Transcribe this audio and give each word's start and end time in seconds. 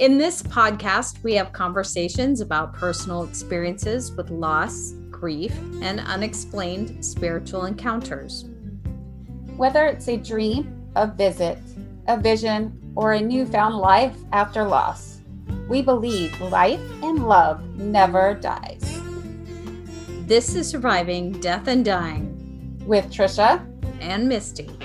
In 0.00 0.16
this 0.16 0.42
podcast, 0.42 1.22
we 1.22 1.34
have 1.34 1.52
conversations 1.52 2.40
about 2.40 2.72
personal 2.72 3.22
experiences 3.22 4.10
with 4.12 4.30
loss, 4.30 4.92
grief, 5.10 5.54
and 5.82 6.00
unexplained 6.00 7.04
spiritual 7.04 7.66
encounters. 7.66 8.46
Whether 9.58 9.84
it's 9.84 10.08
a 10.08 10.16
dream, 10.16 10.90
a 10.96 11.06
visit, 11.06 11.58
a 12.08 12.18
vision, 12.18 12.80
or 12.96 13.12
a 13.12 13.20
newfound 13.20 13.76
life 13.76 14.16
after 14.32 14.64
loss, 14.64 15.20
we 15.68 15.82
believe 15.82 16.40
life 16.40 16.80
and 17.02 17.28
love 17.28 17.62
never 17.76 18.32
dies. 18.32 19.02
This 20.20 20.54
is 20.54 20.66
Surviving 20.66 21.32
Death 21.40 21.68
and 21.68 21.84
Dying 21.84 22.82
with 22.86 23.12
Tricia 23.12 23.62
and 24.00 24.26
Misty. 24.26 24.79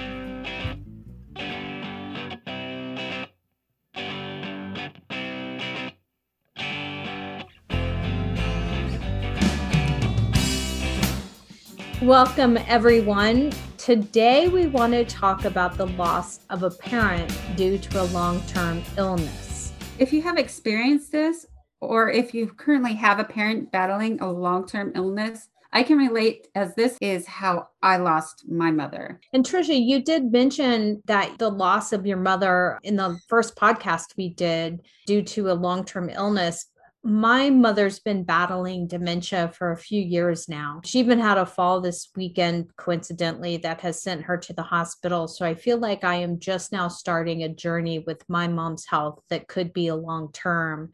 Welcome, 12.05 12.59
everyone. 12.67 13.51
Today, 13.79 14.47
we 14.47 14.67
want 14.67 14.93
to 14.93 15.03
talk 15.05 15.45
about 15.45 15.75
the 15.75 15.87
loss 15.87 16.41
of 16.51 16.61
a 16.61 16.69
parent 16.69 17.35
due 17.55 17.79
to 17.79 18.03
a 18.03 18.05
long 18.05 18.43
term 18.43 18.83
illness. 18.95 19.73
If 19.97 20.13
you 20.13 20.21
have 20.21 20.37
experienced 20.37 21.11
this, 21.11 21.47
or 21.81 22.11
if 22.11 22.31
you 22.31 22.45
currently 22.45 22.93
have 22.93 23.17
a 23.17 23.23
parent 23.23 23.71
battling 23.71 24.21
a 24.21 24.31
long 24.31 24.67
term 24.67 24.91
illness, 24.93 25.49
I 25.73 25.81
can 25.81 25.97
relate 25.97 26.47
as 26.53 26.75
this 26.75 26.95
is 27.01 27.25
how 27.25 27.69
I 27.81 27.97
lost 27.97 28.45
my 28.47 28.69
mother. 28.69 29.19
And 29.33 29.43
Tricia, 29.43 29.75
you 29.75 30.03
did 30.03 30.31
mention 30.31 31.01
that 31.05 31.39
the 31.39 31.49
loss 31.49 31.91
of 31.91 32.05
your 32.05 32.17
mother 32.17 32.79
in 32.83 32.97
the 32.97 33.17
first 33.27 33.55
podcast 33.55 34.15
we 34.15 34.29
did 34.29 34.83
due 35.07 35.23
to 35.23 35.49
a 35.49 35.53
long 35.53 35.83
term 35.83 36.11
illness 36.11 36.67
my 37.05 37.51
mother's 37.51 37.99
been 37.99 38.23
battling 38.23 38.87
dementia 38.87 39.51
for 39.53 39.71
a 39.71 39.77
few 39.77 40.01
years 40.01 40.49
now. 40.49 40.81
She 40.83 40.97
even 40.97 41.19
had 41.19 41.37
a 41.37 41.45
fall 41.45 41.79
this 41.79 42.09
weekend, 42.15 42.75
coincidentally, 42.77 43.57
that 43.57 43.79
has 43.81 44.01
sent 44.01 44.23
her 44.23 44.37
to 44.37 44.53
the 44.53 44.63
hospital. 44.63 45.27
So 45.27 45.45
I 45.45 45.53
feel 45.53 45.77
like 45.77 46.03
I 46.03 46.15
am 46.15 46.39
just 46.39 46.71
now 46.71 46.87
starting 46.87 47.43
a 47.43 47.49
journey 47.49 47.99
with 47.99 48.27
my 48.27 48.47
mom's 48.47 48.87
health 48.87 49.21
that 49.29 49.47
could 49.47 49.71
be 49.71 49.87
a 49.87 49.95
long 49.95 50.31
term 50.31 50.93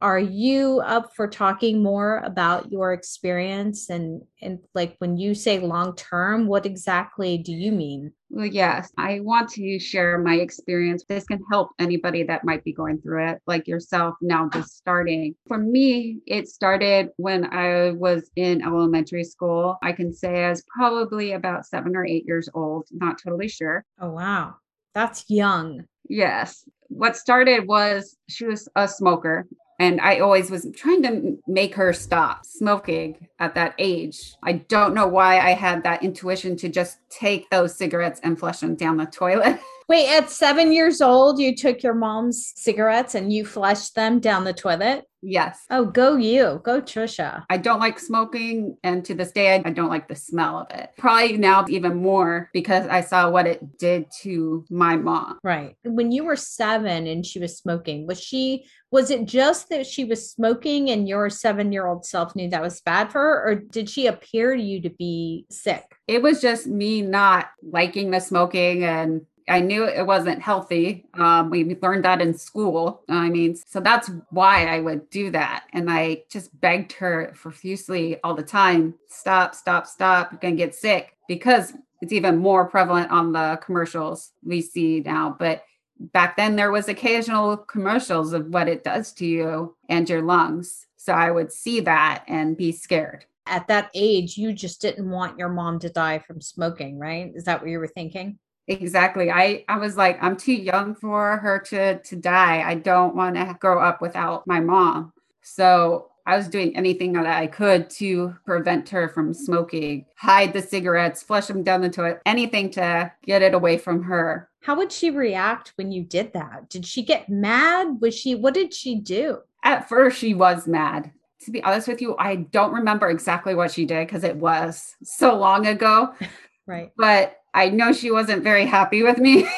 are 0.00 0.18
you 0.18 0.80
up 0.84 1.14
for 1.14 1.26
talking 1.26 1.82
more 1.82 2.18
about 2.18 2.70
your 2.70 2.92
experience? 2.92 3.88
And 3.90 4.22
and 4.42 4.58
like 4.74 4.96
when 4.98 5.16
you 5.16 5.34
say 5.34 5.58
long 5.58 5.96
term 5.96 6.46
what 6.46 6.66
exactly 6.66 7.38
do 7.38 7.52
you 7.52 7.72
mean? 7.72 8.12
Well 8.28 8.46
yes 8.46 8.92
i 8.98 9.20
want 9.20 9.48
to 9.50 9.78
share 9.78 10.18
my 10.18 10.34
experience. 10.34 11.04
This 11.08 11.24
can 11.24 11.42
help 11.50 11.70
anybody 11.78 12.22
that 12.24 12.44
might 12.44 12.64
be 12.64 12.72
going 12.72 13.00
through 13.00 13.28
it 13.28 13.40
like 13.46 13.66
yourself 13.66 14.14
now 14.20 14.48
just 14.52 14.76
starting. 14.76 15.34
For 15.48 15.58
me 15.58 16.18
it 16.26 16.48
started 16.48 17.10
when 17.16 17.46
i 17.52 17.92
was 17.92 18.30
in 18.36 18.62
elementary 18.62 19.24
school. 19.24 19.78
I 19.82 19.92
can 19.92 20.12
say 20.12 20.44
i 20.44 20.50
was 20.50 20.64
probably 20.68 21.32
about 21.32 21.66
seven 21.66 21.96
or 21.96 22.04
eight 22.04 22.26
years 22.26 22.48
old 22.52 22.86
not 22.90 23.18
totally 23.22 23.48
sure. 23.48 23.84
Oh 24.00 24.10
wow. 24.10 24.56
That's 24.94 25.28
young. 25.28 25.84
Yes. 26.08 26.68
What 26.88 27.16
started 27.16 27.66
was 27.66 28.16
she 28.28 28.46
was 28.46 28.68
a 28.76 28.88
smoker 28.88 29.46
and 29.78 30.00
I 30.00 30.20
always 30.20 30.50
was 30.50 30.66
trying 30.74 31.02
to 31.02 31.38
make 31.46 31.74
her 31.74 31.92
stop 31.92 32.46
smoking 32.46 33.28
at 33.38 33.54
that 33.54 33.74
age. 33.78 34.34
I 34.42 34.52
don't 34.52 34.94
know 34.94 35.06
why 35.06 35.38
I 35.38 35.50
had 35.50 35.82
that 35.84 36.02
intuition 36.02 36.56
to 36.56 36.68
just 36.68 36.98
take 37.10 37.48
those 37.50 37.76
cigarettes 37.76 38.20
and 38.22 38.38
flush 38.38 38.60
them 38.60 38.74
down 38.74 38.96
the 38.96 39.06
toilet. 39.06 39.60
Wait, 39.88 40.08
at 40.08 40.30
seven 40.30 40.72
years 40.72 41.00
old, 41.00 41.38
you 41.38 41.54
took 41.54 41.82
your 41.82 41.94
mom's 41.94 42.52
cigarettes 42.56 43.14
and 43.14 43.32
you 43.32 43.46
flushed 43.46 43.94
them 43.94 44.18
down 44.18 44.42
the 44.42 44.52
toilet? 44.52 45.04
Yes. 45.22 45.64
Oh, 45.70 45.84
go 45.84 46.16
you. 46.16 46.60
Go 46.64 46.80
Tricia. 46.80 47.44
I 47.50 47.56
don't 47.56 47.80
like 47.80 47.98
smoking. 47.98 48.76
And 48.82 49.04
to 49.04 49.14
this 49.14 49.32
day, 49.32 49.54
I 49.64 49.70
don't 49.70 49.88
like 49.88 50.08
the 50.08 50.14
smell 50.14 50.58
of 50.58 50.76
it. 50.76 50.90
Probably 50.98 51.36
now 51.36 51.64
even 51.68 51.96
more 51.96 52.50
because 52.52 52.86
I 52.86 53.00
saw 53.00 53.30
what 53.30 53.46
it 53.46 53.78
did 53.78 54.06
to 54.22 54.64
my 54.70 54.96
mom. 54.96 55.38
Right. 55.42 55.76
When 55.84 56.12
you 56.12 56.24
were 56.24 56.36
seven 56.36 57.06
and 57.06 57.24
she 57.24 57.38
was 57.38 57.56
smoking, 57.56 58.06
was 58.06 58.20
she, 58.20 58.66
was 58.96 59.10
it 59.10 59.26
just 59.26 59.68
that 59.68 59.86
she 59.86 60.06
was 60.06 60.30
smoking 60.30 60.88
and 60.88 61.06
your 61.06 61.28
seven 61.28 61.70
year 61.70 61.86
old 61.86 62.06
self 62.06 62.34
knew 62.34 62.48
that 62.48 62.62
was 62.62 62.80
bad 62.80 63.12
for 63.12 63.20
her? 63.20 63.46
Or 63.46 63.54
did 63.54 63.90
she 63.90 64.06
appear 64.06 64.56
to 64.56 64.62
you 64.62 64.80
to 64.80 64.88
be 64.88 65.44
sick? 65.50 65.84
It 66.08 66.22
was 66.22 66.40
just 66.40 66.66
me 66.66 67.02
not 67.02 67.50
liking 67.62 68.10
the 68.10 68.20
smoking 68.20 68.84
and 68.84 69.26
I 69.48 69.60
knew 69.60 69.84
it 69.84 70.06
wasn't 70.06 70.40
healthy. 70.40 71.04
Um, 71.12 71.50
we 71.50 71.76
learned 71.82 72.06
that 72.06 72.22
in 72.22 72.32
school. 72.32 73.02
I 73.10 73.28
mean, 73.28 73.54
so 73.54 73.80
that's 73.80 74.10
why 74.30 74.64
I 74.64 74.80
would 74.80 75.10
do 75.10 75.30
that. 75.30 75.64
And 75.74 75.90
I 75.90 76.22
just 76.30 76.58
begged 76.58 76.94
her 76.94 77.34
profusely 77.36 78.18
all 78.24 78.34
the 78.34 78.42
time 78.42 78.94
stop, 79.08 79.54
stop, 79.54 79.86
stop. 79.86 80.32
You're 80.32 80.40
going 80.40 80.56
to 80.56 80.64
get 80.64 80.74
sick 80.74 81.18
because 81.28 81.74
it's 82.00 82.14
even 82.14 82.38
more 82.38 82.64
prevalent 82.64 83.10
on 83.10 83.32
the 83.32 83.60
commercials 83.62 84.32
we 84.42 84.62
see 84.62 85.00
now. 85.00 85.36
But 85.38 85.64
back 85.98 86.36
then, 86.36 86.56
there 86.56 86.72
was 86.72 86.88
occasional 86.88 87.56
commercials 87.56 88.32
of 88.32 88.48
what 88.48 88.68
it 88.68 88.84
does 88.84 89.12
to 89.14 89.26
you 89.26 89.76
and 89.88 90.08
your 90.08 90.22
lungs. 90.22 90.86
So 90.96 91.12
I 91.12 91.30
would 91.30 91.52
see 91.52 91.80
that 91.80 92.24
and 92.26 92.56
be 92.56 92.72
scared. 92.72 93.24
At 93.46 93.68
that 93.68 93.90
age, 93.94 94.36
you 94.36 94.52
just 94.52 94.80
didn't 94.80 95.08
want 95.08 95.38
your 95.38 95.48
mom 95.48 95.78
to 95.80 95.88
die 95.88 96.18
from 96.18 96.40
smoking, 96.40 96.98
right? 96.98 97.32
Is 97.34 97.44
that 97.44 97.60
what 97.60 97.70
you 97.70 97.78
were 97.78 97.86
thinking? 97.86 98.38
Exactly. 98.68 99.30
I, 99.30 99.64
I 99.68 99.78
was 99.78 99.96
like, 99.96 100.20
I'm 100.20 100.36
too 100.36 100.52
young 100.52 100.96
for 100.96 101.36
her 101.36 101.60
to, 101.66 102.00
to 102.00 102.16
die. 102.16 102.68
I 102.68 102.74
don't 102.74 103.14
want 103.14 103.36
to 103.36 103.56
grow 103.60 103.80
up 103.80 104.02
without 104.02 104.46
my 104.46 104.58
mom. 104.58 105.12
So 105.42 106.10
I 106.26 106.36
was 106.36 106.48
doing 106.48 106.76
anything 106.76 107.12
that 107.12 107.26
I 107.26 107.46
could 107.46 107.88
to 107.90 108.34
prevent 108.44 108.88
her 108.88 109.08
from 109.08 109.32
smoking, 109.32 110.06
hide 110.16 110.52
the 110.52 110.60
cigarettes, 110.60 111.22
flush 111.22 111.46
them 111.46 111.62
down 111.62 111.82
the 111.82 111.88
toilet, 111.88 112.20
anything 112.26 112.70
to 112.70 113.12
get 113.24 113.42
it 113.42 113.54
away 113.54 113.78
from 113.78 114.02
her. 114.02 114.48
How 114.66 114.74
would 114.74 114.90
she 114.90 115.10
react 115.10 115.74
when 115.76 115.92
you 115.92 116.02
did 116.02 116.32
that? 116.32 116.68
Did 116.70 116.84
she 116.84 117.04
get 117.04 117.28
mad? 117.28 118.00
Was 118.00 118.16
she, 118.16 118.34
what 118.34 118.52
did 118.52 118.74
she 118.74 118.96
do? 118.96 119.38
At 119.62 119.88
first, 119.88 120.18
she 120.18 120.34
was 120.34 120.66
mad. 120.66 121.12
To 121.42 121.52
be 121.52 121.62
honest 121.62 121.86
with 121.86 122.02
you, 122.02 122.16
I 122.18 122.34
don't 122.34 122.72
remember 122.72 123.08
exactly 123.08 123.54
what 123.54 123.70
she 123.70 123.84
did 123.84 124.08
because 124.08 124.24
it 124.24 124.34
was 124.34 124.96
so 125.04 125.38
long 125.38 125.68
ago. 125.68 126.12
right. 126.66 126.90
But 126.96 127.36
I 127.56 127.70
know 127.70 127.90
she 127.90 128.10
wasn't 128.10 128.44
very 128.44 128.66
happy 128.66 129.02
with 129.02 129.16
me. 129.16 129.48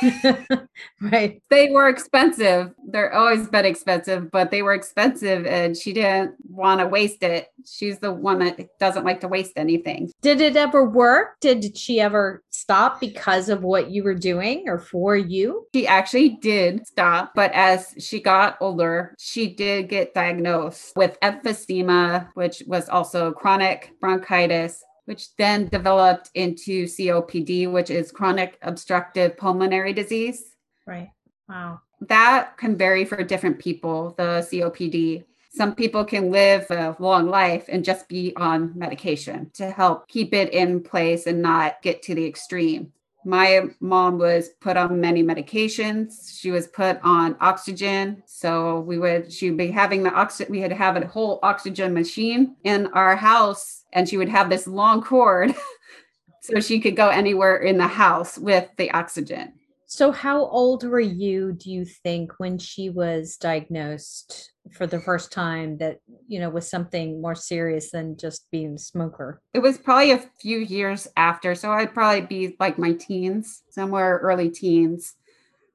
right. 1.01 1.43
They 1.51 1.69
were 1.71 1.89
expensive. 1.89 2.73
They're 2.87 3.13
always 3.13 3.49
been 3.49 3.65
expensive, 3.65 4.31
but 4.31 4.53
they 4.53 4.63
were 4.63 4.73
expensive 4.73 5.45
and 5.47 5.77
she 5.77 5.93
didn't 5.93 6.37
want 6.49 6.79
to 6.79 6.87
waste 6.87 7.25
it. 7.25 7.49
She's 7.67 7.99
the 7.99 8.13
one 8.13 8.39
that 8.39 8.79
doesn't 8.79 9.05
like 9.05 9.21
to 9.23 9.29
waste 9.29 9.55
anything. 9.57 10.13
Did 10.23 10.41
it 10.41 10.57
ever 10.57 10.89
work? 10.89 11.41
Did 11.41 11.77
she 11.77 12.01
ever 12.01 12.45
stop 12.51 13.01
because 13.01 13.49
of 13.49 13.65
what 13.65 13.91
you 13.91 14.05
were 14.05 14.15
doing 14.15 14.69
or 14.69 14.79
for 14.79 15.17
you? 15.17 15.67
She 15.75 15.89
actually 15.89 16.39
did 16.41 16.87
stop, 16.87 17.33
but 17.35 17.51
as 17.53 17.95
she 17.99 18.21
got 18.21 18.59
older, 18.61 19.13
she 19.19 19.53
did 19.53 19.89
get 19.89 20.15
diagnosed 20.15 20.93
with 20.95 21.19
emphysema, 21.21 22.29
which 22.35 22.63
was 22.69 22.89
also 22.89 23.33
chronic 23.33 23.93
bronchitis 24.01 24.85
which 25.09 25.35
then 25.37 25.69
developed 25.69 26.29
into 26.35 26.85
COPD, 26.85 27.73
which 27.73 27.89
is 27.89 28.13
chronic 28.13 28.59
obstructive 28.61 29.39
pulmonary 29.39 29.95
disease. 29.95 30.55
Right. 30.87 31.09
Wow. 31.49 31.81
That 32.03 32.59
can 32.59 32.77
vary 32.77 33.07
for 33.07 33.25
different 33.25 33.59
people, 33.59 34.15
the 34.19 34.47
COPD. 34.53 35.25
Some 35.51 35.75
people 35.75 36.05
can 36.05 36.31
live 36.31 36.71
a 36.71 36.95
long 36.99 37.31
life 37.31 37.65
and 37.69 37.83
just 37.83 38.07
be 38.07 38.35
on 38.37 38.79
medication 38.79 39.51
to 39.55 39.71
help 39.71 40.09
keep 40.09 40.35
it 40.35 40.53
in 40.53 40.83
place 40.83 41.27
and 41.27 41.41
not 41.41 41.81
get 41.81 42.03
to 42.03 42.15
the 42.15 42.27
extreme. 42.27 42.93
My 43.25 43.69
mom 43.81 44.19
was 44.19 44.51
put 44.61 44.77
on 44.77 45.01
many 45.01 45.23
medications. 45.23 46.39
She 46.39 46.51
was 46.51 46.69
put 46.69 46.99
on 47.03 47.37
oxygen. 47.41 48.23
So 48.27 48.81
we 48.81 48.99
would, 48.99 49.33
she'd 49.33 49.57
be 49.57 49.71
having 49.71 50.03
the 50.03 50.13
oxygen, 50.13 50.53
we 50.53 50.61
had 50.61 50.71
to 50.71 50.77
have 50.77 50.97
a 50.97 51.07
whole 51.07 51.41
oxygen 51.43 51.93
machine 51.93 52.57
in 52.65 52.87
our 52.89 53.17
house 53.17 53.85
and 53.93 54.09
she 54.09 54.17
would 54.17 54.29
have 54.29 54.51
this 54.51 54.67
long 54.67 55.03
cord 55.03 55.55
so 56.43 56.61
she 56.61 56.81
could 56.81 56.97
go 56.97 57.09
anywhere 57.09 57.57
in 57.57 57.77
the 57.77 57.87
house 57.87 58.39
with 58.39 58.69
the 58.77 58.91
oxygen. 58.93 59.53
So, 59.91 60.13
how 60.13 60.45
old 60.45 60.85
were 60.85 61.01
you, 61.01 61.53
do 61.53 61.71
you 61.71 61.87
think, 61.87 62.39
when 62.39 62.59
she 62.59 62.91
was 62.91 63.39
diagnosed 63.39 64.53
for 64.73 64.87
the 64.87 65.01
first 65.01 65.33
time 65.33 65.79
that, 65.79 66.01
you 66.27 66.41
know, 66.41 66.51
was 66.51 66.69
something 66.69 67.21
more 67.21 67.35
serious 67.35 67.91
than 67.91 68.17
just 68.17 68.51
being 68.51 68.75
a 68.75 68.79
smoker? 68.79 69.41
It 69.55 69.61
was 69.61 69.79
probably 69.79 70.13
a 70.13 70.25
few 70.41 70.59
years 70.59 71.09
after. 71.17 71.55
So, 71.55 71.71
I'd 71.71 71.95
probably 71.95 72.23
be 72.23 72.57
like 72.61 72.79
my 72.79 72.93
teens, 72.93 73.63
somewhere 73.71 74.19
early 74.23 74.51
teens. 74.51 75.15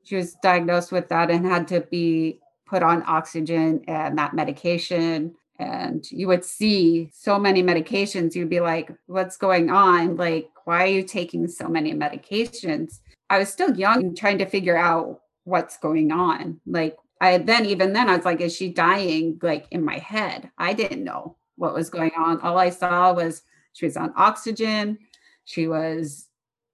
She 0.04 0.16
was 0.16 0.36
diagnosed 0.44 0.92
with 0.92 1.10
that 1.10 1.32
and 1.32 1.46
had 1.46 1.68
to 1.70 1.82
be 1.82 2.40
put 2.66 2.84
on 2.84 3.04
oxygen 3.08 3.84
and 3.88 4.18
that 4.18 4.34
medication 4.34 5.36
and 5.60 6.10
you 6.12 6.28
would 6.28 6.44
see 6.44 7.10
so 7.14 7.38
many 7.38 7.62
medications 7.62 8.36
you'd 8.36 8.50
be 8.50 8.60
like 8.60 8.92
what's 9.06 9.38
going 9.38 9.70
on 9.70 10.16
like 10.16 10.50
why 10.66 10.84
are 10.84 10.88
you 10.88 11.04
taking 11.04 11.48
so 11.48 11.68
many 11.68 11.94
medications 11.94 13.00
i 13.30 13.38
was 13.38 13.50
still 13.50 13.76
young 13.76 14.04
and 14.04 14.18
trying 14.18 14.38
to 14.38 14.46
figure 14.46 14.78
out 14.78 15.20
what's 15.44 15.78
going 15.78 16.12
on 16.12 16.60
like 16.66 16.98
I 17.24 17.38
then, 17.38 17.66
even 17.66 17.94
then, 17.94 18.10
I 18.10 18.18
was 18.18 18.26
like, 18.26 18.42
is 18.42 18.54
she 18.54 18.68
dying 18.68 19.40
like 19.42 19.68
in 19.72 19.84
my 19.84 19.98
head? 19.98 20.52
I 20.58 20.74
didn't 20.74 21.06
know 21.06 21.38
what 21.56 21.74
was 21.74 21.90
going 21.90 22.12
on. 22.18 22.42
All 22.42 22.58
I 22.58 22.70
saw 22.70 23.14
was 23.14 23.44
she 23.72 23.86
was 23.86 23.96
on 23.96 24.14
oxygen. 24.18 24.98
She 25.46 25.70
was 25.70 26.28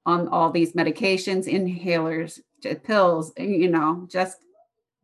on 0.07 0.27
all 0.29 0.49
these 0.49 0.73
medications, 0.73 1.45
inhalers, 1.47 2.39
pills, 2.83 3.31
you 3.37 3.69
know, 3.69 4.07
just 4.09 4.37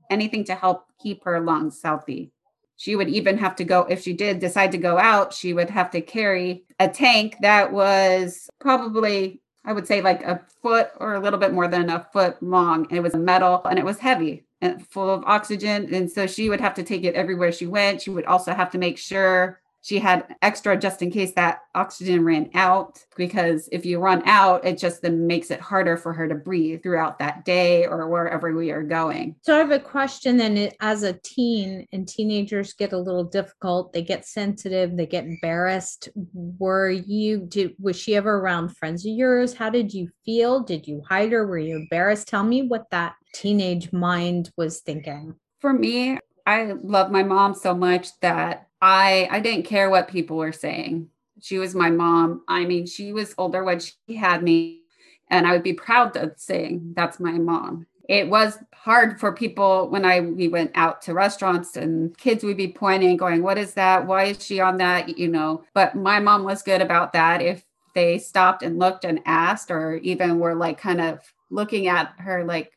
anything 0.09 0.44
to 0.45 0.56
help 0.56 0.88
keep 1.00 1.24
her 1.25 1.39
lungs 1.39 1.80
healthy. 1.83 2.31
She 2.77 2.95
would 2.95 3.09
even 3.09 3.38
have 3.38 3.56
to 3.57 3.63
go, 3.63 3.81
if 3.81 4.01
she 4.01 4.13
did 4.13 4.39
decide 4.39 4.71
to 4.71 4.80
go 4.80 4.98
out, 4.98 5.31
she 5.31 5.53
would 5.53 5.69
have 5.69 5.91
to 5.91 6.01
carry 6.01 6.65
a 6.80 6.89
tank 6.89 7.38
that 7.41 7.71
was 7.71 8.50
probably, 8.59 9.41
I 9.63 9.74
would 9.74 9.86
say, 9.86 10.01
like 10.01 10.24
a 10.24 10.41
foot 10.63 10.89
or 10.98 11.13
a 11.13 11.19
little 11.19 11.39
bit 11.39 11.53
more 11.53 11.68
than 11.68 11.91
a 11.91 12.07
foot 12.12 12.41
long. 12.41 12.88
And 12.89 12.98
it 12.98 13.03
was 13.03 13.15
metal 13.15 13.62
and 13.65 13.77
it 13.77 13.86
was 13.86 14.00
heavy 14.00 14.45
full 14.89 15.09
of 15.09 15.23
oxygen. 15.25 15.93
And 15.93 16.11
so 16.11 16.27
she 16.27 16.49
would 16.49 16.61
have 16.61 16.73
to 16.75 16.83
take 16.83 17.03
it 17.03 17.15
everywhere 17.15 17.51
she 17.51 17.67
went. 17.67 18.01
She 18.01 18.09
would 18.09 18.25
also 18.25 18.53
have 18.53 18.71
to 18.71 18.77
make 18.77 18.97
sure 18.97 19.61
she 19.85 19.99
had 19.99 20.35
extra 20.41 20.75
just 20.75 21.03
in 21.03 21.11
case 21.11 21.33
that 21.33 21.59
oxygen 21.75 22.25
ran 22.25 22.49
out 22.55 22.97
because 23.15 23.69
if 23.71 23.85
you 23.85 23.99
run 23.99 24.23
out 24.25 24.65
it 24.65 24.79
just 24.79 25.03
then 25.03 25.27
makes 25.27 25.51
it 25.51 25.59
harder 25.59 25.95
for 25.95 26.11
her 26.11 26.27
to 26.27 26.33
breathe 26.33 26.81
throughout 26.81 27.19
that 27.19 27.45
day 27.45 27.85
or 27.85 28.09
wherever 28.09 28.51
we 28.51 28.71
are 28.71 28.81
going. 28.81 29.35
So 29.43 29.53
i 29.53 29.59
have 29.59 29.69
a 29.69 29.79
question 29.79 30.37
then 30.37 30.71
as 30.81 31.03
a 31.03 31.13
teen 31.23 31.85
and 31.93 32.07
teenagers 32.07 32.73
get 32.73 32.93
a 32.93 32.97
little 32.97 33.23
difficult 33.23 33.93
they 33.93 34.01
get 34.01 34.25
sensitive 34.25 34.97
they 34.97 35.05
get 35.05 35.25
embarrassed. 35.25 36.09
Were 36.33 36.89
you 36.89 37.45
did 37.47 37.75
was 37.79 37.95
she 37.95 38.15
ever 38.15 38.39
around 38.39 38.75
friends 38.75 39.05
of 39.05 39.11
yours? 39.11 39.53
How 39.53 39.69
did 39.69 39.93
you 39.93 40.09
feel? 40.25 40.61
Did 40.61 40.88
you 40.88 41.03
hide 41.07 41.31
her? 41.31 41.45
Were 41.45 41.59
you 41.59 41.75
embarrassed? 41.75 42.27
Tell 42.27 42.43
me 42.43 42.63
what 42.63 42.89
that 42.89 43.13
teenage 43.35 43.93
mind 43.93 44.49
was 44.57 44.79
thinking. 44.79 45.35
For 45.59 45.71
me 45.71 46.17
I 46.47 46.73
love 46.81 47.11
my 47.11 47.23
mom 47.23 47.53
so 47.53 47.75
much 47.75 48.07
that 48.21 48.67
I 48.85 49.27
I 49.31 49.39
didn't 49.39 49.65
care 49.65 49.89
what 49.89 50.07
people 50.07 50.37
were 50.37 50.51
saying. 50.51 51.09
She 51.41 51.57
was 51.57 51.73
my 51.73 51.89
mom. 51.89 52.43
I 52.47 52.65
mean, 52.65 52.85
she 52.85 53.11
was 53.13 53.33
older 53.37 53.63
when 53.63 53.79
she 53.79 54.15
had 54.15 54.43
me, 54.43 54.81
and 55.29 55.47
I 55.47 55.53
would 55.53 55.63
be 55.63 55.73
proud 55.73 56.13
to 56.13 56.33
saying 56.37 56.93
that's 56.95 57.19
my 57.19 57.31
mom. 57.31 57.87
It 58.07 58.29
was 58.29 58.59
hard 58.75 59.19
for 59.19 59.33
people 59.33 59.89
when 59.89 60.05
I 60.05 60.19
we 60.19 60.47
went 60.47 60.71
out 60.75 61.01
to 61.03 61.15
restaurants 61.15 61.75
and 61.75 62.15
kids 62.19 62.43
would 62.43 62.57
be 62.57 62.67
pointing, 62.67 63.17
going, 63.17 63.41
"What 63.41 63.57
is 63.57 63.73
that? 63.73 64.05
Why 64.05 64.25
is 64.25 64.45
she 64.45 64.59
on 64.59 64.77
that?" 64.77 65.17
You 65.17 65.29
know. 65.29 65.63
But 65.73 65.95
my 65.95 66.19
mom 66.19 66.43
was 66.43 66.61
good 66.61 66.81
about 66.81 67.11
that. 67.13 67.41
If 67.41 67.65
they 67.95 68.19
stopped 68.19 68.61
and 68.61 68.77
looked 68.77 69.03
and 69.03 69.19
asked, 69.25 69.71
or 69.71 69.95
even 69.95 70.38
were 70.39 70.53
like 70.53 70.77
kind 70.79 71.01
of 71.01 71.21
looking 71.49 71.88
at 71.88 72.13
her 72.19 72.43
like 72.43 72.71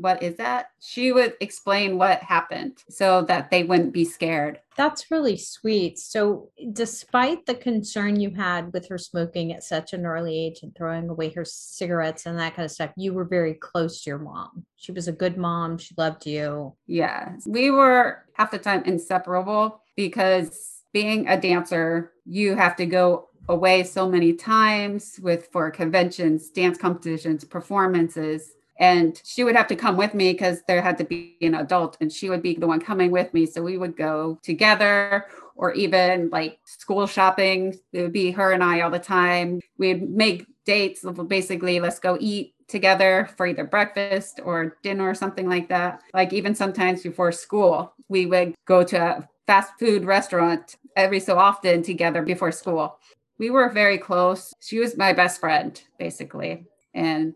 what 0.00 0.22
is 0.22 0.36
that? 0.36 0.70
She 0.80 1.12
would 1.12 1.34
explain 1.40 1.98
what 1.98 2.22
happened 2.22 2.82
so 2.88 3.22
that 3.22 3.50
they 3.50 3.64
wouldn't 3.64 3.92
be 3.92 4.04
scared. 4.04 4.60
That's 4.76 5.10
really 5.10 5.36
sweet. 5.36 5.98
So, 5.98 6.50
despite 6.72 7.44
the 7.44 7.54
concern 7.54 8.18
you 8.18 8.30
had 8.30 8.72
with 8.72 8.88
her 8.88 8.96
smoking 8.96 9.52
at 9.52 9.62
such 9.62 9.92
an 9.92 10.06
early 10.06 10.36
age 10.38 10.60
and 10.62 10.74
throwing 10.74 11.10
away 11.10 11.30
her 11.34 11.44
cigarettes 11.44 12.24
and 12.24 12.38
that 12.38 12.56
kind 12.56 12.64
of 12.64 12.70
stuff, 12.70 12.92
you 12.96 13.12
were 13.12 13.24
very 13.24 13.54
close 13.54 14.02
to 14.02 14.10
your 14.10 14.18
mom. 14.18 14.64
She 14.76 14.92
was 14.92 15.06
a 15.06 15.12
good 15.12 15.36
mom. 15.36 15.76
She 15.76 15.94
loved 15.98 16.26
you. 16.26 16.74
Yeah. 16.86 17.32
We 17.46 17.70
were 17.70 18.24
half 18.34 18.50
the 18.50 18.58
time 18.58 18.84
inseparable 18.84 19.82
because 19.96 20.82
being 20.94 21.28
a 21.28 21.38
dancer, 21.38 22.12
you 22.24 22.56
have 22.56 22.74
to 22.76 22.86
go 22.86 23.28
away 23.50 23.82
so 23.82 24.08
many 24.08 24.32
times 24.32 25.18
with 25.20 25.48
for 25.52 25.70
conventions, 25.70 26.48
dance 26.48 26.78
competitions, 26.78 27.44
performances 27.44 28.52
and 28.80 29.20
she 29.24 29.44
would 29.44 29.54
have 29.54 29.66
to 29.68 29.76
come 29.76 29.98
with 29.98 30.14
me 30.14 30.32
because 30.32 30.62
there 30.66 30.80
had 30.80 30.96
to 30.98 31.04
be 31.04 31.36
an 31.42 31.54
adult 31.54 31.98
and 32.00 32.10
she 32.10 32.30
would 32.30 32.42
be 32.42 32.54
the 32.54 32.66
one 32.66 32.80
coming 32.80 33.10
with 33.10 33.32
me. 33.34 33.44
So 33.44 33.62
we 33.62 33.76
would 33.76 33.94
go 33.94 34.38
together 34.42 35.26
or 35.54 35.72
even 35.74 36.30
like 36.30 36.58
school 36.64 37.06
shopping. 37.06 37.78
It 37.92 38.00
would 38.00 38.12
be 38.12 38.30
her 38.30 38.52
and 38.52 38.64
i 38.64 38.80
all 38.80 38.90
the 38.90 38.98
time. 38.98 39.60
We'd 39.76 40.08
make 40.10 40.46
dates 40.64 41.04
basically 41.28 41.78
let's 41.78 41.98
go 41.98 42.16
eat 42.20 42.54
together 42.68 43.28
for 43.36 43.46
either 43.46 43.64
breakfast 43.64 44.40
or 44.44 44.78
dinner 44.82 45.10
or 45.10 45.14
something 45.14 45.48
like 45.48 45.68
that. 45.68 46.00
Like 46.14 46.32
even 46.32 46.54
sometimes 46.54 47.02
before 47.02 47.32
school 47.32 47.92
we 48.08 48.24
would 48.24 48.54
go 48.64 48.82
to 48.82 48.96
a 48.96 49.28
fast 49.46 49.72
food 49.78 50.06
restaurant 50.06 50.76
every 50.96 51.20
so 51.20 51.38
often 51.38 51.82
together 51.82 52.22
before 52.22 52.52
school. 52.52 52.98
We 53.38 53.50
were 53.50 53.68
very 53.68 53.98
close. 53.98 54.54
She 54.60 54.78
was 54.78 54.96
my 54.96 55.12
best 55.12 55.38
friend 55.38 55.78
basically. 55.98 56.66
And 56.94 57.34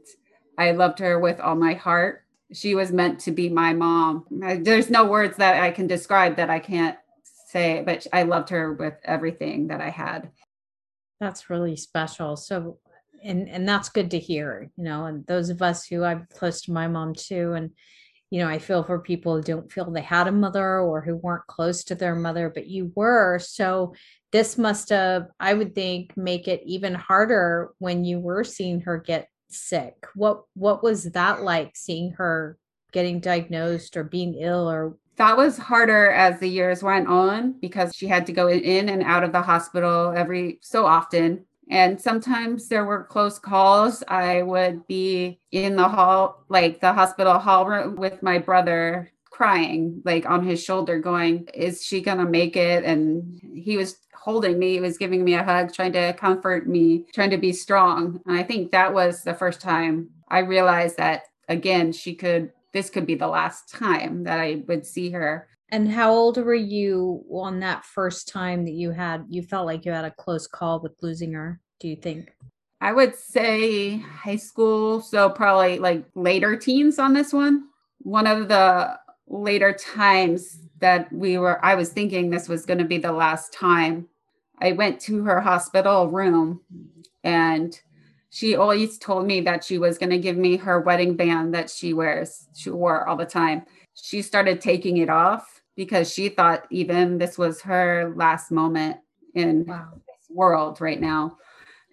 I 0.58 0.72
loved 0.72 0.98
her 1.00 1.18
with 1.18 1.40
all 1.40 1.56
my 1.56 1.74
heart. 1.74 2.24
She 2.52 2.74
was 2.74 2.92
meant 2.92 3.20
to 3.20 3.32
be 3.32 3.48
my 3.48 3.72
mom. 3.72 4.26
There's 4.30 4.90
no 4.90 5.06
words 5.06 5.38
that 5.38 5.62
I 5.62 5.70
can 5.70 5.86
describe 5.86 6.36
that 6.36 6.50
I 6.50 6.58
can't 6.58 6.96
say, 7.48 7.82
but 7.84 8.06
I 8.12 8.22
loved 8.24 8.50
her 8.50 8.72
with 8.72 8.94
everything 9.04 9.68
that 9.68 9.80
I 9.80 9.90
had. 9.90 10.30
That's 11.20 11.50
really 11.50 11.76
special. 11.76 12.36
So, 12.36 12.78
and 13.22 13.48
and 13.48 13.68
that's 13.68 13.88
good 13.88 14.10
to 14.10 14.18
hear, 14.18 14.70
you 14.76 14.84
know. 14.84 15.06
And 15.06 15.26
those 15.26 15.48
of 15.48 15.62
us 15.62 15.86
who 15.86 16.04
I'm 16.04 16.26
close 16.32 16.62
to 16.62 16.72
my 16.72 16.86
mom 16.86 17.14
too, 17.14 17.52
and 17.54 17.70
you 18.30 18.40
know, 18.40 18.48
I 18.48 18.58
feel 18.58 18.82
for 18.82 18.98
people 18.98 19.36
who 19.36 19.42
don't 19.42 19.72
feel 19.72 19.90
they 19.90 20.02
had 20.02 20.26
a 20.26 20.32
mother 20.32 20.80
or 20.80 21.00
who 21.00 21.16
weren't 21.16 21.46
close 21.46 21.84
to 21.84 21.94
their 21.94 22.16
mother, 22.16 22.50
but 22.50 22.66
you 22.66 22.92
were. 22.96 23.38
So 23.38 23.94
this 24.32 24.58
must 24.58 24.88
have, 24.88 25.28
I 25.38 25.54
would 25.54 25.74
think, 25.74 26.16
make 26.16 26.48
it 26.48 26.62
even 26.66 26.94
harder 26.94 27.70
when 27.78 28.04
you 28.04 28.18
were 28.18 28.42
seeing 28.42 28.80
her 28.80 28.98
get 28.98 29.28
sick? 29.54 30.06
What 30.14 30.44
what 30.54 30.82
was 30.82 31.04
that 31.04 31.42
like 31.42 31.76
seeing 31.76 32.12
her 32.12 32.58
getting 32.92 33.20
diagnosed 33.20 33.96
or 33.96 34.04
being 34.04 34.34
ill 34.34 34.70
or 34.70 34.96
that 35.16 35.36
was 35.36 35.58
harder 35.58 36.10
as 36.10 36.40
the 36.40 36.48
years 36.48 36.82
went 36.82 37.06
on 37.06 37.52
because 37.60 37.94
she 37.94 38.06
had 38.06 38.26
to 38.26 38.32
go 38.32 38.48
in 38.48 38.88
and 38.88 39.02
out 39.02 39.22
of 39.22 39.32
the 39.32 39.42
hospital 39.42 40.12
every 40.16 40.58
so 40.60 40.86
often. 40.86 41.44
And 41.70 42.00
sometimes 42.00 42.68
there 42.68 42.84
were 42.84 43.04
close 43.04 43.38
calls. 43.38 44.02
I 44.08 44.42
would 44.42 44.86
be 44.86 45.40
in 45.52 45.76
the 45.76 45.88
hall 45.88 46.44
like 46.48 46.80
the 46.80 46.92
hospital 46.92 47.38
hall 47.38 47.66
room 47.66 47.96
with 47.96 48.22
my 48.22 48.38
brother 48.38 49.12
crying 49.30 50.00
like 50.04 50.26
on 50.26 50.46
his 50.46 50.62
shoulder 50.62 51.00
going 51.00 51.48
is 51.54 51.84
she 51.84 52.00
gonna 52.00 52.24
make 52.28 52.56
it? 52.56 52.84
And 52.84 53.40
he 53.54 53.76
was 53.76 53.96
holding 54.24 54.58
me, 54.58 54.72
he 54.72 54.80
was 54.80 54.96
giving 54.96 55.22
me 55.22 55.34
a 55.34 55.44
hug, 55.44 55.70
trying 55.70 55.92
to 55.92 56.14
comfort 56.14 56.66
me, 56.66 57.04
trying 57.12 57.28
to 57.28 57.36
be 57.36 57.52
strong. 57.52 58.18
And 58.26 58.38
I 58.38 58.42
think 58.42 58.70
that 58.70 58.94
was 58.94 59.22
the 59.22 59.34
first 59.34 59.60
time 59.60 60.08
I 60.28 60.38
realized 60.38 60.96
that 60.96 61.24
again, 61.50 61.92
she 61.92 62.14
could, 62.14 62.50
this 62.72 62.88
could 62.88 63.06
be 63.06 63.16
the 63.16 63.28
last 63.28 63.68
time 63.68 64.24
that 64.24 64.40
I 64.40 64.62
would 64.66 64.86
see 64.86 65.10
her. 65.10 65.46
And 65.68 65.92
how 65.92 66.10
old 66.10 66.38
were 66.38 66.54
you 66.54 67.22
on 67.30 67.60
that 67.60 67.84
first 67.84 68.28
time 68.28 68.64
that 68.64 68.72
you 68.72 68.92
had, 68.92 69.26
you 69.28 69.42
felt 69.42 69.66
like 69.66 69.84
you 69.84 69.92
had 69.92 70.06
a 70.06 70.10
close 70.10 70.46
call 70.46 70.80
with 70.80 70.92
losing 71.02 71.34
her, 71.34 71.60
do 71.78 71.88
you 71.88 71.96
think? 71.96 72.32
I 72.80 72.92
would 72.94 73.14
say 73.14 73.98
high 73.98 74.36
school. 74.36 75.02
So 75.02 75.28
probably 75.28 75.78
like 75.78 76.06
later 76.14 76.56
teens 76.56 76.98
on 76.98 77.12
this 77.12 77.34
one. 77.34 77.64
One 77.98 78.26
of 78.26 78.48
the 78.48 78.98
later 79.28 79.74
times 79.74 80.60
that 80.78 81.12
we 81.12 81.36
were, 81.36 81.62
I 81.62 81.74
was 81.74 81.90
thinking 81.90 82.30
this 82.30 82.48
was 82.48 82.64
going 82.64 82.78
to 82.78 82.84
be 82.86 82.98
the 82.98 83.12
last 83.12 83.52
time 83.52 84.08
I 84.60 84.72
went 84.72 85.00
to 85.02 85.24
her 85.24 85.40
hospital 85.40 86.08
room 86.08 86.60
and 87.22 87.78
she 88.30 88.56
always 88.56 88.98
told 88.98 89.26
me 89.26 89.40
that 89.42 89.62
she 89.62 89.78
was 89.78 89.96
going 89.96 90.10
to 90.10 90.18
give 90.18 90.36
me 90.36 90.56
her 90.56 90.80
wedding 90.80 91.16
band 91.16 91.54
that 91.54 91.70
she 91.70 91.94
wears, 91.94 92.48
she 92.54 92.70
wore 92.70 93.08
all 93.08 93.16
the 93.16 93.24
time. 93.24 93.64
She 93.94 94.22
started 94.22 94.60
taking 94.60 94.96
it 94.96 95.08
off 95.08 95.62
because 95.76 96.12
she 96.12 96.28
thought 96.28 96.66
even 96.70 97.18
this 97.18 97.38
was 97.38 97.60
her 97.62 98.12
last 98.16 98.50
moment 98.50 98.96
in 99.34 99.64
wow. 99.66 99.88
this 99.94 100.26
world 100.28 100.80
right 100.80 101.00
now. 101.00 101.38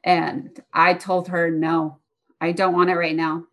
And 0.04 0.60
I 0.74 0.96
told 0.96 1.28
her, 1.28 1.52
no, 1.52 2.00
I 2.40 2.54
don't 2.54 2.74
want 2.74 2.90
it 2.90 2.96
right 2.96 3.16
now. 3.16 3.46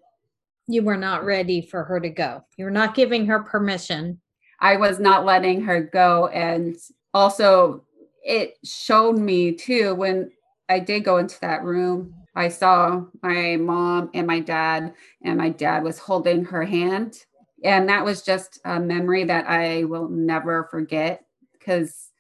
You 0.66 0.82
were 0.82 0.96
not 0.96 1.24
ready 1.24 1.60
for 1.60 1.84
her 1.84 2.00
to 2.00 2.08
go. 2.08 2.42
You 2.56 2.64
were 2.64 2.70
not 2.70 2.94
giving 2.94 3.26
her 3.26 3.40
permission. 3.40 4.20
I 4.60 4.76
was 4.76 4.98
not 4.98 5.24
letting 5.24 5.60
her 5.62 5.82
go. 5.82 6.28
And 6.28 6.76
also, 7.12 7.84
it 8.24 8.58
showed 8.64 9.18
me 9.18 9.52
too 9.52 9.94
when 9.94 10.30
I 10.68 10.78
did 10.78 11.04
go 11.04 11.16
into 11.16 11.40
that 11.40 11.64
room. 11.64 12.14
I 12.34 12.48
saw 12.48 13.04
my 13.22 13.56
mom 13.56 14.10
and 14.14 14.26
my 14.26 14.40
dad, 14.40 14.94
and 15.22 15.38
my 15.38 15.48
dad 15.48 15.82
was 15.82 15.98
holding 15.98 16.44
her 16.44 16.64
hand. 16.64 17.24
And 17.64 17.88
that 17.88 18.04
was 18.04 18.22
just 18.22 18.60
a 18.64 18.78
memory 18.78 19.24
that 19.24 19.48
I 19.48 19.84
will 19.84 20.08
never 20.08 20.68
forget 20.70 21.24
because 21.52 22.10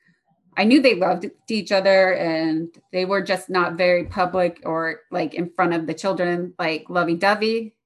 I 0.56 0.64
knew 0.64 0.82
they 0.82 0.96
loved 0.96 1.30
each 1.48 1.70
other 1.70 2.14
and 2.14 2.74
they 2.92 3.04
were 3.04 3.22
just 3.22 3.48
not 3.48 3.74
very 3.74 4.04
public 4.04 4.60
or 4.64 5.02
like 5.12 5.34
in 5.34 5.50
front 5.54 5.74
of 5.74 5.86
the 5.86 5.94
children, 5.94 6.54
like 6.58 6.90
lovey 6.90 7.14
dovey. 7.14 7.76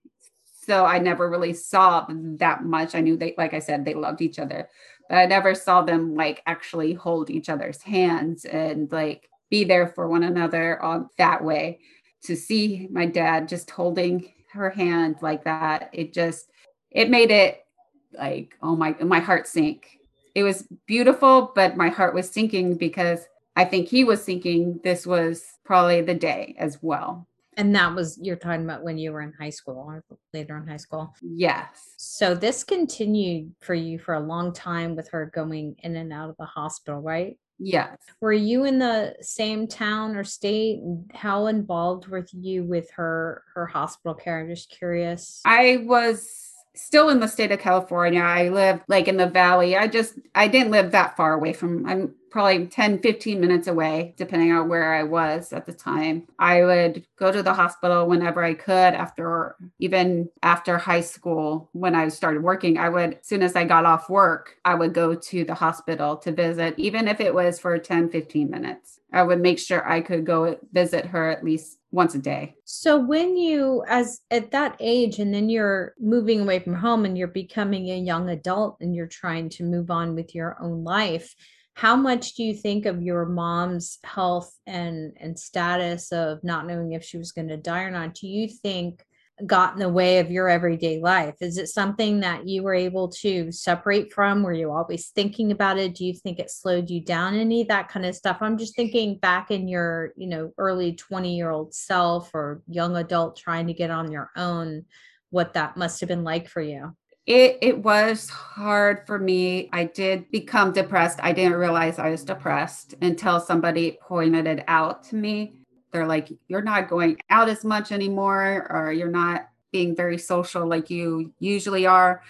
So 0.64 0.86
I 0.86 0.98
never 0.98 1.28
really 1.28 1.52
saw 1.52 2.06
that 2.08 2.64
much. 2.64 2.94
I 2.94 3.00
knew 3.00 3.18
they, 3.18 3.34
like 3.36 3.52
I 3.52 3.58
said, 3.58 3.84
they 3.84 3.92
loved 3.92 4.22
each 4.22 4.38
other 4.38 4.70
I 5.12 5.26
never 5.26 5.54
saw 5.54 5.82
them 5.82 6.14
like 6.14 6.42
actually 6.46 6.94
hold 6.94 7.30
each 7.30 7.48
other's 7.48 7.82
hands 7.82 8.44
and 8.44 8.90
like 8.90 9.28
be 9.50 9.64
there 9.64 9.88
for 9.88 10.08
one 10.08 10.22
another 10.22 10.82
on 10.82 11.08
that 11.18 11.44
way. 11.44 11.80
To 12.24 12.36
see 12.36 12.88
my 12.90 13.06
dad 13.06 13.48
just 13.48 13.70
holding 13.70 14.32
her 14.52 14.70
hand 14.70 15.16
like 15.22 15.44
that, 15.44 15.90
it 15.92 16.12
just 16.12 16.50
it 16.90 17.10
made 17.10 17.30
it 17.30 17.64
like, 18.12 18.56
oh 18.62 18.76
my, 18.76 18.94
my 19.00 19.18
heart 19.18 19.46
sank. 19.46 19.98
It 20.34 20.42
was 20.42 20.66
beautiful, 20.86 21.52
but 21.54 21.76
my 21.76 21.88
heart 21.88 22.14
was 22.14 22.30
sinking 22.30 22.76
because 22.76 23.26
I 23.56 23.64
think 23.64 23.88
he 23.88 24.04
was 24.04 24.24
thinking 24.24 24.80
this 24.82 25.06
was 25.06 25.44
probably 25.64 26.00
the 26.00 26.14
day 26.14 26.54
as 26.58 26.78
well. 26.80 27.26
And 27.56 27.74
that 27.76 27.94
was 27.94 28.18
you're 28.20 28.36
talking 28.36 28.64
about 28.64 28.82
when 28.82 28.98
you 28.98 29.12
were 29.12 29.20
in 29.20 29.32
high 29.38 29.50
school 29.50 29.84
or 29.86 30.04
later 30.32 30.56
in 30.56 30.66
high 30.66 30.78
school. 30.78 31.14
Yes. 31.20 31.94
So 31.98 32.34
this 32.34 32.64
continued 32.64 33.54
for 33.60 33.74
you 33.74 33.98
for 33.98 34.14
a 34.14 34.20
long 34.20 34.52
time 34.52 34.96
with 34.96 35.08
her 35.10 35.30
going 35.34 35.76
in 35.82 35.96
and 35.96 36.12
out 36.12 36.30
of 36.30 36.36
the 36.38 36.46
hospital, 36.46 37.00
right? 37.00 37.36
Yes. 37.58 37.96
Were 38.20 38.32
you 38.32 38.64
in 38.64 38.78
the 38.78 39.14
same 39.20 39.68
town 39.68 40.16
or 40.16 40.24
state? 40.24 40.80
How 41.14 41.46
involved 41.46 42.08
were 42.08 42.26
you 42.32 42.64
with 42.64 42.90
her 42.92 43.44
her 43.54 43.66
hospital 43.66 44.14
care? 44.14 44.40
I'm 44.40 44.48
just 44.48 44.70
curious. 44.70 45.40
I 45.44 45.84
was 45.86 46.51
still 46.74 47.08
in 47.08 47.20
the 47.20 47.28
state 47.28 47.52
of 47.52 47.60
California. 47.60 48.20
I 48.20 48.48
lived 48.48 48.82
like 48.88 49.08
in 49.08 49.16
the 49.16 49.26
valley. 49.26 49.76
I 49.76 49.88
just 49.88 50.14
I 50.34 50.48
didn't 50.48 50.70
live 50.72 50.92
that 50.92 51.16
far 51.16 51.34
away 51.34 51.52
from 51.52 51.86
I'm 51.86 52.14
probably 52.30 52.66
10 52.66 53.00
15 53.00 53.40
minutes 53.40 53.66
away 53.68 54.14
depending 54.16 54.52
on 54.52 54.68
where 54.68 54.94
I 54.94 55.02
was 55.02 55.52
at 55.52 55.66
the 55.66 55.72
time. 55.72 56.26
I 56.38 56.64
would 56.64 57.04
go 57.16 57.30
to 57.30 57.42
the 57.42 57.52
hospital 57.52 58.06
whenever 58.06 58.42
I 58.42 58.54
could 58.54 58.94
after 58.94 59.56
even 59.78 60.30
after 60.42 60.78
high 60.78 61.02
school 61.02 61.68
when 61.72 61.94
I 61.94 62.08
started 62.08 62.42
working. 62.42 62.78
I 62.78 62.88
would 62.88 63.14
as 63.14 63.26
soon 63.26 63.42
as 63.42 63.54
I 63.54 63.64
got 63.64 63.84
off 63.84 64.08
work, 64.08 64.56
I 64.64 64.74
would 64.74 64.94
go 64.94 65.14
to 65.14 65.44
the 65.44 65.54
hospital 65.54 66.16
to 66.18 66.32
visit 66.32 66.74
even 66.78 67.06
if 67.06 67.20
it 67.20 67.34
was 67.34 67.58
for 67.58 67.76
10 67.78 68.08
15 68.08 68.50
minutes. 68.50 69.00
I 69.12 69.22
would 69.22 69.40
make 69.40 69.58
sure 69.58 69.86
I 69.86 70.00
could 70.00 70.24
go 70.24 70.58
visit 70.72 71.06
her 71.06 71.28
at 71.28 71.44
least 71.44 71.78
once 71.92 72.14
a 72.14 72.18
day. 72.18 72.54
So 72.64 72.98
when 72.98 73.36
you 73.36 73.84
as 73.86 74.20
at 74.30 74.50
that 74.50 74.76
age 74.80 75.18
and 75.18 75.32
then 75.32 75.48
you're 75.48 75.94
moving 76.00 76.40
away 76.40 76.58
from 76.58 76.74
home 76.74 77.04
and 77.04 77.16
you're 77.16 77.28
becoming 77.28 77.90
a 77.90 77.98
young 77.98 78.30
adult 78.30 78.78
and 78.80 78.96
you're 78.96 79.06
trying 79.06 79.50
to 79.50 79.64
move 79.64 79.90
on 79.90 80.14
with 80.14 80.34
your 80.34 80.56
own 80.60 80.82
life, 80.82 81.34
how 81.74 81.94
much 81.94 82.34
do 82.34 82.42
you 82.42 82.54
think 82.54 82.86
of 82.86 83.02
your 83.02 83.26
mom's 83.26 83.98
health 84.04 84.52
and 84.66 85.12
and 85.20 85.38
status 85.38 86.12
of 86.12 86.42
not 86.42 86.66
knowing 86.66 86.92
if 86.92 87.04
she 87.04 87.18
was 87.18 87.32
going 87.32 87.48
to 87.48 87.56
die 87.56 87.82
or 87.82 87.90
not? 87.90 88.14
Do 88.14 88.26
you 88.26 88.48
think 88.48 89.04
got 89.46 89.74
in 89.74 89.80
the 89.80 89.88
way 89.88 90.18
of 90.18 90.30
your 90.30 90.48
everyday 90.48 91.00
life? 91.00 91.34
Is 91.40 91.58
it 91.58 91.68
something 91.68 92.20
that 92.20 92.46
you 92.46 92.62
were 92.62 92.74
able 92.74 93.08
to 93.08 93.50
separate 93.50 94.12
from? 94.12 94.42
Were 94.42 94.52
you 94.52 94.70
always 94.70 95.08
thinking 95.08 95.52
about 95.52 95.78
it? 95.78 95.94
Do 95.94 96.04
you 96.04 96.14
think 96.14 96.38
it 96.38 96.50
slowed 96.50 96.90
you 96.90 97.00
down 97.00 97.34
any 97.34 97.64
that 97.64 97.88
kind 97.88 98.06
of 98.06 98.14
stuff? 98.14 98.38
I'm 98.40 98.58
just 98.58 98.76
thinking 98.76 99.18
back 99.18 99.50
in 99.50 99.68
your, 99.68 100.12
you 100.16 100.28
know, 100.28 100.52
early 100.58 100.94
20 100.94 101.36
year 101.36 101.50
old 101.50 101.74
self 101.74 102.30
or 102.34 102.62
young 102.68 102.96
adult 102.96 103.36
trying 103.36 103.66
to 103.66 103.74
get 103.74 103.90
on 103.90 104.12
your 104.12 104.30
own, 104.36 104.84
what 105.30 105.54
that 105.54 105.76
must 105.76 106.00
have 106.00 106.08
been 106.08 106.24
like 106.24 106.48
for 106.48 106.60
you. 106.60 106.94
It 107.24 107.58
it 107.62 107.78
was 107.78 108.28
hard 108.28 109.06
for 109.06 109.16
me. 109.16 109.70
I 109.72 109.84
did 109.84 110.30
become 110.32 110.72
depressed. 110.72 111.20
I 111.22 111.32
didn't 111.32 111.54
realize 111.54 112.00
I 112.00 112.10
was 112.10 112.24
depressed 112.24 112.96
until 113.00 113.38
somebody 113.38 113.96
pointed 114.02 114.48
it 114.48 114.64
out 114.66 115.04
to 115.04 115.16
me 115.16 115.61
they're 115.92 116.06
like 116.06 116.32
you're 116.48 116.62
not 116.62 116.88
going 116.88 117.18
out 117.30 117.48
as 117.48 117.64
much 117.64 117.92
anymore 117.92 118.66
or 118.70 118.92
you're 118.92 119.08
not 119.08 119.48
being 119.70 119.94
very 119.94 120.18
social 120.18 120.66
like 120.66 120.90
you 120.90 121.32
usually 121.38 121.86
are. 121.86 122.22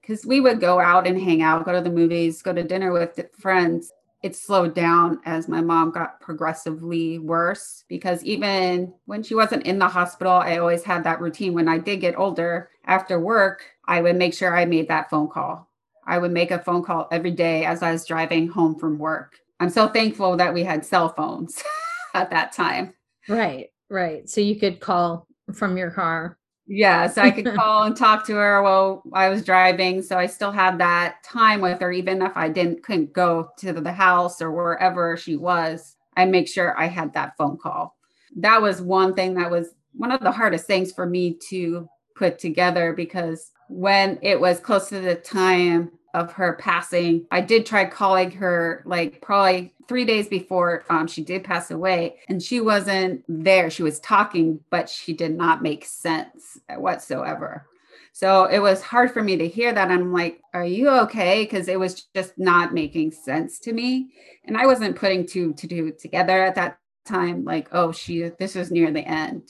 Because 0.00 0.24
we 0.24 0.40
would 0.40 0.58
go 0.58 0.80
out 0.80 1.06
and 1.06 1.20
hang 1.20 1.42
out 1.42 1.64
go 1.64 1.72
to 1.72 1.80
the 1.80 1.90
movies 1.90 2.42
go 2.42 2.52
to 2.52 2.62
dinner 2.62 2.92
with 2.92 3.20
friends. 3.38 3.92
It 4.22 4.34
slowed 4.34 4.74
down 4.74 5.20
as 5.26 5.46
my 5.46 5.60
mom 5.60 5.92
got 5.92 6.20
progressively 6.20 7.20
worse 7.20 7.84
because 7.88 8.24
even 8.24 8.92
when 9.04 9.22
she 9.22 9.36
wasn't 9.36 9.66
in 9.66 9.78
the 9.78 9.88
hospital 9.88 10.32
i 10.32 10.58
always 10.58 10.84
had 10.84 11.04
that 11.04 11.20
routine. 11.20 11.54
When 11.54 11.68
i 11.68 11.78
did 11.78 12.00
get 12.00 12.18
older 12.18 12.70
after 12.86 13.20
work 13.20 13.64
i 13.86 14.00
would 14.00 14.16
make 14.16 14.34
sure 14.34 14.56
i 14.56 14.64
made 14.64 14.88
that 14.88 15.10
phone 15.10 15.28
call. 15.28 15.68
I 16.06 16.18
would 16.18 16.32
make 16.32 16.50
a 16.50 16.58
phone 16.58 16.82
call 16.84 17.08
every 17.10 17.32
day 17.32 17.64
as 17.64 17.82
i 17.82 17.92
was 17.92 18.06
driving 18.06 18.48
home 18.48 18.76
from 18.76 18.98
work. 18.98 19.38
I'm 19.60 19.70
so 19.70 19.88
thankful 19.88 20.36
that 20.36 20.54
we 20.54 20.62
had 20.62 20.86
cell 20.86 21.08
phones 21.08 21.62
at 22.14 22.30
that 22.30 22.52
time 22.52 22.94
Right, 23.28 23.68
right. 23.90 24.28
So 24.28 24.40
you 24.40 24.56
could 24.56 24.80
call 24.80 25.26
from 25.52 25.76
your 25.76 25.90
car. 25.90 26.38
Yes, 26.66 26.78
yeah, 26.78 27.06
so 27.14 27.22
I 27.22 27.30
could 27.30 27.54
call 27.54 27.84
and 27.84 27.96
talk 27.96 28.26
to 28.26 28.34
her 28.34 28.62
while 28.62 29.02
I 29.12 29.28
was 29.28 29.44
driving. 29.44 30.02
So 30.02 30.18
I 30.18 30.26
still 30.26 30.52
had 30.52 30.78
that 30.78 31.22
time 31.24 31.60
with 31.60 31.80
her, 31.80 31.90
even 31.92 32.20
if 32.22 32.36
I 32.36 32.48
didn't 32.48 32.82
couldn't 32.82 33.12
go 33.12 33.50
to 33.58 33.72
the 33.72 33.92
house 33.92 34.42
or 34.42 34.52
wherever 34.52 35.16
she 35.16 35.36
was. 35.36 35.96
I 36.16 36.24
make 36.24 36.48
sure 36.48 36.78
I 36.78 36.86
had 36.86 37.14
that 37.14 37.36
phone 37.38 37.56
call. 37.56 37.96
That 38.36 38.60
was 38.60 38.82
one 38.82 39.14
thing 39.14 39.34
that 39.34 39.50
was 39.50 39.74
one 39.94 40.12
of 40.12 40.20
the 40.20 40.32
hardest 40.32 40.66
things 40.66 40.92
for 40.92 41.06
me 41.06 41.38
to 41.48 41.88
put 42.16 42.38
together 42.38 42.92
because 42.92 43.50
when 43.68 44.18
it 44.22 44.40
was 44.40 44.60
close 44.60 44.88
to 44.88 45.00
the 45.00 45.14
time 45.14 45.90
of 46.14 46.32
her 46.32 46.54
passing. 46.54 47.26
I 47.30 47.40
did 47.40 47.66
try 47.66 47.84
calling 47.84 48.30
her 48.32 48.82
like 48.86 49.20
probably 49.20 49.74
three 49.88 50.04
days 50.04 50.28
before 50.28 50.84
um, 50.90 51.06
she 51.06 51.22
did 51.22 51.44
pass 51.44 51.70
away, 51.70 52.16
and 52.28 52.42
she 52.42 52.60
wasn't 52.60 53.24
there. 53.28 53.70
She 53.70 53.82
was 53.82 54.00
talking, 54.00 54.60
but 54.70 54.88
she 54.88 55.12
did 55.12 55.36
not 55.36 55.62
make 55.62 55.84
sense 55.84 56.58
whatsoever. 56.76 57.66
So 58.12 58.46
it 58.46 58.58
was 58.58 58.82
hard 58.82 59.12
for 59.12 59.22
me 59.22 59.36
to 59.36 59.46
hear 59.46 59.72
that. 59.72 59.90
I'm 59.90 60.12
like, 60.12 60.40
are 60.52 60.64
you 60.64 60.88
okay? 60.88 61.44
Because 61.44 61.68
it 61.68 61.78
was 61.78 62.06
just 62.14 62.36
not 62.36 62.74
making 62.74 63.12
sense 63.12 63.60
to 63.60 63.72
me. 63.72 64.10
And 64.44 64.56
I 64.56 64.66
wasn't 64.66 64.96
putting 64.96 65.24
two 65.24 65.52
to 65.52 65.66
do 65.66 65.92
together 65.92 66.42
at 66.42 66.56
that 66.56 66.78
time, 67.06 67.44
like, 67.44 67.68
oh, 67.72 67.92
she 67.92 68.30
this 68.38 68.56
is 68.56 68.70
near 68.70 68.90
the 68.90 69.06
end. 69.06 69.44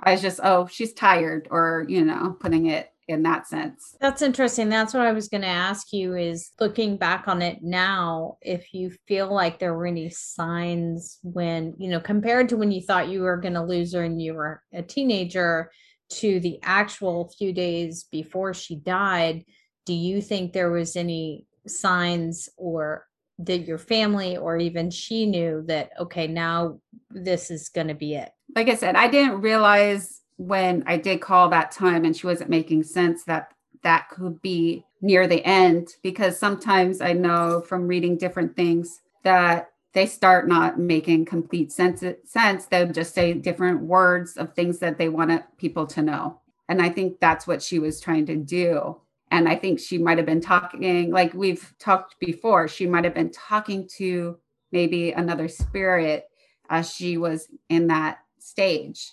I 0.00 0.12
was 0.12 0.20
just, 0.20 0.40
oh, 0.42 0.66
she's 0.66 0.92
tired, 0.92 1.48
or 1.50 1.86
you 1.88 2.04
know, 2.04 2.36
putting 2.38 2.66
it 2.66 2.92
in 3.08 3.22
that 3.22 3.46
sense. 3.46 3.96
That's 4.00 4.22
interesting. 4.22 4.68
That's 4.68 4.94
what 4.94 5.06
I 5.06 5.12
was 5.12 5.28
going 5.28 5.42
to 5.42 5.48
ask 5.48 5.92
you 5.92 6.16
is 6.16 6.50
looking 6.58 6.96
back 6.96 7.28
on 7.28 7.42
it 7.42 7.58
now, 7.62 8.38
if 8.40 8.72
you 8.72 8.92
feel 9.06 9.32
like 9.32 9.58
there 9.58 9.74
were 9.74 9.86
any 9.86 10.10
signs 10.10 11.18
when, 11.22 11.74
you 11.78 11.90
know, 11.90 12.00
compared 12.00 12.48
to 12.50 12.56
when 12.56 12.72
you 12.72 12.80
thought 12.80 13.08
you 13.08 13.20
were 13.20 13.36
going 13.36 13.54
to 13.54 13.62
lose 13.62 13.92
her 13.94 14.02
and 14.02 14.20
you 14.20 14.34
were 14.34 14.62
a 14.72 14.82
teenager 14.82 15.70
to 16.10 16.40
the 16.40 16.58
actual 16.62 17.32
few 17.36 17.52
days 17.52 18.04
before 18.10 18.54
she 18.54 18.76
died, 18.76 19.44
do 19.86 19.92
you 19.92 20.22
think 20.22 20.52
there 20.52 20.70
was 20.70 20.96
any 20.96 21.46
signs 21.66 22.48
or 22.56 23.06
that 23.38 23.66
your 23.66 23.78
family 23.78 24.36
or 24.36 24.56
even 24.56 24.90
she 24.90 25.26
knew 25.26 25.64
that 25.66 25.90
okay 25.98 26.26
now 26.26 26.78
this 27.10 27.50
is 27.50 27.68
going 27.68 27.88
to 27.88 27.94
be 27.94 28.14
it 28.14 28.30
like 28.54 28.68
i 28.68 28.76
said 28.76 28.94
i 28.94 29.08
didn't 29.08 29.40
realize 29.40 30.20
when 30.36 30.82
I 30.86 30.96
did 30.96 31.20
call 31.20 31.48
that 31.50 31.70
time 31.70 32.04
and 32.04 32.16
she 32.16 32.26
wasn't 32.26 32.50
making 32.50 32.82
sense 32.84 33.24
that 33.24 33.52
that 33.82 34.08
could 34.08 34.40
be 34.42 34.84
near 35.00 35.26
the 35.26 35.44
end 35.44 35.88
because 36.02 36.38
sometimes 36.38 37.00
I 37.00 37.12
know 37.12 37.60
from 37.60 37.86
reading 37.86 38.16
different 38.16 38.56
things 38.56 39.00
that 39.22 39.70
they 39.92 40.06
start 40.06 40.48
not 40.48 40.78
making 40.78 41.24
complete 41.26 41.70
sense 41.70 42.02
sense. 42.24 42.66
They'll 42.66 42.90
just 42.90 43.14
say 43.14 43.32
different 43.34 43.82
words 43.82 44.36
of 44.36 44.54
things 44.54 44.78
that 44.78 44.98
they 44.98 45.08
wanted 45.08 45.44
people 45.56 45.86
to 45.88 46.02
know. 46.02 46.40
And 46.68 46.82
I 46.82 46.88
think 46.88 47.20
that's 47.20 47.46
what 47.46 47.62
she 47.62 47.78
was 47.78 48.00
trying 48.00 48.26
to 48.26 48.36
do. 48.36 49.00
And 49.30 49.48
I 49.48 49.56
think 49.56 49.78
she 49.78 49.98
might 49.98 50.18
have 50.18 50.26
been 50.26 50.40
talking 50.40 51.10
like 51.10 51.32
we've 51.34 51.74
talked 51.78 52.18
before 52.18 52.66
she 52.66 52.86
might 52.86 53.04
have 53.04 53.14
been 53.14 53.30
talking 53.30 53.88
to 53.98 54.38
maybe 54.72 55.12
another 55.12 55.48
spirit 55.48 56.26
as 56.70 56.92
she 56.92 57.16
was 57.16 57.48
in 57.68 57.86
that 57.88 58.18
stage 58.38 59.12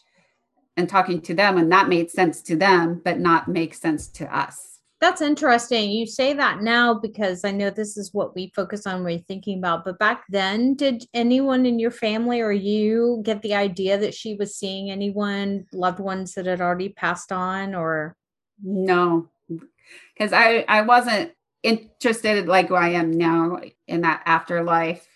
and 0.78 0.88
talking 0.88 1.22
to 1.22 1.34
them 1.34 1.58
and 1.58 1.72
that 1.72 1.90
made 1.90 2.10
sense 2.10 2.42
to 2.42 2.56
them 2.56 3.01
but 3.04 3.20
not 3.20 3.48
make 3.48 3.74
sense 3.74 4.08
to 4.08 4.36
us. 4.36 4.72
That's 5.01 5.22
interesting. 5.22 5.90
You 5.90 6.06
say 6.06 6.34
that 6.34 6.62
now 6.62 6.94
because 6.94 7.44
i 7.44 7.51
know 7.51 7.70
this 7.70 7.98
is 7.98 8.13
what 8.13 8.36
we 8.36 8.51
focus 8.56 8.86
on 8.86 9.04
when 9.04 9.16
we're 9.16 9.24
thinking 9.28 9.58
about 9.58 9.84
but 9.84 10.00
back 10.00 10.24
then 10.30 10.75
did 10.75 11.04
anyone 11.13 11.66
in 11.66 11.80
your 11.80 11.92
family 11.92 12.40
or 12.40 12.51
you 12.51 13.22
get 13.24 13.42
the 13.42 13.56
idea 13.56 13.98
that 13.98 14.13
she 14.13 14.36
was 14.36 14.56
seeing 14.56 14.92
anyone 14.92 15.66
loved 15.74 16.00
ones 16.00 16.34
that 16.34 16.46
had 16.46 16.62
already 16.62 16.90
passed 16.90 17.32
on 17.32 17.74
or? 17.74 18.16
No. 18.63 19.30
Because 19.50 20.34
i 20.34 20.63
i 20.68 20.82
wasn't 20.82 21.32
interested 21.63 22.48
like 22.48 22.72
i 22.72 22.90
am 22.90 23.12
now 23.12 23.60
in 23.88 24.01
that 24.01 24.22
afterlife 24.25 25.08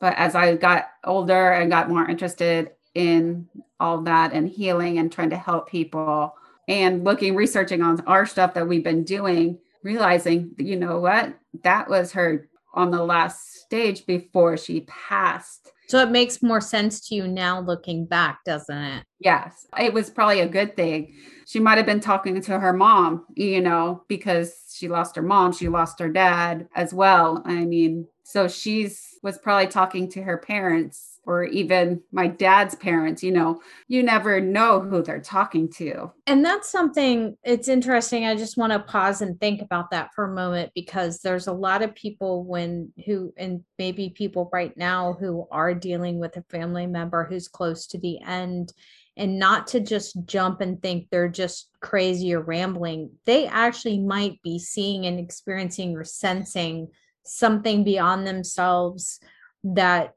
but 0.00 0.14
as 0.16 0.34
i 0.34 0.56
got 0.56 0.88
older 1.04 1.52
and 1.52 1.70
got 1.70 1.88
more 1.88 2.08
interested 2.08 2.70
in 2.94 3.48
all 3.78 4.02
that 4.02 4.32
and 4.32 4.48
healing 4.48 4.98
and 4.98 5.12
trying 5.12 5.30
to 5.30 5.36
help 5.36 5.68
people 5.68 6.34
and 6.68 7.04
looking 7.04 7.34
researching 7.34 7.82
on 7.82 8.00
our 8.06 8.26
stuff 8.26 8.54
that 8.54 8.68
we've 8.68 8.84
been 8.84 9.04
doing 9.04 9.58
realizing 9.82 10.52
you 10.58 10.76
know 10.76 11.00
what? 11.00 11.34
That 11.62 11.88
was 11.88 12.12
her 12.12 12.48
on 12.74 12.90
the 12.90 13.02
last 13.02 13.54
stage 13.54 14.06
before 14.06 14.56
she 14.56 14.82
passed. 14.82 15.72
So 15.88 15.98
it 15.98 16.10
makes 16.10 16.40
more 16.40 16.60
sense 16.60 17.08
to 17.08 17.16
you 17.16 17.26
now 17.26 17.60
looking 17.60 18.06
back 18.06 18.44
doesn't 18.44 18.76
it? 18.76 19.04
Yes 19.18 19.66
it 19.78 19.92
was 19.92 20.10
probably 20.10 20.40
a 20.40 20.48
good 20.48 20.76
thing. 20.76 21.14
She 21.46 21.58
might 21.58 21.78
have 21.78 21.86
been 21.86 22.00
talking 22.00 22.40
to 22.40 22.58
her 22.58 22.72
mom 22.72 23.26
you 23.34 23.60
know 23.60 24.04
because 24.08 24.72
she 24.76 24.88
lost 24.88 25.16
her 25.16 25.22
mom 25.22 25.52
she 25.52 25.68
lost 25.68 25.98
her 25.98 26.08
dad 26.08 26.68
as 26.74 26.94
well. 26.94 27.42
I 27.44 27.64
mean 27.64 28.06
so 28.22 28.46
she's 28.46 29.18
was 29.22 29.38
probably 29.38 29.66
talking 29.66 30.08
to 30.10 30.22
her 30.22 30.38
parents 30.38 31.09
or 31.24 31.44
even 31.44 32.02
my 32.12 32.26
dad's 32.26 32.74
parents, 32.74 33.22
you 33.22 33.30
know, 33.30 33.60
you 33.88 34.02
never 34.02 34.40
know 34.40 34.80
who 34.80 35.02
they're 35.02 35.20
talking 35.20 35.70
to. 35.70 36.10
And 36.26 36.44
that's 36.44 36.70
something 36.70 37.36
it's 37.44 37.68
interesting. 37.68 38.24
I 38.24 38.34
just 38.36 38.56
want 38.56 38.72
to 38.72 38.78
pause 38.78 39.20
and 39.20 39.38
think 39.38 39.60
about 39.62 39.90
that 39.90 40.14
for 40.14 40.24
a 40.24 40.34
moment 40.34 40.72
because 40.74 41.20
there's 41.20 41.46
a 41.46 41.52
lot 41.52 41.82
of 41.82 41.94
people 41.94 42.44
when 42.44 42.92
who 43.06 43.32
and 43.36 43.62
maybe 43.78 44.10
people 44.10 44.48
right 44.52 44.76
now 44.76 45.16
who 45.18 45.46
are 45.50 45.74
dealing 45.74 46.18
with 46.18 46.36
a 46.36 46.44
family 46.50 46.86
member 46.86 47.24
who's 47.24 47.48
close 47.48 47.86
to 47.88 47.98
the 47.98 48.20
end 48.22 48.72
and 49.16 49.38
not 49.38 49.66
to 49.66 49.80
just 49.80 50.16
jump 50.24 50.60
and 50.62 50.80
think 50.80 51.08
they're 51.10 51.28
just 51.28 51.68
crazy 51.80 52.34
or 52.34 52.40
rambling. 52.40 53.10
They 53.26 53.46
actually 53.46 53.98
might 53.98 54.40
be 54.42 54.58
seeing 54.58 55.04
and 55.04 55.18
experiencing 55.18 55.96
or 55.96 56.04
sensing 56.04 56.88
something 57.24 57.84
beyond 57.84 58.26
themselves 58.26 59.20
that 59.62 60.14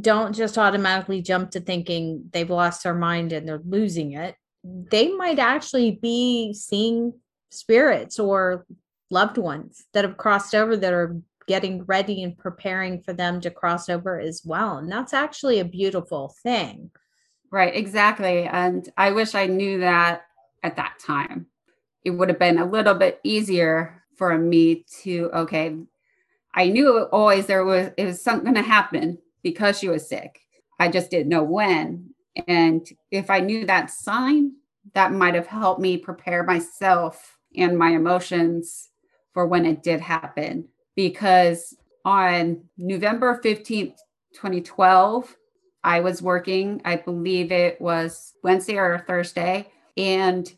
don't 0.00 0.34
just 0.34 0.58
automatically 0.58 1.22
jump 1.22 1.50
to 1.50 1.60
thinking 1.60 2.24
they've 2.32 2.50
lost 2.50 2.84
their 2.84 2.94
mind 2.94 3.32
and 3.32 3.46
they're 3.46 3.62
losing 3.64 4.12
it. 4.12 4.36
They 4.64 5.08
might 5.08 5.38
actually 5.38 5.98
be 6.02 6.54
seeing 6.54 7.14
spirits 7.50 8.18
or 8.18 8.66
loved 9.10 9.38
ones 9.38 9.84
that 9.92 10.04
have 10.04 10.16
crossed 10.16 10.54
over 10.54 10.76
that 10.76 10.92
are 10.92 11.16
getting 11.46 11.84
ready 11.84 12.22
and 12.22 12.38
preparing 12.38 13.02
for 13.02 13.12
them 13.12 13.40
to 13.40 13.50
cross 13.50 13.88
over 13.88 14.18
as 14.18 14.42
well. 14.44 14.78
And 14.78 14.90
that's 14.90 15.12
actually 15.12 15.58
a 15.58 15.64
beautiful 15.64 16.34
thing. 16.42 16.90
Right, 17.50 17.74
exactly. 17.74 18.44
And 18.44 18.88
I 18.96 19.10
wish 19.10 19.34
I 19.34 19.46
knew 19.46 19.80
that 19.80 20.22
at 20.62 20.76
that 20.76 20.94
time. 21.04 21.46
It 22.04 22.10
would 22.10 22.28
have 22.28 22.38
been 22.38 22.58
a 22.58 22.70
little 22.70 22.94
bit 22.94 23.20
easier 23.24 24.04
for 24.16 24.38
me 24.38 24.84
to, 25.02 25.30
okay, 25.34 25.76
I 26.54 26.68
knew 26.68 27.02
always 27.12 27.46
there 27.46 27.64
was 27.64 27.90
it 27.96 28.04
was 28.04 28.22
something 28.22 28.52
going 28.52 28.62
to 28.62 28.68
happen 28.68 29.18
because 29.42 29.78
she 29.78 29.88
was 29.88 30.08
sick. 30.08 30.40
I 30.78 30.88
just 30.88 31.10
didn't 31.10 31.28
know 31.28 31.42
when. 31.42 32.10
And 32.46 32.86
if 33.10 33.30
I 33.30 33.40
knew 33.40 33.66
that 33.66 33.90
sign, 33.90 34.52
that 34.94 35.12
might 35.12 35.34
have 35.34 35.46
helped 35.46 35.80
me 35.80 35.96
prepare 35.96 36.42
myself 36.42 37.38
and 37.56 37.78
my 37.78 37.90
emotions 37.90 38.88
for 39.32 39.46
when 39.46 39.66
it 39.66 39.82
did 39.82 40.00
happen. 40.00 40.68
Because 40.96 41.76
on 42.04 42.64
November 42.78 43.40
15th, 43.42 43.96
2012, 44.34 45.36
I 45.82 46.00
was 46.00 46.22
working, 46.22 46.80
I 46.84 46.96
believe 46.96 47.52
it 47.52 47.80
was 47.80 48.34
Wednesday 48.42 48.76
or 48.76 49.04
Thursday, 49.06 49.70
and 49.96 50.52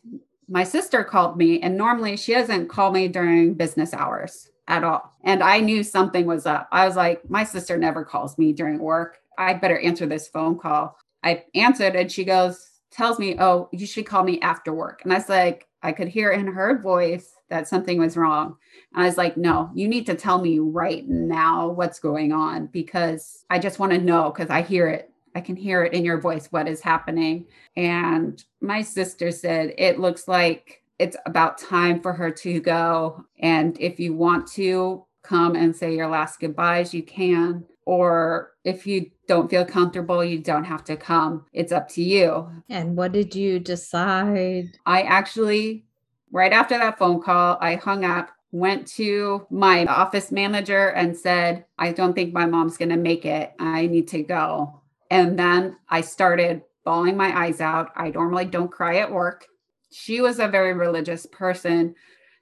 my 0.49 0.63
sister 0.63 1.03
called 1.03 1.37
me. 1.37 1.61
And 1.61 1.77
normally 1.77 2.17
she 2.17 2.33
doesn't 2.33 2.67
call 2.67 2.91
me 2.91 3.07
during 3.07 3.53
business 3.53 3.93
hours 3.93 4.49
at 4.67 4.83
all. 4.83 5.13
And 5.23 5.43
I 5.43 5.59
knew 5.59 5.83
something 5.83 6.25
was 6.25 6.45
up. 6.45 6.67
I 6.71 6.85
was 6.85 6.95
like, 6.95 7.29
my 7.29 7.43
sister 7.43 7.77
never 7.77 8.03
calls 8.03 8.37
me 8.37 8.53
during 8.53 8.79
work. 8.79 9.19
I 9.37 9.53
better 9.53 9.79
answer 9.79 10.05
this 10.05 10.27
phone 10.27 10.57
call. 10.57 10.97
I 11.23 11.43
answered 11.55 11.95
and 11.95 12.11
she 12.11 12.23
goes, 12.23 12.69
tells 12.91 13.19
me, 13.19 13.35
Oh, 13.39 13.69
you 13.71 13.85
should 13.85 14.05
call 14.05 14.23
me 14.23 14.39
after 14.41 14.73
work. 14.73 15.01
And 15.03 15.11
I 15.11 15.17
was 15.17 15.29
like, 15.29 15.67
I 15.81 15.91
could 15.91 16.07
hear 16.07 16.31
in 16.31 16.47
her 16.47 16.79
voice 16.79 17.35
that 17.49 17.67
something 17.67 17.99
was 17.99 18.15
wrong. 18.15 18.55
And 18.93 19.03
I 19.03 19.05
was 19.05 19.17
like, 19.17 19.35
No, 19.35 19.71
you 19.73 19.87
need 19.87 20.05
to 20.05 20.15
tell 20.15 20.41
me 20.41 20.59
right 20.59 21.07
now 21.07 21.69
what's 21.69 21.99
going 21.99 22.31
on 22.31 22.67
because 22.67 23.45
I 23.49 23.59
just 23.59 23.79
want 23.79 23.91
to 23.91 23.97
know 23.97 24.31
because 24.31 24.49
I 24.49 24.61
hear 24.61 24.87
it. 24.87 25.09
I 25.35 25.41
can 25.41 25.55
hear 25.55 25.83
it 25.83 25.93
in 25.93 26.05
your 26.05 26.21
voice 26.21 26.47
what 26.51 26.67
is 26.67 26.79
happening. 26.79 27.47
And 27.75 28.43
my 28.61 28.83
sister 28.83 29.31
said, 29.31 29.73
It 29.77 29.99
looks 29.99 30.27
like 30.27 30.82
it's 30.99 31.17
about 31.25 31.57
time 31.57 32.01
for 32.01 32.13
her 32.13 32.31
to 32.31 32.59
go. 32.59 33.25
And 33.39 33.79
if 33.79 33.99
you 33.99 34.13
want 34.13 34.47
to 34.53 35.05
come 35.23 35.55
and 35.55 35.75
say 35.75 35.95
your 35.95 36.07
last 36.07 36.39
goodbyes, 36.39 36.93
you 36.93 37.03
can. 37.03 37.65
Or 37.85 38.51
if 38.63 38.87
you 38.87 39.11
don't 39.27 39.49
feel 39.49 39.65
comfortable, 39.65 40.23
you 40.23 40.39
don't 40.39 40.63
have 40.63 40.83
to 40.85 40.95
come. 40.95 41.45
It's 41.51 41.71
up 41.71 41.89
to 41.89 42.03
you. 42.03 42.49
And 42.69 42.95
what 42.95 43.11
did 43.11 43.35
you 43.35 43.59
decide? 43.59 44.77
I 44.85 45.01
actually, 45.01 45.85
right 46.31 46.53
after 46.53 46.77
that 46.77 46.97
phone 46.97 47.21
call, 47.21 47.57
I 47.59 47.75
hung 47.75 48.05
up, 48.05 48.29
went 48.51 48.87
to 48.87 49.45
my 49.49 49.85
office 49.85 50.31
manager 50.31 50.89
and 50.89 51.17
said, 51.17 51.65
I 51.77 51.91
don't 51.91 52.13
think 52.13 52.33
my 52.33 52.45
mom's 52.45 52.77
going 52.77 52.89
to 52.89 52.97
make 52.97 53.25
it. 53.25 53.53
I 53.59 53.87
need 53.87 54.07
to 54.09 54.23
go. 54.23 54.81
And 55.09 55.37
then 55.37 55.77
I 55.89 56.01
started 56.01 56.61
bawling 56.85 57.17
my 57.17 57.37
eyes 57.37 57.61
out. 57.61 57.91
I 57.95 58.09
normally 58.09 58.45
don't 58.45 58.71
cry 58.71 58.97
at 58.97 59.11
work 59.11 59.47
she 59.93 60.21
was 60.21 60.39
a 60.39 60.47
very 60.47 60.73
religious 60.73 61.25
person. 61.25 61.95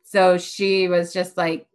So 0.04 0.38
she 0.38 0.88
was 0.88 1.14
just 1.14 1.38
like 1.38 1.68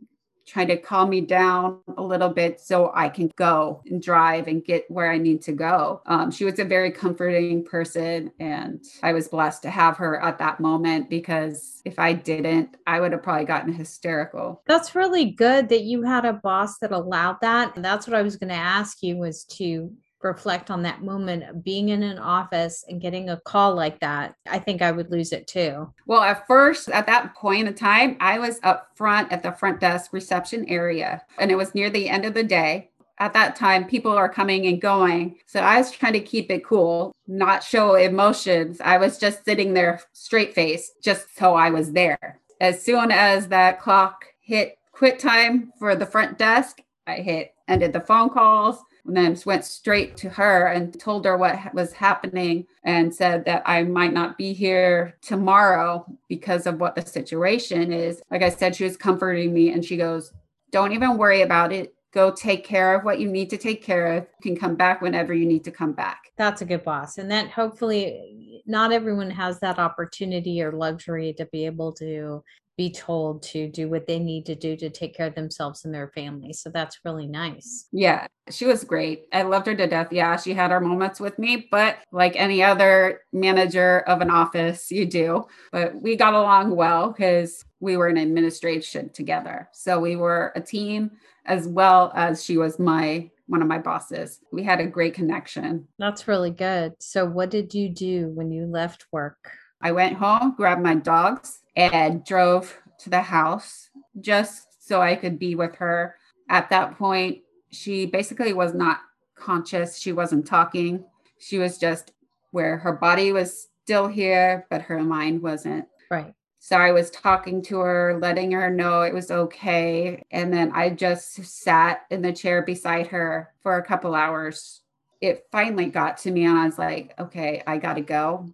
trying 0.46 0.68
to 0.68 0.76
calm 0.76 1.10
me 1.10 1.20
down 1.20 1.80
a 1.96 2.02
little 2.02 2.28
bit 2.28 2.60
so 2.60 2.92
I 2.94 3.08
can 3.08 3.32
go 3.36 3.82
and 3.86 4.00
drive 4.00 4.46
and 4.46 4.64
get 4.64 4.88
where 4.88 5.10
I 5.10 5.18
need 5.18 5.42
to 5.42 5.52
go. 5.52 6.00
Um, 6.06 6.30
she 6.30 6.44
was 6.44 6.58
a 6.58 6.64
very 6.64 6.92
comforting 6.92 7.64
person, 7.64 8.30
and 8.38 8.84
I 9.02 9.12
was 9.12 9.28
blessed 9.28 9.62
to 9.62 9.70
have 9.70 9.96
her 9.96 10.22
at 10.22 10.38
that 10.38 10.60
moment 10.60 11.10
because 11.10 11.82
if 11.84 11.98
I 11.98 12.12
didn't, 12.12 12.76
I 12.86 13.00
would 13.00 13.12
have 13.12 13.22
probably 13.22 13.44
gotten 13.44 13.72
hysterical. 13.72 14.62
That's 14.66 14.94
really 14.94 15.32
good 15.32 15.68
that 15.68 15.82
you 15.82 16.02
had 16.02 16.24
a 16.24 16.34
boss 16.34 16.78
that 16.78 16.92
allowed 16.92 17.40
that. 17.40 17.74
And 17.74 17.84
that's 17.84 18.06
what 18.06 18.16
I 18.16 18.22
was 18.22 18.36
going 18.36 18.50
to 18.50 18.54
ask 18.54 19.02
you 19.02 19.16
was 19.16 19.44
to 19.44 19.92
reflect 20.22 20.70
on 20.70 20.82
that 20.82 21.02
moment 21.02 21.44
of 21.44 21.64
being 21.64 21.90
in 21.90 22.02
an 22.02 22.18
office 22.18 22.84
and 22.88 23.00
getting 23.00 23.30
a 23.30 23.40
call 23.40 23.74
like 23.74 24.00
that, 24.00 24.34
I 24.48 24.58
think 24.58 24.82
I 24.82 24.92
would 24.92 25.10
lose 25.10 25.32
it 25.32 25.46
too. 25.46 25.92
Well, 26.06 26.22
at 26.22 26.46
first, 26.46 26.88
at 26.88 27.06
that 27.06 27.34
point 27.34 27.68
in 27.68 27.74
time, 27.74 28.16
I 28.20 28.38
was 28.38 28.60
up 28.62 28.90
front 28.94 29.32
at 29.32 29.42
the 29.42 29.52
front 29.52 29.80
desk 29.80 30.12
reception 30.12 30.68
area, 30.68 31.22
and 31.38 31.50
it 31.50 31.56
was 31.56 31.74
near 31.74 31.90
the 31.90 32.08
end 32.08 32.24
of 32.24 32.34
the 32.34 32.44
day. 32.44 32.90
At 33.18 33.32
that 33.32 33.56
time, 33.56 33.86
people 33.86 34.12
are 34.12 34.28
coming 34.28 34.66
and 34.66 34.80
going. 34.80 35.36
So 35.46 35.60
I 35.60 35.78
was 35.78 35.90
trying 35.90 36.12
to 36.14 36.20
keep 36.20 36.50
it 36.50 36.66
cool, 36.66 37.14
not 37.26 37.64
show 37.64 37.94
emotions. 37.94 38.78
I 38.82 38.98
was 38.98 39.18
just 39.18 39.44
sitting 39.44 39.72
there 39.72 40.02
straight 40.12 40.54
face, 40.54 40.92
just 41.02 41.34
so 41.36 41.54
I 41.54 41.70
was 41.70 41.92
there. 41.92 42.40
As 42.60 42.82
soon 42.82 43.10
as 43.10 43.48
that 43.48 43.80
clock 43.80 44.26
hit 44.40 44.78
quit 44.92 45.18
time 45.18 45.72
for 45.78 45.94
the 45.94 46.06
front 46.06 46.38
desk, 46.38 46.80
I 47.06 47.16
hit 47.16 47.54
ended 47.68 47.92
the 47.92 48.00
phone 48.00 48.30
calls 48.30 48.78
and 49.06 49.16
then 49.16 49.36
went 49.44 49.64
straight 49.64 50.16
to 50.18 50.28
her 50.30 50.66
and 50.66 50.98
told 50.98 51.24
her 51.24 51.36
what 51.36 51.74
was 51.74 51.92
happening 51.92 52.66
and 52.84 53.14
said 53.14 53.44
that 53.44 53.62
I 53.66 53.82
might 53.82 54.12
not 54.12 54.36
be 54.36 54.52
here 54.52 55.16
tomorrow 55.22 56.06
because 56.28 56.66
of 56.66 56.80
what 56.80 56.94
the 56.94 57.02
situation 57.02 57.92
is. 57.92 58.22
Like 58.30 58.42
I 58.42 58.50
said, 58.50 58.74
she 58.74 58.84
was 58.84 58.96
comforting 58.96 59.52
me 59.52 59.72
and 59.72 59.84
she 59.84 59.96
goes, 59.96 60.32
Don't 60.70 60.92
even 60.92 61.18
worry 61.18 61.42
about 61.42 61.72
it. 61.72 61.94
Go 62.12 62.30
take 62.30 62.64
care 62.64 62.94
of 62.94 63.04
what 63.04 63.20
you 63.20 63.30
need 63.30 63.50
to 63.50 63.58
take 63.58 63.82
care 63.82 64.14
of. 64.14 64.26
You 64.42 64.52
can 64.52 64.58
come 64.58 64.74
back 64.74 65.02
whenever 65.02 65.34
you 65.34 65.46
need 65.46 65.64
to 65.64 65.70
come 65.70 65.92
back. 65.92 66.32
That's 66.38 66.62
a 66.62 66.66
good 66.66 66.82
boss. 66.82 67.18
And 67.18 67.30
that 67.30 67.50
hopefully 67.50 68.62
not 68.66 68.92
everyone 68.92 69.30
has 69.30 69.60
that 69.60 69.78
opportunity 69.78 70.62
or 70.62 70.72
luxury 70.72 71.34
to 71.34 71.46
be 71.46 71.66
able 71.66 71.92
to 71.94 72.42
be 72.76 72.90
told 72.90 73.42
to 73.42 73.68
do 73.68 73.88
what 73.88 74.06
they 74.06 74.18
need 74.18 74.44
to 74.46 74.54
do 74.54 74.76
to 74.76 74.90
take 74.90 75.16
care 75.16 75.28
of 75.28 75.34
themselves 75.34 75.84
and 75.84 75.94
their 75.94 76.08
family. 76.08 76.52
So 76.52 76.70
that's 76.70 77.00
really 77.04 77.26
nice. 77.26 77.88
Yeah, 77.90 78.26
she 78.50 78.66
was 78.66 78.84
great. 78.84 79.26
I 79.32 79.42
loved 79.42 79.66
her 79.66 79.74
to 79.74 79.86
death. 79.86 80.12
Yeah, 80.12 80.36
she 80.36 80.52
had 80.52 80.70
her 80.70 80.80
moments 80.80 81.18
with 81.18 81.38
me, 81.38 81.68
but 81.70 81.96
like 82.12 82.36
any 82.36 82.62
other 82.62 83.22
manager 83.32 84.00
of 84.00 84.20
an 84.20 84.30
office, 84.30 84.90
you 84.90 85.06
do. 85.06 85.46
But 85.72 86.00
we 86.00 86.16
got 86.16 86.34
along 86.34 86.76
well 86.76 87.12
because 87.12 87.64
we 87.80 87.96
were 87.96 88.08
in 88.08 88.18
administration 88.18 89.10
together. 89.10 89.68
So 89.72 89.98
we 89.98 90.16
were 90.16 90.52
a 90.54 90.60
team 90.60 91.12
as 91.46 91.66
well 91.66 92.12
as 92.14 92.44
she 92.44 92.58
was 92.58 92.78
my 92.78 93.30
one 93.48 93.62
of 93.62 93.68
my 93.68 93.78
bosses. 93.78 94.40
We 94.52 94.64
had 94.64 94.80
a 94.80 94.86
great 94.86 95.14
connection. 95.14 95.86
That's 95.98 96.26
really 96.26 96.50
good. 96.50 96.94
So 96.98 97.24
what 97.24 97.48
did 97.48 97.74
you 97.74 97.88
do 97.88 98.28
when 98.34 98.50
you 98.50 98.66
left 98.66 99.06
work? 99.12 99.52
I 99.80 99.92
went 99.92 100.16
home, 100.16 100.54
grabbed 100.56 100.82
my 100.82 100.96
dogs, 100.96 101.60
and 101.76 102.24
drove 102.24 102.76
to 102.98 103.10
the 103.10 103.20
house 103.20 103.90
just 104.20 104.86
so 104.86 105.02
I 105.02 105.14
could 105.14 105.38
be 105.38 105.54
with 105.54 105.76
her. 105.76 106.16
At 106.48 106.70
that 106.70 106.96
point, 106.96 107.42
she 107.70 108.06
basically 108.06 108.52
was 108.52 108.74
not 108.74 109.00
conscious. 109.34 109.98
She 109.98 110.12
wasn't 110.12 110.46
talking. 110.46 111.04
She 111.38 111.58
was 111.58 111.78
just 111.78 112.12
where 112.52 112.78
her 112.78 112.92
body 112.92 113.32
was 113.32 113.68
still 113.84 114.08
here, 114.08 114.66
but 114.70 114.82
her 114.82 115.02
mind 115.02 115.42
wasn't. 115.42 115.86
Right. 116.10 116.32
So 116.58 116.76
I 116.76 116.90
was 116.90 117.10
talking 117.10 117.62
to 117.62 117.78
her, 117.78 118.18
letting 118.20 118.50
her 118.52 118.70
know 118.70 119.02
it 119.02 119.14
was 119.14 119.30
okay. 119.30 120.24
And 120.32 120.52
then 120.52 120.72
I 120.72 120.90
just 120.90 121.44
sat 121.44 122.06
in 122.10 122.22
the 122.22 122.32
chair 122.32 122.62
beside 122.62 123.06
her 123.08 123.52
for 123.62 123.76
a 123.76 123.84
couple 123.84 124.14
hours. 124.14 124.80
It 125.20 125.46
finally 125.52 125.86
got 125.86 126.18
to 126.18 126.30
me, 126.30 126.44
and 126.44 126.58
I 126.58 126.66
was 126.66 126.78
like, 126.78 127.14
okay, 127.18 127.62
I 127.66 127.78
got 127.78 127.94
to 127.94 128.00
go. 128.00 128.50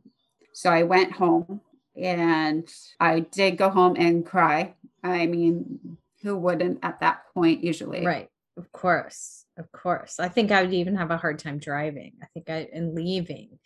So 0.53 0.71
I 0.71 0.83
went 0.83 1.13
home 1.13 1.61
and 1.96 2.68
I 3.00 3.20
did 3.20 3.59
go 3.59 3.68
home 3.70 3.96
and 3.98 4.24
cry. 4.24 4.74
I 5.02 5.26
mean, 5.26 5.98
who 6.22 6.37
wouldn't 6.37 6.81
at 6.83 7.00
that 7.00 7.22
point 7.35 7.62
usually? 7.64 8.05
Right. 8.05 8.28
Of 8.57 8.70
course. 8.72 9.44
Of 9.59 9.70
course. 9.72 10.20
I 10.20 10.28
think 10.28 10.50
I 10.50 10.62
would 10.62 10.74
even 10.74 10.96
have 10.96 11.11
a 11.11 11.16
hard 11.16 11.38
time 11.38 11.59
driving. 11.59 12.12
I 12.22 12.26
think 12.35 12.48
I 12.48 12.68
and 12.72 12.94
leaving. 12.94 13.59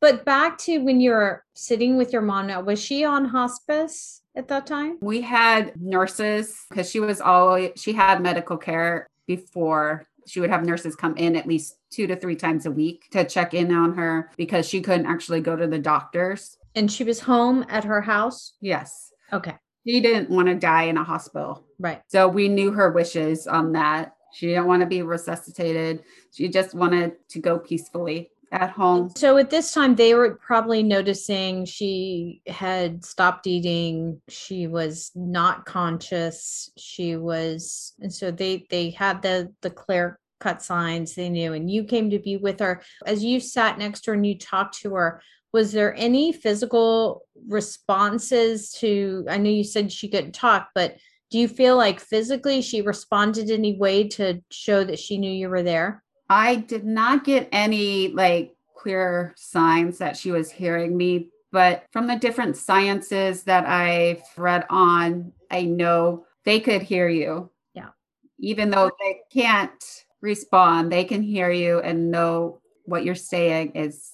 But 0.00 0.24
back 0.24 0.56
to 0.58 0.78
when 0.78 1.00
you're 1.00 1.44
sitting 1.54 1.96
with 1.96 2.12
your 2.12 2.22
mom 2.22 2.46
now, 2.46 2.62
was 2.62 2.82
she 2.82 3.04
on 3.04 3.26
hospice 3.26 4.22
at 4.34 4.48
that 4.48 4.66
time? 4.66 4.98
We 5.02 5.20
had 5.20 5.80
nurses 5.80 6.58
because 6.70 6.90
she 6.90 7.00
was 7.00 7.20
always 7.20 7.72
she 7.76 7.92
had 7.92 8.22
medical 8.22 8.56
care 8.56 9.08
before 9.26 10.06
she 10.26 10.40
would 10.40 10.50
have 10.50 10.64
nurses 10.64 10.96
come 10.96 11.16
in 11.16 11.36
at 11.36 11.46
least 11.46 11.76
two 11.90 12.06
to 12.06 12.16
three 12.16 12.36
times 12.36 12.64
a 12.64 12.70
week 12.70 13.08
to 13.10 13.24
check 13.24 13.52
in 13.52 13.74
on 13.74 13.94
her 13.94 14.30
because 14.36 14.66
she 14.66 14.80
couldn't 14.80 15.06
actually 15.06 15.40
go 15.40 15.56
to 15.56 15.66
the 15.66 15.78
doctors. 15.78 16.56
And 16.74 16.90
she 16.90 17.04
was 17.04 17.20
home 17.20 17.64
at 17.68 17.84
her 17.84 18.00
house? 18.00 18.54
Yes. 18.60 19.12
Okay. 19.32 19.54
She 19.86 20.00
didn't 20.00 20.30
want 20.30 20.48
to 20.48 20.54
die 20.54 20.84
in 20.84 20.96
a 20.96 21.04
hospital. 21.04 21.64
Right. 21.78 22.02
So 22.08 22.28
we 22.28 22.48
knew 22.48 22.72
her 22.72 22.90
wishes 22.90 23.46
on 23.46 23.72
that. 23.72 24.12
She 24.32 24.46
didn't 24.46 24.66
want 24.66 24.80
to 24.80 24.86
be 24.86 25.02
resuscitated. 25.02 26.04
She 26.32 26.48
just 26.48 26.74
wanted 26.74 27.14
to 27.30 27.40
go 27.40 27.58
peacefully 27.58 28.30
at 28.52 28.70
home. 28.70 29.10
So 29.16 29.36
at 29.38 29.50
this 29.50 29.72
time, 29.72 29.94
they 29.94 30.14
were 30.14 30.36
probably 30.36 30.82
noticing 30.82 31.64
she 31.64 32.42
had 32.46 33.04
stopped 33.04 33.46
eating. 33.46 34.20
She 34.28 34.66
was 34.66 35.10
not 35.14 35.66
conscious. 35.66 36.70
She 36.76 37.16
was, 37.16 37.94
and 38.00 38.12
so 38.12 38.30
they 38.30 38.66
they 38.70 38.90
had 38.90 39.22
the 39.22 39.52
the 39.62 39.70
clear 39.70 40.18
cut 40.40 40.62
signs 40.62 41.14
they 41.14 41.28
knew. 41.28 41.52
And 41.52 41.70
you 41.70 41.84
came 41.84 42.10
to 42.10 42.18
be 42.18 42.36
with 42.36 42.60
her 42.60 42.82
as 43.06 43.22
you 43.22 43.40
sat 43.40 43.78
next 43.78 44.02
to 44.02 44.10
her 44.10 44.14
and 44.14 44.26
you 44.26 44.38
talked 44.38 44.80
to 44.80 44.94
her. 44.94 45.22
Was 45.52 45.72
there 45.72 45.94
any 45.96 46.32
physical 46.32 47.22
responses 47.48 48.72
to? 48.74 49.24
I 49.28 49.36
know 49.36 49.50
you 49.50 49.64
said 49.64 49.90
she 49.90 50.08
couldn't 50.08 50.32
talk, 50.32 50.70
but 50.74 50.96
do 51.30 51.38
you 51.38 51.48
feel 51.48 51.76
like 51.76 52.00
physically 52.00 52.60
she 52.60 52.82
responded 52.82 53.50
any 53.50 53.76
way 53.76 54.08
to 54.08 54.42
show 54.50 54.84
that 54.84 54.98
she 54.98 55.16
knew 55.16 55.30
you 55.30 55.48
were 55.48 55.62
there? 55.62 56.02
I 56.28 56.56
did 56.56 56.84
not 56.84 57.24
get 57.24 57.48
any 57.52 58.08
like 58.08 58.54
clear 58.76 59.34
signs 59.36 59.98
that 59.98 60.16
she 60.16 60.32
was 60.32 60.50
hearing 60.50 60.96
me, 60.96 61.28
but 61.52 61.84
from 61.92 62.06
the 62.06 62.16
different 62.16 62.56
sciences 62.56 63.44
that 63.44 63.66
I've 63.66 64.22
read 64.36 64.64
on, 64.70 65.32
I 65.50 65.62
know 65.62 66.26
they 66.44 66.60
could 66.60 66.82
hear 66.82 67.08
you. 67.08 67.50
Yeah. 67.74 67.90
Even 68.38 68.70
though 68.70 68.90
they 69.00 69.20
can't 69.32 70.04
respond, 70.20 70.90
they 70.90 71.04
can 71.04 71.22
hear 71.22 71.50
you 71.50 71.80
and 71.80 72.10
know 72.10 72.60
what 72.84 73.04
you're 73.04 73.14
saying 73.14 73.72
is 73.74 74.10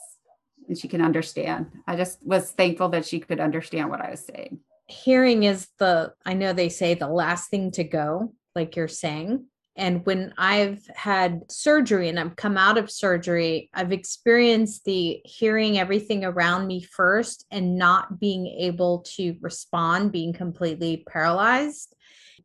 and 0.68 0.78
she 0.78 0.88
can 0.88 1.00
understand. 1.00 1.66
I 1.86 1.96
just 1.96 2.18
was 2.24 2.50
thankful 2.50 2.88
that 2.90 3.06
she 3.06 3.20
could 3.20 3.40
understand 3.40 3.90
what 3.90 4.00
I 4.00 4.10
was 4.10 4.24
saying. 4.24 4.60
Hearing 4.86 5.42
is 5.42 5.68
the 5.78 6.12
I 6.24 6.34
know 6.34 6.52
they 6.52 6.68
say 6.68 6.94
the 6.94 7.08
last 7.08 7.50
thing 7.50 7.70
to 7.72 7.84
go, 7.84 8.32
like 8.54 8.76
you're 8.76 8.88
saying. 8.88 9.46
And 9.78 10.06
when 10.06 10.32
I've 10.38 10.88
had 10.94 11.42
surgery 11.50 12.08
and 12.08 12.18
I've 12.18 12.36
come 12.36 12.56
out 12.56 12.78
of 12.78 12.90
surgery, 12.90 13.68
I've 13.74 13.92
experienced 13.92 14.84
the 14.84 15.20
hearing 15.24 15.78
everything 15.78 16.24
around 16.24 16.66
me 16.66 16.82
first 16.82 17.44
and 17.50 17.76
not 17.76 18.18
being 18.18 18.46
able 18.46 19.00
to 19.16 19.36
respond, 19.42 20.12
being 20.12 20.32
completely 20.32 21.04
paralyzed. 21.06 21.94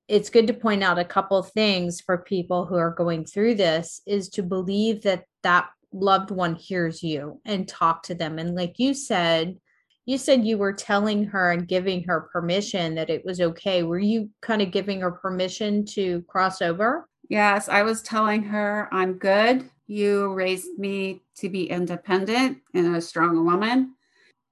It's 0.10 0.30
good 0.30 0.48
to 0.48 0.54
point 0.54 0.84
out 0.84 1.00
a 1.00 1.06
couple 1.06 1.42
things 1.42 2.02
for 2.02 2.18
people 2.18 2.66
who 2.66 2.76
are 2.76 2.94
going 2.94 3.24
through 3.24 3.56
this 3.56 4.02
is 4.06 4.28
to 4.32 4.44
believe 4.44 5.04
that 5.04 5.24
that 5.44 5.70
loved 5.94 6.32
one 6.32 6.56
hears 6.56 7.04
you 7.04 7.42
and 7.46 7.68
talk 7.68 8.04
to 8.04 8.16
them. 8.16 8.40
And 8.40 8.56
like 8.56 8.80
you 8.80 8.94
said, 8.94 9.58
you 10.06 10.18
said 10.18 10.46
you 10.46 10.58
were 10.58 10.74
telling 10.74 11.26
her 11.26 11.52
and 11.52 11.68
giving 11.68 12.04
her 12.04 12.30
permission 12.34 12.96
that 12.96 13.10
it 13.10 13.24
was 13.24 13.40
okay. 13.40 13.84
Were 13.84 14.00
you 14.00 14.30
kind 14.42 14.62
of 14.62 14.72
giving 14.72 15.02
her 15.02 15.12
permission 15.12 15.86
to 15.88 16.24
cross 16.24 16.62
over? 16.62 17.08
Yes, 17.30 17.70
I 17.70 17.84
was 17.84 18.02
telling 18.02 18.44
her, 18.44 18.90
I'm 18.92 19.14
good. 19.14 19.70
You 19.88 20.34
raised 20.34 20.78
me 20.78 21.22
to 21.38 21.50
be 21.50 21.70
independent 21.70 22.60
and 22.74 22.96
a 22.96 23.02
strong 23.02 23.46
woman. 23.46 23.96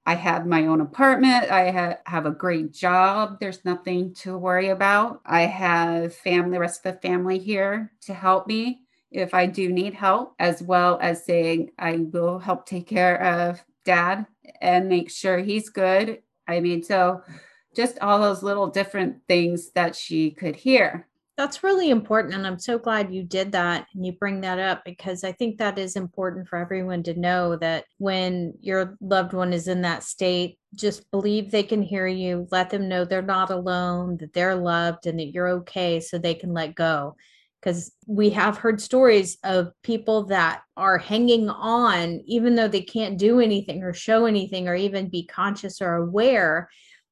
I 0.06 0.16
have 0.16 0.46
my 0.46 0.66
own 0.66 0.82
apartment. 0.82 1.52
I 1.52 1.72
ha- 1.72 1.98
have 2.06 2.26
a 2.26 2.32
great 2.32 2.72
job. 2.72 3.38
There's 3.40 3.66
nothing 3.66 4.14
to 4.16 4.38
worry 4.38 4.70
about. 4.70 5.22
I 5.26 5.42
have 5.42 6.16
family, 6.16 6.52
the 6.52 6.60
rest 6.60 6.86
of 6.86 6.96
the 6.96 7.08
family 7.08 7.38
here 7.38 7.92
to 8.04 8.14
help 8.14 8.48
me 8.48 8.82
if 9.12 9.34
I 9.34 9.46
do 9.46 9.72
need 9.72 9.94
help, 9.94 10.36
as 10.40 10.62
well 10.62 11.00
as 11.02 11.26
saying 11.26 11.72
I 11.80 11.98
will 11.98 12.40
help 12.40 12.66
take 12.66 12.88
care 12.88 13.22
of 13.22 13.64
dad 13.86 14.26
and 14.62 14.88
make 14.88 15.10
sure 15.10 15.40
he's 15.40 15.70
good. 15.70 16.22
I 16.48 16.60
mean, 16.60 16.84
so 16.84 17.22
just 17.76 18.00
all 18.00 18.20
those 18.20 18.44
little 18.44 18.68
different 18.68 19.18
things 19.28 19.72
that 19.72 19.96
she 19.96 20.32
could 20.32 20.56
hear. 20.56 21.08
That's 21.38 21.64
really 21.64 21.90
important. 21.90 22.34
And 22.34 22.46
I'm 22.46 22.60
so 22.60 22.78
glad 22.78 23.14
you 23.14 23.24
did 23.24 23.54
that 23.54 23.88
and 23.96 24.06
you 24.06 24.12
bring 24.12 24.42
that 24.42 24.60
up 24.60 24.84
because 24.84 25.24
I 25.24 25.32
think 25.32 25.58
that 25.58 25.80
is 25.80 25.96
important 25.96 26.50
for 26.50 26.58
everyone 26.58 27.02
to 27.04 27.18
know 27.18 27.56
that 27.56 27.86
when 27.98 28.56
your 28.60 28.98
loved 29.00 29.32
one 29.32 29.54
is 29.54 29.70
in 29.70 29.82
that 29.84 30.04
state, 30.04 30.60
just 30.76 31.10
believe 31.12 31.50
they 31.50 31.64
can 31.64 31.82
hear 31.82 32.08
you, 32.08 32.46
let 32.52 32.70
them 32.70 32.90
know 32.90 33.06
they're 33.06 33.22
not 33.22 33.52
alone, 33.52 34.18
that 34.18 34.34
they're 34.34 34.56
loved, 34.56 35.08
and 35.08 35.18
that 35.18 35.32
you're 35.32 35.48
okay 35.48 36.02
so 36.02 36.18
they 36.18 36.34
can 36.34 36.54
let 36.54 36.76
go. 36.76 37.16
Because 37.62 37.92
we 38.08 38.30
have 38.32 38.58
heard 38.58 38.80
stories 38.80 39.38
of 39.44 39.74
people 39.84 40.28
that 40.28 40.62
are 40.78 40.98
hanging 40.98 41.50
on, 41.50 42.22
even 42.26 42.56
though 42.56 42.70
they 42.70 42.82
can't 42.82 43.18
do 43.18 43.40
anything 43.40 43.84
or 43.84 43.94
show 43.94 44.26
anything 44.26 44.68
or 44.70 44.76
even 44.76 45.10
be 45.10 45.26
conscious 45.26 45.82
or 45.82 45.96
aware 45.96 46.70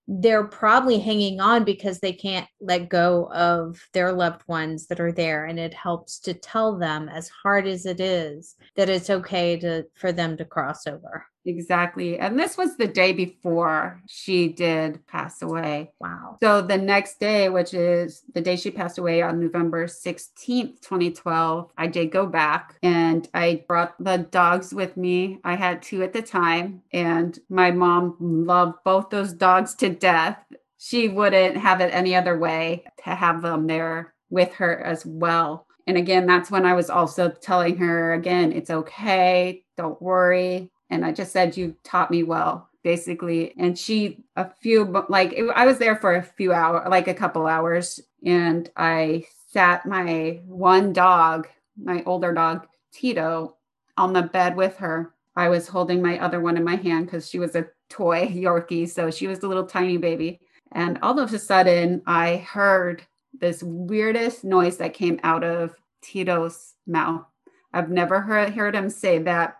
they're 0.07 0.47
probably 0.47 0.99
hanging 0.99 1.41
on 1.41 1.65
because 1.65 1.99
they 1.99 2.13
can't 2.13 2.47
let 2.61 2.87
go 2.87 3.29
of 3.33 3.77
their 3.93 4.13
loved 4.13 4.41
ones 4.47 4.87
that 4.87 5.01
are 5.01 5.11
there 5.11 5.45
and 5.45 5.59
it 5.59 5.73
helps 5.73 6.19
to 6.19 6.33
tell 6.33 6.77
them 6.77 7.09
as 7.09 7.29
hard 7.29 7.67
as 7.67 7.85
it 7.85 7.99
is 7.99 8.55
that 8.75 8.89
it's 8.89 9.09
okay 9.09 9.57
to 9.57 9.83
for 9.95 10.13
them 10.13 10.37
to 10.37 10.45
cross 10.45 10.87
over 10.87 11.25
Exactly. 11.47 12.19
And 12.19 12.37
this 12.37 12.57
was 12.57 12.75
the 12.75 12.87
day 12.87 13.13
before 13.13 14.01
she 14.05 14.49
did 14.49 15.05
pass 15.07 15.41
away. 15.41 15.91
wow 16.01 16.37
So 16.43 16.61
the 16.61 16.77
next 16.77 17.21
day, 17.21 17.47
which 17.47 17.73
is 17.73 18.23
the 18.33 18.41
day 18.41 18.57
she 18.57 18.69
passed 18.69 18.97
away 18.97 19.21
on 19.21 19.39
November 19.39 19.87
16th, 19.87 20.81
2012, 20.81 21.71
I 21.77 21.87
did 21.87 22.11
go 22.11 22.25
back 22.25 22.75
and 22.83 23.27
I 23.33 23.63
brought 23.65 23.95
the 23.97 24.17
dogs 24.17 24.73
with 24.73 24.97
me. 24.97 25.39
I 25.45 25.55
had 25.55 25.81
two 25.81 26.03
at 26.03 26.11
the 26.11 26.21
time, 26.21 26.81
and 26.91 27.39
my 27.49 27.71
mom 27.71 28.17
loved 28.19 28.79
both 28.83 29.09
those 29.09 29.31
dogs 29.31 29.73
to 29.75 29.89
death. 29.89 30.37
She 30.77 31.07
wouldn't 31.07 31.55
have 31.57 31.79
it 31.79 31.93
any 31.93 32.13
other 32.13 32.37
way 32.37 32.83
to 33.05 33.15
have 33.15 33.41
them 33.41 33.67
there 33.67 34.13
with 34.29 34.53
her 34.55 34.77
as 34.79 35.05
well. 35.05 35.65
And 35.87 35.97
again, 35.97 36.25
that's 36.27 36.51
when 36.51 36.65
I 36.65 36.73
was 36.73 36.89
also 36.89 37.29
telling 37.29 37.77
her 37.77 38.13
again, 38.13 38.51
it's 38.51 38.69
okay, 38.69 39.63
don't 39.77 40.01
worry. 40.01 40.69
And 40.89 41.05
I 41.05 41.11
just 41.11 41.31
said, 41.31 41.57
You 41.57 41.75
taught 41.83 42.11
me 42.11 42.23
well, 42.23 42.69
basically. 42.83 43.53
And 43.57 43.77
she, 43.77 44.23
a 44.35 44.49
few, 44.49 44.83
like, 45.09 45.33
it, 45.33 45.49
I 45.55 45.65
was 45.65 45.77
there 45.77 45.95
for 45.95 46.15
a 46.15 46.23
few 46.23 46.53
hours, 46.53 46.87
like 46.89 47.07
a 47.07 47.13
couple 47.13 47.47
hours. 47.47 47.99
And 48.25 48.69
I 48.77 49.25
sat 49.51 49.85
my 49.85 50.41
one 50.45 50.93
dog, 50.93 51.47
my 51.81 52.03
older 52.05 52.33
dog, 52.33 52.67
Tito, 52.91 53.57
on 53.97 54.13
the 54.13 54.23
bed 54.23 54.55
with 54.55 54.77
her. 54.77 55.13
I 55.35 55.49
was 55.49 55.67
holding 55.67 56.01
my 56.01 56.19
other 56.19 56.41
one 56.41 56.57
in 56.57 56.63
my 56.63 56.75
hand 56.75 57.05
because 57.05 57.29
she 57.29 57.39
was 57.39 57.55
a 57.55 57.67
toy 57.89 58.27
Yorkie. 58.33 58.89
So 58.89 59.11
she 59.11 59.27
was 59.27 59.43
a 59.43 59.47
little 59.47 59.65
tiny 59.65 59.97
baby. 59.97 60.39
And 60.73 60.99
all 61.01 61.19
of 61.19 61.33
a 61.33 61.39
sudden, 61.39 62.01
I 62.05 62.37
heard 62.37 63.03
this 63.39 63.63
weirdest 63.63 64.43
noise 64.43 64.77
that 64.77 64.93
came 64.93 65.19
out 65.23 65.43
of 65.43 65.75
Tito's 66.01 66.73
mouth. 66.85 67.25
I've 67.73 67.89
never 67.89 68.21
heard, 68.21 68.53
heard 68.53 68.75
him 68.75 68.89
say 68.89 69.19
that 69.19 69.57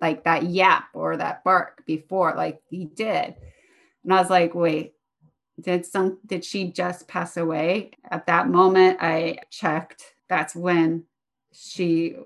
like 0.00 0.24
that 0.24 0.44
yap 0.44 0.84
or 0.94 1.16
that 1.16 1.44
bark 1.44 1.84
before 1.86 2.34
like 2.36 2.60
he 2.68 2.84
did. 2.86 3.34
And 4.02 4.12
i 4.12 4.20
was 4.20 4.30
like 4.30 4.54
wait 4.54 4.94
did 5.60 5.86
some 5.86 6.18
did 6.26 6.44
she 6.44 6.72
just 6.72 7.06
pass 7.08 7.36
away? 7.36 7.92
At 8.10 8.26
that 8.26 8.48
moment 8.48 8.98
i 9.00 9.38
checked. 9.50 10.02
That's 10.28 10.54
when 10.54 11.04
she 11.52 12.16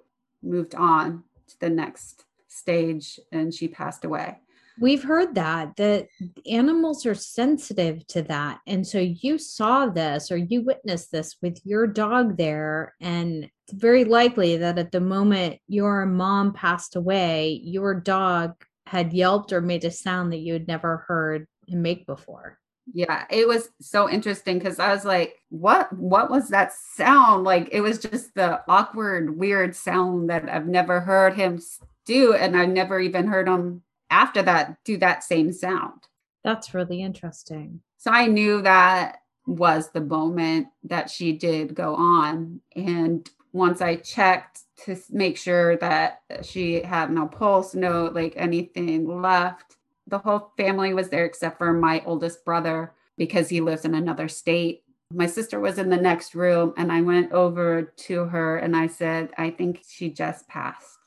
moved 0.42 0.74
on 0.74 1.24
to 1.48 1.60
the 1.60 1.68
next 1.68 2.24
stage 2.48 3.20
and 3.32 3.52
she 3.52 3.68
passed 3.68 4.04
away. 4.04 4.38
We've 4.80 5.02
heard 5.02 5.34
that 5.34 5.76
that 5.76 6.06
animals 6.48 7.04
are 7.04 7.14
sensitive 7.14 8.06
to 8.08 8.22
that. 8.22 8.60
And 8.66 8.86
so 8.86 8.98
you 8.98 9.36
saw 9.36 9.86
this 9.86 10.30
or 10.30 10.36
you 10.36 10.62
witnessed 10.62 11.10
this 11.10 11.36
with 11.42 11.60
your 11.64 11.86
dog 11.86 12.36
there 12.36 12.94
and 13.00 13.50
very 13.72 14.04
likely 14.04 14.56
that 14.56 14.78
at 14.78 14.92
the 14.92 15.00
moment 15.00 15.58
your 15.66 16.06
mom 16.06 16.52
passed 16.52 16.96
away 16.96 17.60
your 17.64 17.94
dog 17.94 18.54
had 18.86 19.12
yelped 19.12 19.52
or 19.52 19.60
made 19.60 19.84
a 19.84 19.90
sound 19.90 20.32
that 20.32 20.38
you 20.38 20.52
had 20.52 20.68
never 20.68 21.04
heard 21.08 21.46
him 21.66 21.82
make 21.82 22.06
before 22.06 22.58
yeah 22.92 23.24
it 23.30 23.46
was 23.46 23.68
so 23.80 24.08
interesting 24.08 24.58
because 24.58 24.78
i 24.78 24.92
was 24.92 25.04
like 25.04 25.34
what 25.50 25.92
what 25.92 26.30
was 26.30 26.48
that 26.48 26.72
sound 26.94 27.44
like 27.44 27.68
it 27.70 27.82
was 27.82 27.98
just 27.98 28.34
the 28.34 28.60
awkward 28.68 29.36
weird 29.36 29.76
sound 29.76 30.30
that 30.30 30.48
i've 30.48 30.66
never 30.66 31.00
heard 31.00 31.34
him 31.34 31.60
do 32.06 32.32
and 32.32 32.56
i've 32.56 32.68
never 32.70 32.98
even 32.98 33.26
heard 33.26 33.46
him 33.46 33.82
after 34.10 34.42
that 34.42 34.76
do 34.84 34.96
that 34.98 35.24
same 35.24 35.52
sound. 35.52 36.02
That's 36.44 36.74
really 36.74 37.02
interesting. 37.02 37.80
So 37.98 38.10
I 38.10 38.26
knew 38.26 38.62
that 38.62 39.18
was 39.46 39.90
the 39.90 40.00
moment 40.00 40.68
that 40.84 41.10
she 41.10 41.32
did 41.32 41.74
go 41.74 41.94
on. 41.94 42.60
And 42.76 43.28
once 43.52 43.80
I 43.80 43.96
checked 43.96 44.62
to 44.84 44.96
make 45.10 45.36
sure 45.36 45.76
that 45.78 46.22
she 46.42 46.82
had 46.82 47.10
no 47.10 47.26
pulse, 47.26 47.74
no 47.74 48.06
like 48.06 48.34
anything 48.36 49.20
left, 49.20 49.76
the 50.06 50.18
whole 50.18 50.52
family 50.56 50.94
was 50.94 51.08
there 51.08 51.24
except 51.24 51.58
for 51.58 51.72
my 51.72 52.02
oldest 52.06 52.44
brother 52.44 52.92
because 53.16 53.48
he 53.48 53.60
lives 53.60 53.84
in 53.84 53.94
another 53.94 54.28
state. 54.28 54.82
My 55.12 55.26
sister 55.26 55.58
was 55.60 55.78
in 55.78 55.88
the 55.88 55.96
next 55.96 56.34
room, 56.34 56.74
and 56.76 56.92
I 56.92 57.00
went 57.00 57.32
over 57.32 57.82
to 57.82 58.24
her 58.24 58.58
and 58.58 58.76
I 58.76 58.86
said, 58.86 59.30
I 59.38 59.50
think 59.50 59.82
she 59.88 60.10
just 60.10 60.46
passed. 60.48 60.98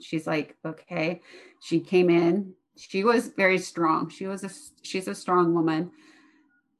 She's 0.00 0.26
like, 0.26 0.56
okay. 0.64 1.20
She 1.62 1.80
came 1.80 2.10
in. 2.10 2.54
She 2.76 3.04
was 3.04 3.28
very 3.28 3.58
strong. 3.58 4.10
She 4.10 4.26
was 4.26 4.44
a 4.44 4.50
she's 4.82 5.08
a 5.08 5.14
strong 5.14 5.54
woman. 5.54 5.90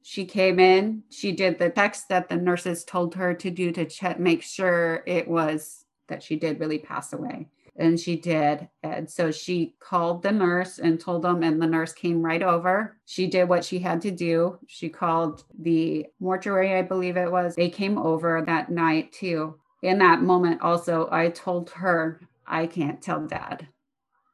She 0.09 0.23
came 0.23 0.57
in. 0.57 1.03
She 1.09 1.33
did 1.33 1.59
the 1.59 1.69
text 1.69 2.07
that 2.07 2.29
the 2.29 2.37
nurses 2.37 2.85
told 2.85 3.13
her 3.15 3.33
to 3.33 3.51
do 3.51 3.73
to 3.73 3.83
check, 3.83 4.17
make 4.17 4.41
sure 4.41 5.03
it 5.05 5.27
was 5.27 5.83
that 6.07 6.23
she 6.23 6.37
did 6.37 6.61
really 6.61 6.79
pass 6.79 7.11
away 7.11 7.49
and 7.75 7.99
she 7.99 8.15
did. 8.15 8.69
And 8.83 9.09
so 9.11 9.31
she 9.31 9.75
called 9.81 10.23
the 10.23 10.31
nurse 10.31 10.79
and 10.79 10.97
told 10.97 11.23
them, 11.23 11.43
and 11.43 11.61
the 11.61 11.67
nurse 11.67 11.91
came 11.91 12.21
right 12.21 12.41
over. 12.41 12.97
She 13.05 13.27
did 13.27 13.49
what 13.49 13.65
she 13.65 13.79
had 13.79 14.01
to 14.03 14.11
do. 14.11 14.57
She 14.67 14.87
called 14.87 15.43
the 15.59 16.05
mortuary, 16.21 16.73
I 16.73 16.83
believe 16.83 17.17
it 17.17 17.29
was. 17.29 17.55
They 17.55 17.69
came 17.69 17.97
over 17.97 18.41
that 18.45 18.71
night 18.71 19.11
too. 19.11 19.59
In 19.83 19.97
that 19.97 20.21
moment, 20.21 20.61
also, 20.61 21.09
I 21.11 21.31
told 21.31 21.69
her, 21.71 22.21
I 22.47 22.65
can't 22.65 23.01
tell 23.01 23.27
dad. 23.27 23.67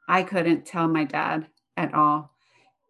I 0.08 0.22
couldn't 0.22 0.68
tell 0.68 0.88
my 0.88 1.06
dad 1.06 1.48
at 1.78 1.96
all. 1.96 2.30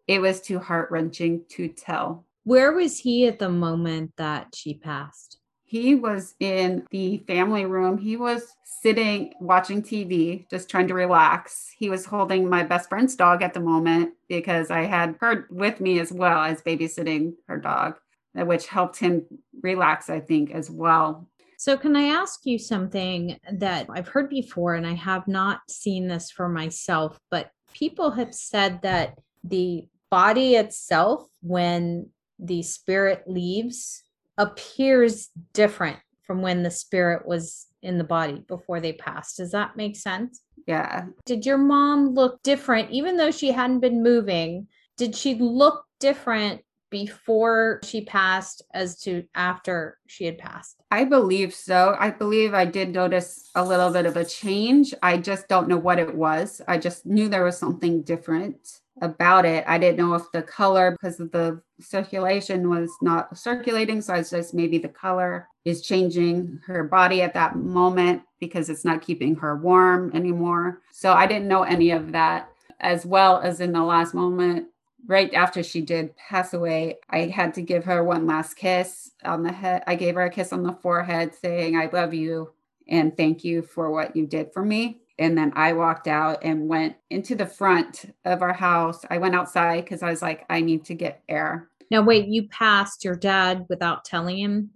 It 0.06 0.20
was 0.20 0.42
too 0.42 0.58
heart 0.58 0.90
wrenching 0.90 1.46
to 1.52 1.68
tell. 1.68 2.26
Where 2.44 2.72
was 2.72 2.98
he 2.98 3.26
at 3.26 3.38
the 3.38 3.48
moment 3.48 4.12
that 4.16 4.54
she 4.54 4.74
passed? 4.74 5.38
He 5.64 5.94
was 5.94 6.34
in 6.40 6.86
the 6.90 7.18
family 7.26 7.64
room. 7.64 7.96
He 7.96 8.18
was 8.18 8.54
sitting 8.82 9.32
watching 9.40 9.82
TV, 9.82 10.48
just 10.50 10.68
trying 10.68 10.88
to 10.88 10.94
relax. 10.94 11.72
He 11.76 11.88
was 11.88 12.04
holding 12.04 12.48
my 12.48 12.62
best 12.62 12.90
friend's 12.90 13.16
dog 13.16 13.42
at 13.42 13.54
the 13.54 13.60
moment 13.60 14.12
because 14.28 14.70
I 14.70 14.82
had 14.82 15.16
her 15.20 15.46
with 15.50 15.80
me 15.80 15.98
as 16.00 16.12
well 16.12 16.38
as 16.38 16.60
babysitting 16.60 17.32
her 17.48 17.58
dog, 17.58 17.96
which 18.34 18.66
helped 18.66 18.98
him 18.98 19.24
relax, 19.62 20.10
I 20.10 20.20
think, 20.20 20.50
as 20.50 20.70
well. 20.70 21.26
So, 21.56 21.78
can 21.78 21.96
I 21.96 22.08
ask 22.08 22.44
you 22.44 22.58
something 22.58 23.38
that 23.50 23.86
I've 23.88 24.08
heard 24.08 24.28
before, 24.28 24.74
and 24.74 24.86
I 24.86 24.94
have 24.94 25.26
not 25.26 25.62
seen 25.70 26.08
this 26.08 26.30
for 26.30 26.48
myself, 26.48 27.18
but 27.30 27.50
people 27.72 28.10
have 28.10 28.34
said 28.34 28.82
that 28.82 29.18
the 29.42 29.88
body 30.10 30.56
itself, 30.56 31.26
when 31.40 32.10
the 32.44 32.62
spirit 32.62 33.24
leaves, 33.26 34.02
appears 34.36 35.30
different 35.52 35.98
from 36.22 36.42
when 36.42 36.62
the 36.62 36.70
spirit 36.70 37.26
was 37.26 37.66
in 37.82 37.98
the 37.98 38.04
body 38.04 38.42
before 38.48 38.80
they 38.80 38.92
passed. 38.92 39.38
Does 39.38 39.52
that 39.52 39.76
make 39.76 39.96
sense? 39.96 40.40
Yeah. 40.66 41.06
Did 41.26 41.44
your 41.44 41.58
mom 41.58 42.14
look 42.14 42.42
different, 42.42 42.90
even 42.90 43.16
though 43.16 43.30
she 43.30 43.52
hadn't 43.52 43.80
been 43.80 44.02
moving? 44.02 44.68
Did 44.96 45.14
she 45.14 45.34
look 45.34 45.84
different 46.00 46.62
before 46.90 47.80
she 47.82 48.04
passed 48.04 48.62
as 48.72 49.00
to 49.00 49.24
after 49.34 49.98
she 50.06 50.24
had 50.24 50.38
passed? 50.38 50.80
I 50.90 51.04
believe 51.04 51.52
so. 51.52 51.96
I 51.98 52.10
believe 52.10 52.54
I 52.54 52.64
did 52.64 52.92
notice 52.92 53.50
a 53.54 53.64
little 53.64 53.90
bit 53.90 54.06
of 54.06 54.16
a 54.16 54.24
change. 54.24 54.94
I 55.02 55.18
just 55.18 55.48
don't 55.48 55.68
know 55.68 55.76
what 55.76 55.98
it 55.98 56.14
was. 56.14 56.62
I 56.68 56.78
just 56.78 57.04
knew 57.04 57.28
there 57.28 57.44
was 57.44 57.58
something 57.58 58.02
different 58.02 58.80
about 59.00 59.44
it. 59.44 59.64
I 59.66 59.78
didn't 59.78 59.98
know 59.98 60.14
if 60.14 60.30
the 60.32 60.42
color, 60.42 60.92
because 60.92 61.18
of 61.20 61.32
the 61.32 61.60
circulation 61.80 62.70
was 62.70 62.90
not 63.02 63.36
circulating. 63.36 64.00
So 64.00 64.14
I 64.14 64.18
was 64.18 64.30
just 64.30 64.54
maybe 64.54 64.78
the 64.78 64.88
color 64.88 65.48
is 65.64 65.82
changing 65.82 66.60
her 66.66 66.84
body 66.84 67.22
at 67.22 67.34
that 67.34 67.56
moment 67.56 68.22
because 68.38 68.68
it's 68.68 68.84
not 68.84 69.02
keeping 69.02 69.34
her 69.36 69.56
warm 69.56 70.12
anymore. 70.14 70.80
So 70.92 71.12
I 71.12 71.26
didn't 71.26 71.48
know 71.48 71.62
any 71.62 71.90
of 71.90 72.12
that. 72.12 72.48
As 72.80 73.06
well 73.06 73.40
as 73.40 73.60
in 73.60 73.72
the 73.72 73.82
last 73.82 74.14
moment, 74.14 74.66
right 75.06 75.32
after 75.32 75.62
she 75.62 75.80
did 75.80 76.14
pass 76.16 76.52
away, 76.52 76.96
I 77.08 77.26
had 77.26 77.54
to 77.54 77.62
give 77.62 77.84
her 77.84 78.04
one 78.04 78.26
last 78.26 78.54
kiss 78.54 79.10
on 79.24 79.42
the 79.42 79.52
head. 79.52 79.84
I 79.86 79.94
gave 79.94 80.16
her 80.16 80.24
a 80.24 80.30
kiss 80.30 80.52
on 80.52 80.62
the 80.64 80.72
forehead 80.72 81.34
saying, 81.34 81.76
I 81.78 81.88
love 81.90 82.12
you 82.12 82.52
and 82.88 83.16
thank 83.16 83.44
you 83.44 83.62
for 83.62 83.90
what 83.90 84.14
you 84.16 84.26
did 84.26 84.52
for 84.52 84.64
me. 84.64 85.00
And 85.18 85.38
then 85.38 85.52
I 85.54 85.72
walked 85.74 86.08
out 86.08 86.42
and 86.42 86.68
went 86.68 86.96
into 87.10 87.34
the 87.34 87.46
front 87.46 88.14
of 88.24 88.42
our 88.42 88.52
house. 88.52 89.04
I 89.08 89.18
went 89.18 89.34
outside 89.34 89.84
because 89.84 90.02
I 90.02 90.10
was 90.10 90.22
like, 90.22 90.44
I 90.50 90.60
need 90.60 90.84
to 90.86 90.94
get 90.94 91.22
air. 91.28 91.68
Now, 91.90 92.02
wait, 92.02 92.26
you 92.26 92.48
passed 92.48 93.04
your 93.04 93.14
dad 93.14 93.66
without 93.68 94.04
telling 94.04 94.38
him? 94.38 94.70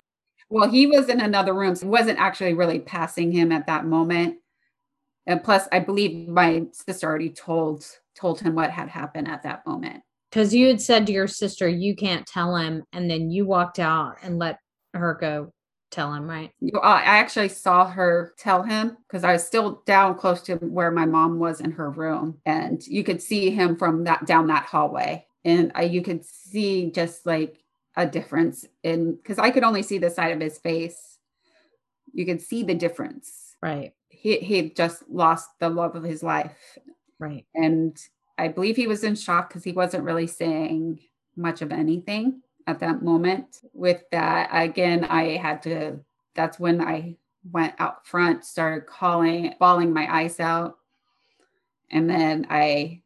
Well, 0.49 0.71
he 0.71 0.87
was 0.87 1.09
in 1.09 1.21
another 1.21 1.55
room. 1.55 1.75
So 1.75 1.89
wasn't 1.89 2.19
actually 2.19 2.55
really 2.55 2.79
passing 2.79 3.33
him 3.33 3.51
at 3.51 3.67
that 3.67 3.85
moment. 3.85 4.37
And 5.27 5.43
plus, 5.43 5.67
I 5.73 5.81
believe 5.81 6.29
my 6.29 6.67
sister 6.73 7.07
already 7.07 7.31
told 7.31 7.85
told 8.15 8.41
him 8.41 8.55
what 8.55 8.71
had 8.71 8.89
happened 8.89 9.29
at 9.29 9.43
that 9.45 9.67
moment. 9.67 10.03
Because 10.31 10.55
you 10.55 10.69
had 10.69 10.81
said 10.81 11.07
to 11.07 11.13
your 11.13 11.29
sister, 11.29 11.69
you 11.69 11.95
can't 11.95 12.27
tell 12.27 12.57
him, 12.57 12.83
and 12.93 13.11
then 13.11 13.31
you 13.31 13.47
walked 13.47 13.79
out 13.79 14.17
and 14.23 14.39
let 14.39 14.59
her 14.95 15.15
go 15.15 15.53
tell 15.91 16.13
him, 16.13 16.29
right? 16.29 16.53
Uh, 16.75 16.79
I 16.79 17.19
actually 17.19 17.49
saw 17.49 17.89
her 17.89 18.35
tell 18.39 18.63
him 18.63 18.97
because 19.07 19.25
I 19.25 19.33
was 19.33 19.47
still 19.47 19.83
down 19.87 20.17
close 20.17 20.43
to 20.43 20.57
where 20.57 20.91
my 20.91 21.07
mom 21.07 21.39
was 21.39 21.61
in 21.61 21.73
her 21.73 21.91
room, 21.91 22.39
and 22.47 22.85
you 22.87 23.05
could 23.05 23.23
see 23.23 23.51
him 23.51 23.77
from 23.77 24.05
that 24.05 24.27
down 24.27 24.47
that 24.49 24.65
hallway, 24.65 25.27
and 25.45 25.73
I, 25.75 25.83
you 25.83 26.03
could 26.03 26.25
see 26.25 26.91
just 26.91 27.27
like 27.27 27.63
a 27.97 28.07
difference 28.07 28.65
in 28.83 29.17
because 29.17 29.39
I 29.39 29.51
could 29.51 29.65
only 29.65 29.83
see 29.83 29.99
the 29.99 30.11
side 30.11 30.33
of 30.33 30.41
his 30.41 30.59
face. 30.59 31.19
You 32.13 32.27
could 32.27 32.41
see 32.41 32.63
the 32.63 32.75
difference. 32.75 33.57
Right. 33.63 33.93
He 34.09 34.39
he 34.39 34.71
just 34.71 35.09
lost 35.09 35.49
the 35.61 35.69
love 35.69 35.97
of 35.97 36.05
his 36.05 36.23
life. 36.23 36.57
Right. 37.19 37.47
And 37.55 37.97
I 38.37 38.49
believe 38.49 38.77
he 38.77 38.87
was 38.87 39.05
in 39.05 39.17
shock 39.17 39.49
because 39.49 39.65
he 39.65 39.73
wasn't 39.73 40.05
really 40.05 40.27
saying 40.27 41.01
much 41.37 41.63
of 41.63 41.73
anything 41.73 42.43
at 42.69 42.81
that 42.81 43.03
moment. 43.03 43.63
With 43.73 44.05
that, 44.13 44.51
again, 44.53 45.05
I 45.05 45.39
had 45.39 45.63
to, 45.63 45.99
that's 46.35 46.61
when 46.61 46.81
I 46.81 47.17
went 47.51 47.75
out 47.79 48.07
front, 48.07 48.45
started 48.45 48.87
calling, 48.87 49.55
bawling 49.59 49.93
my 49.93 50.07
eyes 50.15 50.39
out. 50.39 50.77
And 51.91 52.09
then 52.09 52.47
I, 52.51 53.03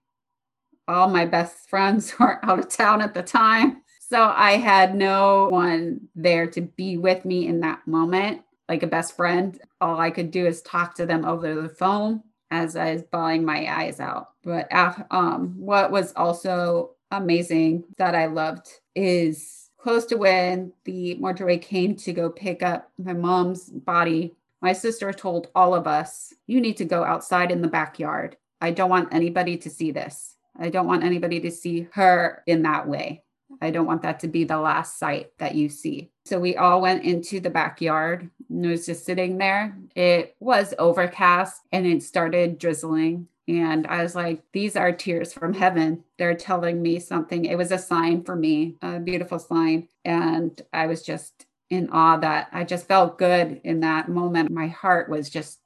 all 0.89 1.09
my 1.09 1.25
best 1.25 1.71
friends 1.71 2.13
were 2.19 2.45
out 2.45 2.59
of 2.59 2.69
town 2.69 3.01
at 3.01 3.15
the 3.15 3.23
time. 3.23 3.83
So 4.01 4.21
I 4.21 4.57
had 4.57 4.95
no 4.95 5.49
one 5.49 6.09
there 6.15 6.47
to 6.49 6.61
be 6.61 6.99
with 6.99 7.25
me 7.25 7.47
in 7.47 7.61
that 7.61 7.87
moment, 7.87 8.43
like 8.69 8.83
a 8.83 8.89
best 8.89 9.17
friend. 9.17 9.59
All 9.81 9.99
I 9.99 10.11
could 10.11 10.33
do 10.33 10.45
is 10.45 10.61
talk 10.61 10.97
to 10.97 11.07
them 11.07 11.25
over 11.25 11.55
the 11.55 11.69
phone 11.69 12.23
as 12.51 12.77
I 12.77 12.95
was 12.95 13.05
bawling 13.05 13.45
my 13.45 13.73
eyes 13.73 14.01
out. 14.01 14.31
But 14.43 14.69
um, 15.11 15.55
what 15.57 15.93
was 15.93 16.13
also 16.15 16.97
amazing 17.13 17.85
that 17.97 18.15
I 18.15 18.27
loved 18.27 18.69
is 18.95 19.71
close 19.79 20.07
to 20.07 20.17
when 20.17 20.73
the 20.85 21.15
mortuary 21.17 21.59
came 21.59 21.97
to 21.97 22.13
go 22.13 22.31
pick 22.31 22.63
up 22.63 22.91
my 22.99 23.13
mom's 23.13 23.69
body. 23.69 24.35
My 24.61 24.73
sister 24.73 25.13
told 25.13 25.49
all 25.55 25.75
of 25.75 25.87
us, 25.87 26.33
You 26.47 26.61
need 26.61 26.77
to 26.77 26.85
go 26.85 27.05
outside 27.05 27.51
in 27.51 27.63
the 27.63 27.69
backyard. 27.69 28.37
I 28.61 28.71
don't 28.71 28.91
want 28.91 29.13
anybody 29.13 29.57
to 29.59 29.71
see 29.71 29.91
this. 29.91 30.37
I 30.59 30.69
don't 30.69 30.87
want 30.87 31.03
anybody 31.03 31.41
to 31.41 31.51
see 31.51 31.89
her 31.93 32.43
in 32.47 32.63
that 32.63 32.87
way. 32.87 33.25
I 33.61 33.71
don't 33.71 33.87
want 33.87 34.03
that 34.03 34.21
to 34.21 34.29
be 34.29 34.45
the 34.45 34.59
last 34.59 34.99
sight 34.99 35.31
that 35.39 35.55
you 35.55 35.69
see. 35.69 36.11
So 36.25 36.39
we 36.39 36.57
all 36.57 36.81
went 36.81 37.05
into 37.05 37.41
the 37.41 37.51
backyard 37.51 38.31
and 38.49 38.67
was 38.67 38.87
just 38.87 39.05
sitting 39.05 39.39
there. 39.39 39.77
It 39.95 40.37
was 40.41 40.75
overcast 40.79 41.63
and 41.73 41.87
it 41.87 42.03
started 42.03 42.59
drizzling. 42.59 43.29
And 43.49 43.87
I 43.89 44.03
was 44.03 44.15
like, 44.15 44.43
these 44.53 44.77
are 44.77 44.93
tears 44.93 45.33
from 45.33 45.53
heaven. 45.53 46.05
They're 46.19 46.35
telling 46.35 46.81
me 46.81 47.01
something. 47.01 47.45
It 47.45 47.59
was 47.59 47.73
a 47.73 47.79
sign 47.79 48.23
for 48.23 48.37
me, 48.37 48.77
a 48.83 49.01
beautiful 49.01 49.39
sign. 49.39 49.89
And 50.05 50.61
I 50.73 50.87
was 50.87 51.03
just 51.03 51.47
in 51.69 51.89
awe 51.91 52.19
that 52.19 52.49
I 52.53 52.65
just 52.65 52.87
felt 52.87 53.19
good 53.19 53.61
in 53.65 53.81
that 53.81 54.09
moment. 54.09 54.51
My 54.51 54.69
heart 54.69 55.09
was 55.09 55.29
just, 55.29 55.59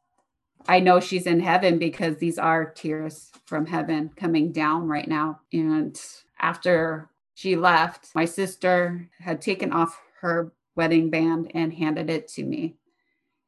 I 0.66 0.80
know 0.80 1.00
she's 1.00 1.26
in 1.26 1.40
heaven 1.40 1.78
because 1.78 2.16
these 2.16 2.38
are 2.38 2.70
tears 2.70 3.30
from 3.44 3.66
heaven 3.66 4.10
coming 4.16 4.52
down 4.52 4.88
right 4.88 5.06
now. 5.06 5.40
And 5.52 6.00
after 6.40 7.10
she 7.34 7.56
left, 7.56 8.14
my 8.14 8.24
sister 8.24 9.10
had 9.20 9.42
taken 9.42 9.72
off 9.72 10.00
her 10.20 10.52
wedding 10.76 11.10
band 11.10 11.50
and 11.54 11.74
handed 11.74 12.08
it 12.08 12.28
to 12.28 12.44
me 12.44 12.76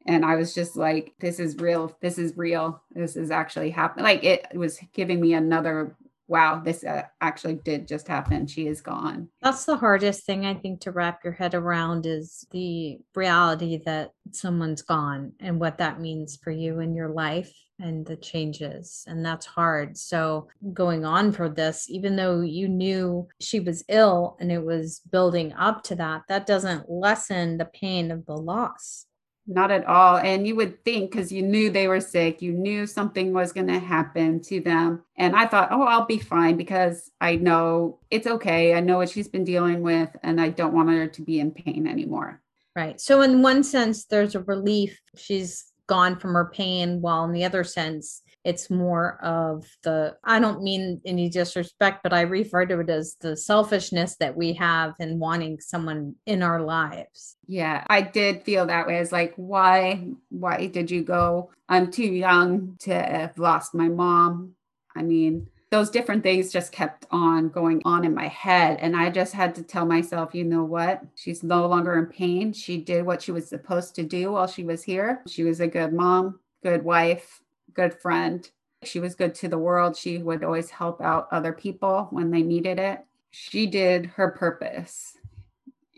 and 0.09 0.25
i 0.25 0.35
was 0.35 0.55
just 0.55 0.75
like 0.75 1.15
this 1.21 1.39
is 1.39 1.57
real 1.59 1.97
this 2.01 2.19
is 2.19 2.33
real. 2.37 2.83
This 2.91 3.15
is 3.15 3.31
actually 3.31 3.71
happening 3.71 4.05
like 4.05 4.25
it 4.25 4.47
was 4.55 4.81
giving 4.93 5.21
me 5.21 5.35
another 5.35 5.97
wow 6.27 6.61
this 6.65 6.83
uh, 6.83 7.05
actually 7.21 7.55
did 7.65 7.89
just 7.89 8.07
happen. 8.07 8.47
She 8.47 8.67
is 8.67 8.83
gone. 8.83 9.29
That's 9.41 9.65
the 9.65 9.77
hardest 9.77 10.25
thing 10.25 10.47
i 10.47 10.55
think 10.55 10.81
to 10.81 10.93
wrap 10.93 11.23
your 11.23 11.33
head 11.33 11.55
around 11.55 12.07
is 12.07 12.47
the 12.51 12.99
reality 13.15 13.81
that 13.85 14.13
someone's 14.33 14.83
gone 14.83 15.33
and 15.41 15.61
what 15.61 15.79
that 15.79 16.01
means 16.01 16.37
for 16.37 16.51
you 16.51 16.81
in 16.81 16.95
your 16.95 17.11
life 17.11 17.53
and 17.81 18.05
the 18.05 18.17
changes. 18.17 19.05
And 19.07 19.25
that's 19.25 19.47
hard. 19.47 19.97
So 19.97 20.49
going 20.73 21.05
on 21.05 21.31
for 21.33 21.49
this 21.49 21.89
even 21.89 22.17
though 22.17 22.41
you 22.41 22.69
knew 22.69 23.29
she 23.41 23.61
was 23.61 23.85
ill 23.89 24.37
and 24.41 24.51
it 24.51 24.65
was 24.65 25.01
building 25.11 25.53
up 25.53 25.85
to 25.85 25.95
that 25.97 26.23
that 26.29 26.47
doesn't 26.47 26.91
lessen 26.91 27.59
the 27.59 27.67
pain 27.67 28.11
of 28.11 28.27
the 28.27 28.37
loss 28.37 29.07
not 29.49 29.71
at 29.71 29.87
all. 29.87 30.19
And 30.19 30.47
you 30.47 30.55
would 30.57 30.85
think 30.85 31.11
because 31.11 31.33
you 31.33 31.43
knew 31.43 31.71
they 31.71 31.89
were 31.89 32.01
sick, 32.01 32.43
you 32.43 32.53
knew 32.53 32.87
something 32.87 33.33
was 33.33 33.53
going 33.53 33.67
to 33.69 33.79
happen 33.79 34.41
to 34.43 34.61
them. 34.61 35.03
And 35.17 35.35
I 35.35 35.47
thought, 35.47 35.73
oh, 35.73 35.83
I'll 35.83 36.05
be 36.05 36.19
fine 36.19 36.57
because 36.57 37.11
I 37.21 37.37
know 37.37 37.99
it's 38.11 38.27
okay. 38.27 38.75
I 38.75 38.81
know 38.81 38.99
what 38.99 39.09
she's 39.09 39.29
been 39.29 39.45
dealing 39.45 39.81
with, 39.81 40.11
and 40.23 40.41
I 40.41 40.51
don't 40.51 40.75
want 40.75 40.91
her 40.91 41.07
to 41.09 41.23
be 41.23 41.41
in 41.41 41.51
pain 41.51 41.87
anymore. 41.87 42.43
Right. 42.77 43.01
So, 43.01 43.23
in 43.23 43.43
one 43.43 43.65
sense, 43.65 44.05
there's 44.05 44.35
a 44.35 44.43
relief. 44.43 45.01
She's 45.17 45.73
gone 45.89 46.19
from 46.19 46.35
her 46.35 46.51
pain, 46.55 47.01
while 47.01 47.25
in 47.25 47.33
the 47.33 47.45
other 47.45 47.65
sense, 47.65 48.23
it's 48.49 48.71
more 48.71 49.23
of 49.23 49.67
the, 49.83 50.17
I 50.25 50.41
don't 50.41 50.63
mean 50.63 51.03
any 51.05 51.29
disrespect, 51.29 52.03
but 52.03 52.15
I 52.15 52.23
refer 52.23 52.65
to 52.65 52.81
it 52.81 52.89
as 52.89 53.15
the 53.21 53.37
selfishness 53.37 54.17
that 54.21 54.35
we 54.35 54.55
have 54.55 54.95
in 55.01 55.19
wanting 55.19 55.61
someone 55.61 56.15
in 56.25 56.43
our 56.43 56.63
lives. 56.63 57.37
Yeah, 57.47 57.85
I 57.89 58.01
did 58.01 58.45
feel 58.45 58.65
that 58.65 58.87
way. 58.87 59.01
It's 59.01 59.13
like, 59.13 59.35
why, 59.37 60.09
why 60.31 60.69
did 60.69 60.91
you 60.91 61.05
go? 61.05 61.51
I'm 61.69 61.91
too 61.91 62.07
young 62.07 62.77
to 62.81 62.95
have 62.95 63.39
lost 63.39 63.75
my 63.75 63.89
mom. 63.89 64.55
I 64.97 65.03
mean, 65.03 65.49
those 65.71 65.91
different 65.91 66.23
things 66.23 66.51
just 66.51 66.73
kept 66.73 67.05
on 67.11 67.51
going 67.51 67.83
on 67.85 68.07
in 68.07 68.15
my 68.15 68.29
head. 68.29 68.79
And 68.81 68.97
I 68.97 69.11
just 69.11 69.35
had 69.35 69.55
to 69.57 69.63
tell 69.63 69.85
myself, 69.85 70.35
you 70.35 70.45
know 70.45 70.65
what? 70.65 71.03
She's 71.17 71.43
no 71.43 71.67
longer 71.67 71.99
in 71.99 72.07
pain. 72.07 72.55
She 72.55 72.79
did 72.79 73.05
what 73.05 73.21
she 73.21 73.31
was 73.31 73.47
supposed 73.47 73.95
to 73.97 74.05
do 74.05 74.33
while 74.33 74.47
she 74.47 74.65
was 74.65 74.83
here. 74.83 75.23
She 75.29 75.45
was 75.45 75.61
a 75.61 75.67
good 75.67 75.93
mom, 75.93 76.41
good 76.63 76.83
wife, 76.83 77.43
good 77.79 77.95
friend. 77.95 78.51
She 78.83 78.99
was 78.99 79.15
good 79.15 79.37
to 79.37 79.49
the 79.49 79.57
world. 79.57 79.97
She 79.97 80.19
would 80.19 80.43
always 80.43 80.69
help 80.69 81.01
out 81.01 81.29
other 81.31 81.53
people 81.53 82.09
when 82.11 82.33
they 82.33 82.43
needed 82.43 82.81
it. 82.81 83.05
She 83.31 83.69
did 83.69 84.07
her 84.07 84.33
purpose. 84.33 85.17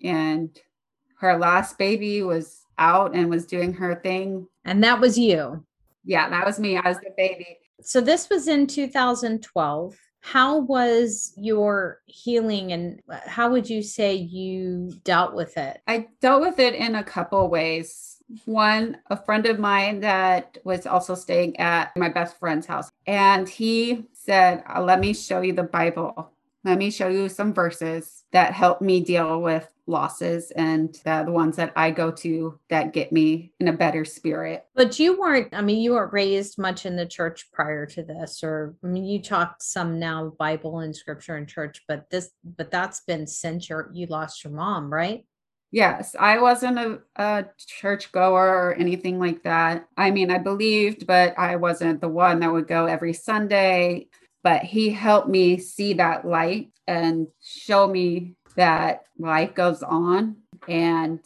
And 0.05 0.51
her 1.21 1.38
last 1.38 1.79
baby 1.79 2.23
was 2.23 2.66
out 2.77 3.14
and 3.14 3.31
was 3.31 3.47
doing 3.47 3.73
her 3.73 3.95
thing. 3.95 4.47
And 4.66 4.85
that 4.85 5.01
was 5.01 5.19
you. 5.19 5.64
Yeah, 6.05 6.29
that 6.29 6.45
was 6.45 6.61
me. 6.61 6.77
I 6.77 6.87
was 6.87 6.99
the 6.99 7.14
baby. 7.16 7.59
So 7.81 8.03
this 8.03 8.29
was 8.29 8.47
in 8.47 8.66
2012. 8.66 9.97
How 10.21 10.59
was 10.59 11.33
your 11.38 12.03
healing 12.05 12.73
and 12.73 13.01
how 13.27 13.51
would 13.51 13.71
you 13.71 13.83
say 13.83 14.14
you 14.14 14.93
dealt 15.03 15.35
with 15.35 15.57
it? 15.57 15.81
I 15.87 16.09
dealt 16.21 16.43
with 16.43 16.59
it 16.59 16.75
in 16.75 16.95
a 16.97 17.05
couple 17.05 17.49
ways 17.49 18.10
one 18.45 18.97
a 19.09 19.16
friend 19.16 19.47
of 19.47 19.59
mine 19.59 20.01
that 20.01 20.59
was 20.64 20.87
also 20.87 21.14
staying 21.14 21.59
at 21.59 21.97
my 21.97 22.09
best 22.09 22.38
friend's 22.38 22.66
house 22.66 22.90
and 23.07 23.49
he 23.49 24.07
said 24.12 24.62
uh, 24.75 24.81
let 24.81 25.01
me 25.01 25.12
show 25.12 25.40
you 25.40 25.53
the 25.53 25.62
bible 25.62 26.31
let 26.64 26.79
me 26.79 26.90
show 26.90 27.09
you 27.09 27.29
some 27.29 27.55
verses 27.55 28.25
that 28.33 28.53
help 28.53 28.83
me 28.83 29.01
deal 29.01 29.40
with 29.40 29.69
losses 29.87 30.51
and 30.53 30.95
the, 31.05 31.25
ones 31.29 31.57
that 31.57 31.73
I 31.77 31.90
go 31.90 32.11
to 32.11 32.59
that 32.69 32.93
get 32.93 33.12
me 33.12 33.53
in 33.61 33.69
a 33.69 33.73
better 33.73 34.05
spirit. 34.05 34.66
But 34.75 34.99
you 34.99 35.19
weren't, 35.19 35.49
I 35.53 35.62
mean, 35.62 35.81
you 35.81 35.93
weren't 35.93 36.12
raised 36.12 36.59
much 36.59 36.87
in 36.87 36.97
the 36.97 37.07
church 37.07 37.51
prior 37.53 37.87
to 37.87 38.03
this, 38.03 38.43
or 38.43 38.75
I 38.85 38.87
mean, 38.87 39.05
you 39.05 39.23
talk 39.23 39.57
some 39.61 39.99
now 39.99 40.33
Bible 40.38 40.81
and 40.81 40.95
scripture 40.95 41.37
and 41.37 41.49
church, 41.49 41.83
but 41.88 42.09
this, 42.11 42.31
but 42.57 42.71
that's 42.71 43.01
been 43.01 43.27
since 43.27 43.69
you 43.69 44.07
lost 44.09 44.45
your 44.45 44.53
mom, 44.53 44.93
right? 44.93 45.25
Yes, 45.73 46.17
I 46.19 46.41
wasn't 46.41 46.79
a, 46.79 46.99
a 47.17 47.45
church 47.57 48.11
goer 48.11 48.49
or 48.49 48.75
anything 48.75 49.21
like 49.21 49.45
that. 49.45 49.87
I 49.97 50.11
mean, 50.11 50.31
I 50.31 50.39
believed, 50.39 51.07
but 51.07 51.39
I 51.39 51.57
wasn't 51.57 52.01
the 52.01 52.09
one 52.09 52.41
that 52.41 52.53
would 52.53 52.67
go 52.67 52.87
every 52.87 53.13
Sunday. 53.13 54.09
But 54.43 54.63
he 54.63 54.91
helped 54.91 55.29
me 55.29 55.59
see 55.59 55.93
that 55.95 56.27
light 56.27 56.71
and 56.89 57.29
show 57.43 57.87
me 57.87 58.35
that 58.57 59.05
life 59.19 59.55
goes 59.55 59.83
on 59.83 60.37
and 60.67 61.21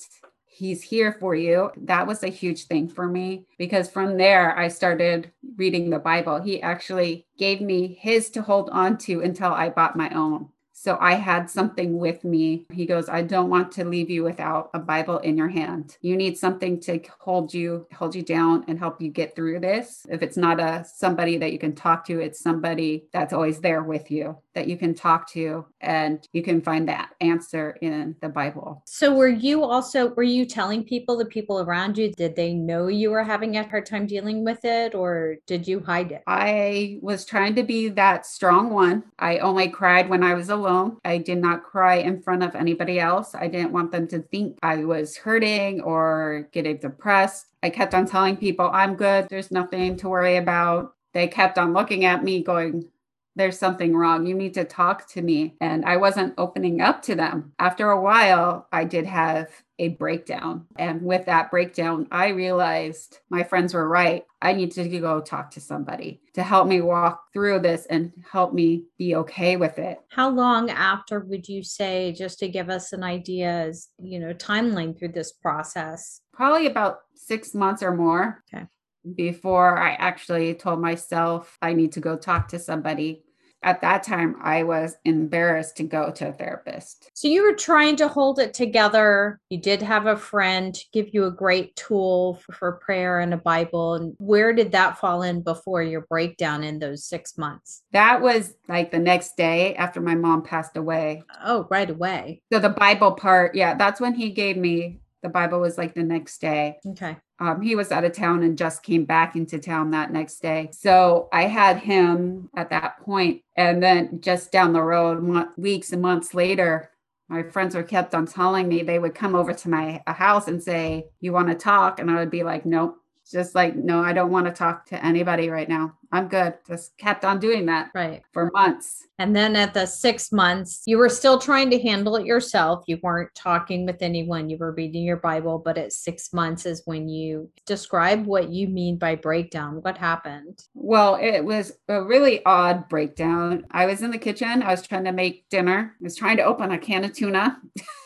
he's 0.47 0.83
here 0.83 1.13
for 1.13 1.35
you. 1.35 1.71
That 1.77 2.07
was 2.07 2.23
a 2.23 2.29
huge 2.29 2.67
thing 2.67 2.89
for 2.89 3.07
me 3.07 3.47
because 3.57 3.91
from 3.91 4.17
there 4.19 4.57
I 4.59 4.69
started 4.69 5.33
reading 5.57 5.91
the 5.91 5.99
Bible. 5.99 6.41
He 6.41 6.61
actually 6.61 7.27
gave 7.39 7.61
me 7.61 7.99
his 8.01 8.31
to 8.31 8.43
hold 8.43 8.69
on 8.71 8.99
to 8.99 9.21
until 9.21 9.53
I 9.53 9.71
bought 9.71 9.97
my 9.97 10.11
own. 10.11 10.49
So 10.77 10.99
I 11.01 11.15
had 11.15 11.49
something 11.49 11.99
with 11.99 12.25
me. 12.25 12.67
He 12.71 12.85
goes, 12.85 13.09
I 13.09 13.23
don't 13.23 13.49
want 13.49 13.71
to 13.73 13.85
leave 13.85 14.11
you 14.11 14.25
without 14.25 14.71
a 14.75 14.79
Bible 14.79 15.19
in 15.19 15.39
your 15.39 15.49
hand. 15.49 15.97
You 16.03 16.17
need 16.17 16.37
something 16.37 16.81
to 16.81 17.01
hold 17.21 17.55
you, 17.55 17.87
hold 17.95 18.15
you 18.15 18.23
down 18.23 18.65
and 18.67 18.79
help 18.79 19.01
you 19.01 19.09
get 19.09 19.37
through 19.37 19.61
this. 19.61 20.05
If 20.11 20.21
it's 20.21 20.37
not 20.37 20.61
a 20.61 20.85
somebody 20.85 21.39
that 21.39 21.53
you 21.53 21.61
can 21.61 21.75
talk 21.75 22.05
to, 22.07 22.21
it's 22.21 22.41
somebody 22.41 23.07
that's 23.13 23.33
always 23.33 23.61
there 23.61 23.85
with 23.85 24.11
you 24.11 24.37
that 24.55 24.69
you 24.69 24.77
can 24.77 24.95
talk 24.95 25.29
to 25.31 25.65
and 25.81 26.29
you 26.33 26.43
can 26.43 26.61
find 26.61 26.89
that 26.89 27.11
answer 27.21 27.77
in 27.81 28.15
the 28.21 28.29
Bible. 28.29 28.83
So 28.87 29.15
were 29.15 29.29
you 29.29 29.65
also 29.65 30.15
were 30.15 30.23
you 30.23 30.45
telling 30.45 30.85
people 30.85 31.17
the 31.17 31.25
people 31.25 31.61
around 31.61 31.99
you 31.99 32.13
did 32.13 32.37
they 32.37 32.53
know 32.53 32.89
you 32.89 33.11
were 33.11 33.25
having 33.25 33.57
a 33.57 33.69
hard 33.69 33.87
time 33.87 34.07
dealing 34.07 34.45
with 34.45 34.65
it 34.65 34.95
or 34.95 35.37
did 35.47 35.67
you 35.67 35.81
hide 35.81 36.13
it? 36.13 36.23
I 36.27 36.99
was 37.01 37.25
trying 37.25 37.55
to 37.57 37.63
be 37.63 37.89
that 37.91 38.27
strong 38.27 38.71
one. 38.71 39.05
I 39.19 39.39
only 39.39 39.69
cried 39.69 40.09
when 40.09 40.23
I 40.23 40.35
was 40.35 40.51
alone 40.51 40.65
alone. 40.75 40.99
I 41.05 41.19
did 41.19 41.39
not 41.39 41.65
cry 41.65 41.97
in 41.97 42.23
front 42.23 42.43
of 42.43 42.55
anybody 42.55 43.01
else. 43.01 43.35
I 43.35 43.49
didn't 43.49 43.73
want 43.73 43.93
them 43.93 44.07
to 44.09 44.21
think 44.21 44.59
I 44.63 44.85
was 44.85 45.17
hurting 45.17 45.81
or 45.83 46.49
getting 46.53 46.79
depressed. 46.79 47.47
I 47.63 47.71
kept 47.71 47.95
on 47.95 48.07
telling 48.07 48.37
people, 48.37 48.71
I'm 48.73 48.95
good. 48.95 49.29
There's 49.29 49.51
nothing 49.51 49.97
to 49.99 50.09
worry 50.09 50.37
about. 50.37 50.95
They 51.13 51.29
kept 51.29 51.59
on 51.59 51.73
looking 51.73 52.05
at 52.05 52.25
me, 52.25 52.43
going, 52.43 52.89
there's 53.37 53.59
something 53.59 53.97
wrong. 53.97 54.27
You 54.27 54.35
need 54.35 54.55
to 54.55 54.65
talk 54.65 55.09
to 55.11 55.23
me. 55.23 55.55
And 55.61 55.85
I 55.85 55.97
wasn't 55.97 56.35
opening 56.39 56.81
up 56.81 57.03
to 57.03 57.15
them. 57.15 57.53
After 57.59 57.91
a 57.91 58.01
while, 58.01 58.69
I 58.73 58.85
did 58.85 59.07
have 59.07 59.49
a 59.79 59.89
breakdown. 59.89 60.67
And 60.77 61.03
with 61.03 61.27
that 61.27 61.51
breakdown, 61.51 62.07
I 62.11 62.29
realized 62.29 63.19
my 63.31 63.43
friends 63.43 63.75
were 63.75 63.89
right. 63.89 64.25
I 64.41 64.53
needed 64.53 64.91
to 64.91 65.01
go 65.01 65.21
talk 65.21 65.51
to 65.53 65.61
somebody 65.61 66.21
to 66.35 66.43
help 66.43 66.69
me 66.69 66.81
walk 66.81 67.25
through 67.33 67.61
this 67.61 67.87
and 67.87 68.13
help 68.31 68.53
me 68.53 68.85
be 68.99 69.17
okay 69.17 69.57
with 69.57 69.79
it. 69.79 69.99
How 70.11 70.31
long 70.31 70.71
after 70.71 71.21
would 71.21 71.49
you 71.49 71.63
say, 71.63 72.13
just 72.13 72.39
to 72.41 72.49
give 72.49 72.71
us 72.71 72.93
an 72.93 73.03
idea, 73.03 73.51
as 73.51 73.89
you 73.99 74.19
know, 74.19 74.35
timeline 74.35 74.99
through 74.99 75.13
this 75.13 75.33
process? 75.33 76.21
Probably 76.33 76.67
about 76.67 76.99
six 77.15 77.55
months 77.55 77.83
or 77.83 77.95
more. 77.95 78.43
Okay 78.53 78.67
before 79.15 79.79
I 79.79 79.93
actually 79.95 80.55
told 80.55 80.81
myself 80.81 81.59
I 81.61 81.75
need 81.75 81.93
to 81.93 82.01
go 82.01 82.17
talk 82.17 82.49
to 82.49 82.59
somebody. 82.59 83.23
At 83.65 83.81
that 83.81 84.03
time, 84.03 84.37
I 84.43 84.63
was 84.63 84.95
embarrassed 85.07 85.79
to 85.79 85.85
go 85.85 86.11
to 86.13 86.29
a 86.29 86.33
therapist. 86.33 87.11
So 87.15 87.29
you 87.29 87.43
were 87.43 87.55
trying 87.55 87.97
to 87.97 88.09
hold 88.09 88.39
it 88.39 88.53
together. 88.53 89.41
You 89.49 89.59
did 89.59 89.81
have 89.81 90.05
a 90.05 90.19
friend 90.19 90.79
give 90.93 91.15
you 91.15 91.25
a 91.25 91.31
great 91.31 91.75
tool 91.75 92.35
for, 92.35 92.53
for 92.53 92.73
prayer 92.73 93.21
and 93.21 93.33
a 93.33 93.39
Bible. 93.39 93.95
And 93.95 94.15
where 94.19 94.53
did 94.53 94.73
that 94.73 94.99
fall 94.99 95.23
in 95.23 95.41
before 95.41 95.83
your 95.83 96.03
breakdown 96.03 96.63
in 96.63 96.79
those 96.79 97.07
six 97.07 97.39
months? 97.39 97.83
That 97.93 98.21
was 98.21 98.55
like 98.69 98.91
the 98.91 98.99
next 98.99 99.39
day 99.39 99.75
after 99.77 100.03
my 100.03 100.15
mom 100.15 100.43
passed 100.43 100.77
away. 100.77 101.23
Oh, 101.43 101.67
right 101.71 101.89
away. 101.89 102.43
So 102.53 102.59
the 102.59 102.69
Bible 102.69 103.13
part, 103.13 103.55
yeah, 103.55 103.75
that's 103.75 104.01
when 104.01 104.15
he 104.15 104.29
gave 104.29 104.59
me 104.59 105.01
the 105.25 105.31
Bible 105.31 105.59
was 105.59 105.79
like 105.79 105.95
the 105.95 106.03
next 106.03 106.41
day. 106.41 106.79
Okay. 106.87 107.17
Um, 107.41 107.63
he 107.63 107.75
was 107.75 107.91
out 107.91 108.05
of 108.05 108.13
town 108.13 108.43
and 108.43 108.59
just 108.59 108.83
came 108.83 109.07
back 109.07 109.35
into 109.35 109.59
town 109.59 109.91
that 109.91 110.13
next 110.13 110.41
day. 110.41 110.69
So 110.73 111.31
I 111.33 111.45
had 111.45 111.79
him 111.79 112.51
at 112.55 112.71
that 112.71 113.01
point, 113.01 113.43
And 113.57 113.83
then 113.83 114.21
just 114.21 114.53
down 114.53 114.75
the 114.75 114.83
road, 114.83 115.49
weeks 115.57 115.93
and 115.93 116.03
months 116.03 116.35
later, 116.35 116.91
my 117.29 117.43
friends 117.43 117.75
were 117.75 117.83
kept 117.83 118.15
on 118.15 118.27
telling 118.27 118.69
me 118.69 118.83
they 118.83 118.99
would 118.99 119.15
come 119.15 119.35
over 119.35 119.55
to 119.55 119.69
my 119.71 120.03
house 120.07 120.47
and 120.47 120.63
say, 120.63 121.07
You 121.21 121.33
want 121.33 121.49
to 121.49 121.55
talk? 121.55 121.99
And 121.99 122.11
I 122.11 122.17
would 122.17 122.31
be 122.31 122.43
like, 122.43 122.67
Nope, 122.67 122.99
just 123.31 123.55
like, 123.55 123.75
no, 123.77 124.01
I 124.03 124.13
don't 124.13 124.31
want 124.31 124.47
to 124.47 124.53
talk 124.53 124.87
to 124.87 125.05
anybody 125.05 125.49
right 125.49 125.69
now. 125.69 125.97
I'm 126.13 126.29
good. 126.29 126.55
Just 126.67 126.97
kept 126.97 127.25
on 127.25 127.41
doing 127.41 127.67
that 127.67 127.91
right 127.95 128.23
for 128.33 128.51
months. 128.53 129.05
And 129.19 129.35
then 129.35 129.57
at 129.57 129.75
the 129.75 129.87
six 129.87 130.31
months, 130.31 130.83
you 130.87 130.99
were 130.99 131.09
still 131.09 131.39
trying 131.39 131.71
to 131.71 131.79
handle 131.81 132.17
it 132.17 132.27
yourself. 132.27 132.85
You 132.87 132.99
weren't 133.03 133.35
talking 133.35 133.85
with 133.87 134.01
anyone. 134.01 134.49
You 134.49 134.59
were 134.59 134.73
reading 134.73 135.03
your 135.03 135.17
Bible. 135.17 135.59
But 135.59 135.77
at 135.77 135.93
six 135.93 136.33
months 136.33 136.67
is 136.67 136.83
when 136.85 137.09
you 137.09 137.51
describe 137.67 138.27
what 138.27 138.51
you 138.51 138.69
mean 138.69 138.97
by 138.97 139.17
breakdown. 139.17 139.83
What 139.83 139.99
happened? 139.99 140.63
Well, 140.75 141.17
it 141.21 141.45
was 141.45 141.73
a 141.89 142.03
really 142.03 142.45
odd 142.45 142.89
breakdown. 142.89 143.67
I 143.71 143.87
was 143.87 144.03
in 144.03 144.13
the 144.13 144.19
kitchen. 144.19 144.63
I 144.63 144.71
was 144.71 144.83
trying 144.83 145.05
to 145.05 145.13
make 145.13 145.49
dinner. 145.49 145.97
I 146.01 146.05
was 146.05 146.17
trying 146.17 146.37
to 146.37 146.45
open 146.45 146.71
a 146.71 146.79
can 146.79 147.05
of 147.05 147.13
tuna. 147.13 147.61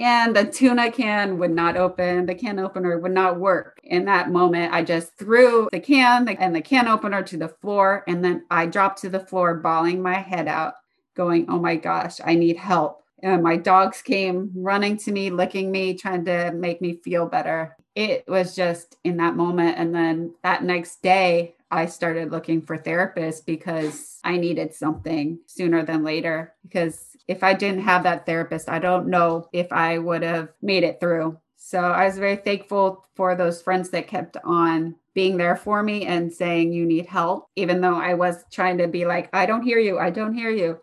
and 0.00 0.34
the 0.36 0.44
tuna 0.44 0.90
can 0.90 1.38
would 1.38 1.50
not 1.50 1.76
open 1.76 2.26
the 2.26 2.34
can 2.34 2.58
opener 2.58 2.98
would 2.98 3.12
not 3.12 3.38
work 3.38 3.78
in 3.84 4.04
that 4.04 4.30
moment 4.30 4.72
i 4.72 4.82
just 4.82 5.16
threw 5.16 5.68
the 5.72 5.80
can 5.80 6.28
and 6.28 6.54
the 6.54 6.60
can 6.60 6.86
opener 6.86 7.22
to 7.22 7.36
the 7.36 7.48
floor 7.48 8.04
and 8.06 8.24
then 8.24 8.44
i 8.50 8.66
dropped 8.66 9.00
to 9.00 9.08
the 9.08 9.20
floor 9.20 9.54
bawling 9.54 10.00
my 10.00 10.14
head 10.14 10.48
out 10.48 10.74
going 11.14 11.46
oh 11.48 11.58
my 11.58 11.76
gosh 11.76 12.20
i 12.24 12.34
need 12.34 12.56
help 12.56 13.02
and 13.22 13.42
my 13.42 13.56
dogs 13.56 14.00
came 14.02 14.50
running 14.54 14.96
to 14.96 15.10
me 15.10 15.30
licking 15.30 15.70
me 15.70 15.94
trying 15.94 16.24
to 16.24 16.52
make 16.52 16.80
me 16.80 16.94
feel 17.02 17.26
better 17.26 17.76
it 17.94 18.24
was 18.28 18.54
just 18.54 18.96
in 19.02 19.16
that 19.16 19.34
moment 19.34 19.76
and 19.78 19.94
then 19.94 20.32
that 20.42 20.62
next 20.62 21.02
day 21.02 21.54
I 21.70 21.86
started 21.86 22.32
looking 22.32 22.62
for 22.62 22.78
therapists 22.78 23.44
because 23.44 24.18
I 24.24 24.38
needed 24.38 24.74
something 24.74 25.38
sooner 25.46 25.84
than 25.84 26.02
later. 26.02 26.54
Because 26.62 27.07
if 27.28 27.44
I 27.44 27.52
didn't 27.54 27.82
have 27.82 28.02
that 28.02 28.26
therapist, 28.26 28.68
I 28.68 28.78
don't 28.78 29.08
know 29.08 29.48
if 29.52 29.70
I 29.70 29.98
would 29.98 30.22
have 30.22 30.48
made 30.62 30.82
it 30.82 30.98
through. 30.98 31.38
So 31.56 31.78
I 31.78 32.06
was 32.06 32.18
very 32.18 32.36
thankful 32.36 33.06
for 33.14 33.34
those 33.34 33.60
friends 33.60 33.90
that 33.90 34.08
kept 34.08 34.38
on 34.42 34.96
being 35.12 35.36
there 35.36 35.56
for 35.56 35.82
me 35.82 36.06
and 36.06 36.32
saying, 36.32 36.72
You 36.72 36.86
need 36.86 37.06
help, 37.06 37.48
even 37.56 37.80
though 37.80 37.96
I 37.96 38.14
was 38.14 38.44
trying 38.50 38.78
to 38.78 38.88
be 38.88 39.04
like, 39.04 39.28
I 39.34 39.44
don't 39.44 39.62
hear 39.62 39.78
you, 39.78 39.98
I 39.98 40.10
don't 40.10 40.34
hear 40.34 40.50
you. 40.50 40.78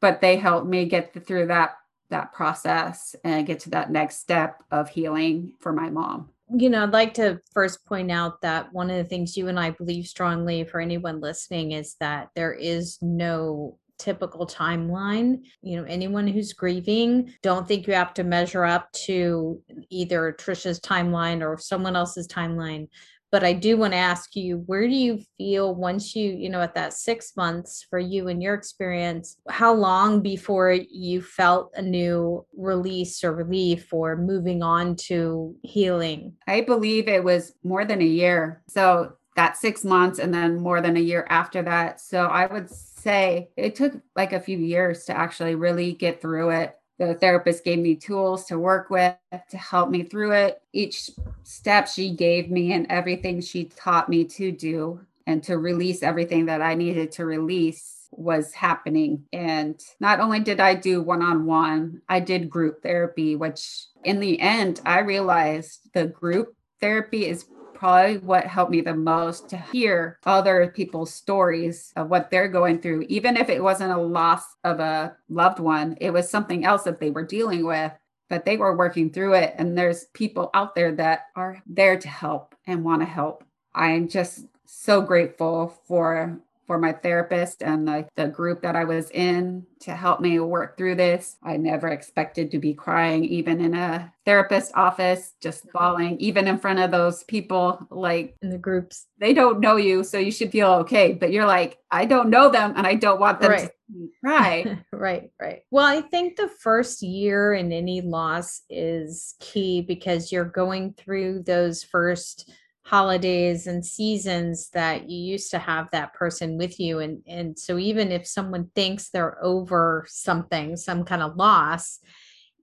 But 0.00 0.20
they 0.20 0.36
helped 0.36 0.68
me 0.68 0.86
get 0.86 1.26
through 1.26 1.46
that 1.48 1.76
that 2.10 2.32
process 2.32 3.14
and 3.24 3.46
get 3.46 3.60
to 3.60 3.70
that 3.70 3.90
next 3.90 4.18
step 4.18 4.62
of 4.70 4.88
healing 4.88 5.54
for 5.60 5.72
my 5.72 5.88
mom. 5.88 6.28
You 6.52 6.68
know, 6.68 6.82
I'd 6.82 6.90
like 6.90 7.14
to 7.14 7.40
first 7.52 7.84
point 7.86 8.10
out 8.10 8.40
that 8.42 8.72
one 8.72 8.90
of 8.90 8.96
the 8.96 9.04
things 9.04 9.36
you 9.36 9.46
and 9.46 9.58
I 9.58 9.70
believe 9.70 10.06
strongly 10.06 10.64
for 10.64 10.80
anyone 10.80 11.20
listening 11.20 11.72
is 11.72 11.94
that 12.00 12.30
there 12.34 12.52
is 12.52 12.98
no 13.00 13.78
typical 14.00 14.46
timeline. 14.46 15.44
You 15.62 15.76
know, 15.76 15.84
anyone 15.84 16.26
who's 16.26 16.52
grieving, 16.52 17.32
don't 17.42 17.68
think 17.68 17.86
you 17.86 17.92
have 17.92 18.14
to 18.14 18.24
measure 18.24 18.64
up 18.64 18.90
to 19.04 19.60
either 19.90 20.34
Tricia's 20.40 20.80
timeline 20.80 21.46
or 21.46 21.58
someone 21.58 21.94
else's 21.94 22.26
timeline. 22.26 22.88
But 23.32 23.44
I 23.44 23.52
do 23.52 23.76
want 23.76 23.92
to 23.92 23.98
ask 23.98 24.34
you, 24.34 24.64
where 24.66 24.88
do 24.88 24.94
you 24.94 25.20
feel 25.38 25.72
once 25.72 26.16
you, 26.16 26.32
you 26.32 26.48
know, 26.48 26.60
at 26.60 26.74
that 26.74 26.94
six 26.94 27.36
months 27.36 27.86
for 27.88 28.00
you 28.00 28.26
and 28.26 28.42
your 28.42 28.54
experience, 28.54 29.36
how 29.48 29.72
long 29.72 30.20
before 30.20 30.72
you 30.72 31.22
felt 31.22 31.70
a 31.76 31.82
new 31.82 32.44
release 32.56 33.22
or 33.22 33.32
relief 33.32 33.92
or 33.92 34.16
moving 34.16 34.64
on 34.64 34.96
to 34.96 35.54
healing? 35.62 36.34
I 36.48 36.62
believe 36.62 37.06
it 37.06 37.22
was 37.22 37.52
more 37.62 37.84
than 37.84 38.00
a 38.00 38.04
year. 38.04 38.62
So 38.68 39.12
that 39.36 39.56
six 39.56 39.84
months 39.84 40.18
and 40.18 40.34
then 40.34 40.60
more 40.60 40.80
than 40.80 40.96
a 40.96 41.00
year 41.00 41.26
after 41.30 41.62
that. 41.62 42.00
So 42.00 42.26
I 42.26 42.46
would 42.46 42.70
say 42.70 43.50
it 43.56 43.74
took 43.74 43.94
like 44.16 44.32
a 44.32 44.40
few 44.40 44.58
years 44.58 45.04
to 45.04 45.16
actually 45.16 45.54
really 45.54 45.92
get 45.92 46.20
through 46.20 46.50
it. 46.50 46.76
The 46.98 47.14
therapist 47.14 47.64
gave 47.64 47.78
me 47.78 47.94
tools 47.94 48.44
to 48.46 48.58
work 48.58 48.90
with 48.90 49.14
to 49.50 49.56
help 49.56 49.88
me 49.88 50.02
through 50.02 50.32
it. 50.32 50.60
Each 50.72 51.10
step 51.44 51.88
she 51.88 52.14
gave 52.14 52.50
me 52.50 52.72
and 52.72 52.86
everything 52.90 53.40
she 53.40 53.64
taught 53.64 54.08
me 54.08 54.24
to 54.26 54.52
do 54.52 55.00
and 55.26 55.42
to 55.44 55.58
release 55.58 56.02
everything 56.02 56.46
that 56.46 56.60
I 56.60 56.74
needed 56.74 57.12
to 57.12 57.24
release 57.24 58.08
was 58.10 58.52
happening. 58.52 59.24
And 59.32 59.80
not 60.00 60.20
only 60.20 60.40
did 60.40 60.60
I 60.60 60.74
do 60.74 61.00
one 61.00 61.22
on 61.22 61.46
one, 61.46 62.02
I 62.08 62.20
did 62.20 62.50
group 62.50 62.82
therapy, 62.82 63.36
which 63.36 63.86
in 64.04 64.20
the 64.20 64.40
end, 64.40 64.80
I 64.84 65.00
realized 65.00 65.88
the 65.94 66.06
group 66.06 66.54
therapy 66.80 67.26
is 67.26 67.46
probably 67.80 68.18
what 68.18 68.44
helped 68.44 68.70
me 68.70 68.82
the 68.82 68.94
most 68.94 69.48
to 69.48 69.56
hear 69.56 70.18
other 70.26 70.70
people's 70.76 71.14
stories 71.14 71.94
of 71.96 72.10
what 72.10 72.30
they're 72.30 72.46
going 72.46 72.78
through. 72.78 73.06
Even 73.08 73.38
if 73.38 73.48
it 73.48 73.62
wasn't 73.62 73.90
a 73.90 73.96
loss 73.96 74.44
of 74.64 74.80
a 74.80 75.16
loved 75.30 75.58
one, 75.58 75.96
it 75.98 76.10
was 76.10 76.28
something 76.28 76.66
else 76.66 76.82
that 76.82 77.00
they 77.00 77.08
were 77.08 77.24
dealing 77.24 77.64
with, 77.64 77.90
but 78.28 78.44
they 78.44 78.58
were 78.58 78.76
working 78.76 79.08
through 79.08 79.32
it. 79.32 79.54
And 79.56 79.78
there's 79.78 80.04
people 80.12 80.50
out 80.52 80.74
there 80.74 80.92
that 80.96 81.28
are 81.36 81.62
there 81.66 81.98
to 81.98 82.06
help 82.06 82.54
and 82.66 82.84
want 82.84 83.00
to 83.00 83.06
help. 83.06 83.44
I'm 83.74 84.08
just 84.08 84.44
so 84.66 85.00
grateful 85.00 85.80
for 85.86 86.38
for 86.70 86.78
my 86.78 86.92
therapist 86.92 87.64
and 87.64 87.88
the, 87.88 88.06
the 88.14 88.28
group 88.28 88.62
that 88.62 88.76
I 88.76 88.84
was 88.84 89.10
in 89.10 89.66
to 89.80 89.90
help 89.90 90.20
me 90.20 90.38
work 90.38 90.78
through 90.78 90.94
this. 90.94 91.36
I 91.42 91.56
never 91.56 91.88
expected 91.88 92.52
to 92.52 92.60
be 92.60 92.74
crying, 92.74 93.24
even 93.24 93.60
in 93.60 93.74
a 93.74 94.12
therapist 94.24 94.70
office, 94.76 95.32
just 95.42 95.66
bawling, 95.72 96.16
even 96.20 96.46
in 96.46 96.58
front 96.58 96.78
of 96.78 96.92
those 96.92 97.24
people 97.24 97.84
like 97.90 98.36
in 98.40 98.50
the 98.50 98.58
groups. 98.58 99.06
They 99.18 99.34
don't 99.34 99.58
know 99.58 99.78
you, 99.78 100.04
so 100.04 100.18
you 100.18 100.30
should 100.30 100.52
feel 100.52 100.70
okay. 100.74 101.12
But 101.12 101.32
you're 101.32 101.44
like, 101.44 101.78
I 101.90 102.04
don't 102.04 102.30
know 102.30 102.48
them 102.48 102.74
and 102.76 102.86
I 102.86 102.94
don't 102.94 103.18
want 103.18 103.40
them 103.40 103.50
right. 103.50 103.62
to 103.62 104.08
cry. 104.20 104.62
Right? 104.64 104.78
Right, 104.92 105.30
right. 105.40 105.62
Well, 105.72 105.86
I 105.86 106.02
think 106.02 106.36
the 106.36 106.50
first 106.60 107.02
year 107.02 107.54
in 107.54 107.72
any 107.72 108.00
loss 108.00 108.62
is 108.70 109.34
key 109.40 109.80
because 109.82 110.30
you're 110.30 110.44
going 110.44 110.92
through 110.92 111.42
those 111.42 111.82
first 111.82 112.48
holidays 112.84 113.66
and 113.66 113.84
seasons 113.84 114.70
that 114.70 115.08
you 115.08 115.18
used 115.18 115.50
to 115.50 115.58
have 115.58 115.90
that 115.90 116.14
person 116.14 116.56
with 116.56 116.80
you 116.80 116.98
and 116.98 117.22
and 117.26 117.58
so 117.58 117.78
even 117.78 118.10
if 118.10 118.26
someone 118.26 118.70
thinks 118.74 119.10
they're 119.10 119.42
over 119.44 120.04
something 120.08 120.76
some 120.76 121.04
kind 121.04 121.22
of 121.22 121.36
loss 121.36 122.00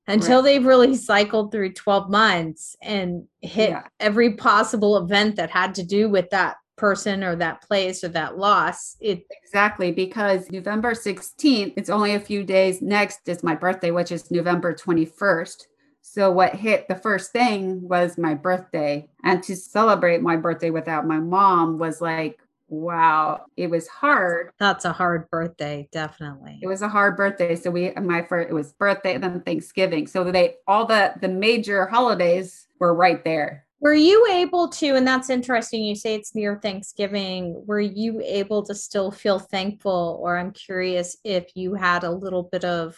until 0.08 0.38
right. 0.38 0.46
they've 0.46 0.66
really 0.66 0.96
cycled 0.96 1.52
through 1.52 1.72
12 1.74 2.10
months 2.10 2.76
and 2.82 3.26
hit 3.42 3.70
yeah. 3.70 3.84
every 4.00 4.34
possible 4.34 4.98
event 4.98 5.36
that 5.36 5.52
had 5.52 5.76
to 5.76 5.84
do 5.84 6.10
with 6.10 6.30
that 6.32 6.56
person 6.78 7.24
or 7.24 7.36
that 7.36 7.62
place 7.62 8.04
or 8.04 8.08
that 8.08 8.38
loss 8.38 8.98
it 9.00 9.24
exactly 9.44 9.92
because 9.92 10.50
november 10.52 10.94
16th 10.94 11.74
it's 11.78 11.90
only 11.90 12.16
a 12.16 12.20
few 12.20 12.44
days 12.44 12.82
next 12.82 13.28
is 13.28 13.44
my 13.44 13.56
birthday 13.56 13.92
which 13.92 14.12
is 14.12 14.30
november 14.32 14.74
21st 14.74 15.64
so, 16.18 16.32
what 16.32 16.56
hit 16.56 16.88
the 16.88 16.96
first 16.96 17.32
thing 17.32 17.88
was 17.88 18.18
my 18.18 18.34
birthday. 18.34 19.08
And 19.24 19.44
to 19.44 19.56
celebrate 19.56 20.20
my 20.20 20.36
birthday 20.36 20.72
without 20.72 21.06
my 21.06 21.20
mom 21.20 21.78
was 21.78 22.02
like, 22.02 22.40
wow, 22.70 23.46
it 23.56 23.70
was 23.70 23.88
hard. 23.88 24.50
That's 24.58 24.84
a 24.86 24.92
hard 24.92 25.30
birthday, 25.30 25.88
definitely. 25.92 26.58
It 26.60 26.66
was 26.66 26.82
a 26.82 26.90
hard 26.90 27.18
birthday. 27.18 27.56
So, 27.56 27.70
we, 27.70 27.92
my 27.92 28.24
first, 28.24 28.50
it 28.50 28.54
was 28.54 28.74
birthday, 28.74 29.14
and 29.14 29.24
then 29.24 29.42
Thanksgiving. 29.42 30.08
So, 30.08 30.24
they, 30.24 30.56
all 30.66 30.88
the, 30.88 31.14
the 31.22 31.28
major 31.28 31.86
holidays 31.86 32.66
were 32.80 32.96
right 32.96 33.24
there. 33.24 33.68
Were 33.80 33.94
you 33.94 34.28
able 34.32 34.70
to, 34.70 34.96
and 34.96 35.08
that's 35.08 35.30
interesting, 35.30 35.84
you 35.84 35.94
say 35.94 36.16
it's 36.16 36.34
near 36.34 36.60
Thanksgiving, 36.60 37.64
were 37.68 37.80
you 37.80 38.24
able 38.26 38.64
to 38.64 38.74
still 38.74 39.12
feel 39.12 39.38
thankful? 39.38 40.18
Or 40.20 40.36
I'm 40.36 40.50
curious 40.50 41.16
if 41.24 41.52
you 41.54 41.76
had 41.76 42.04
a 42.04 42.10
little 42.10 42.42
bit 42.42 42.66
of 42.66 42.98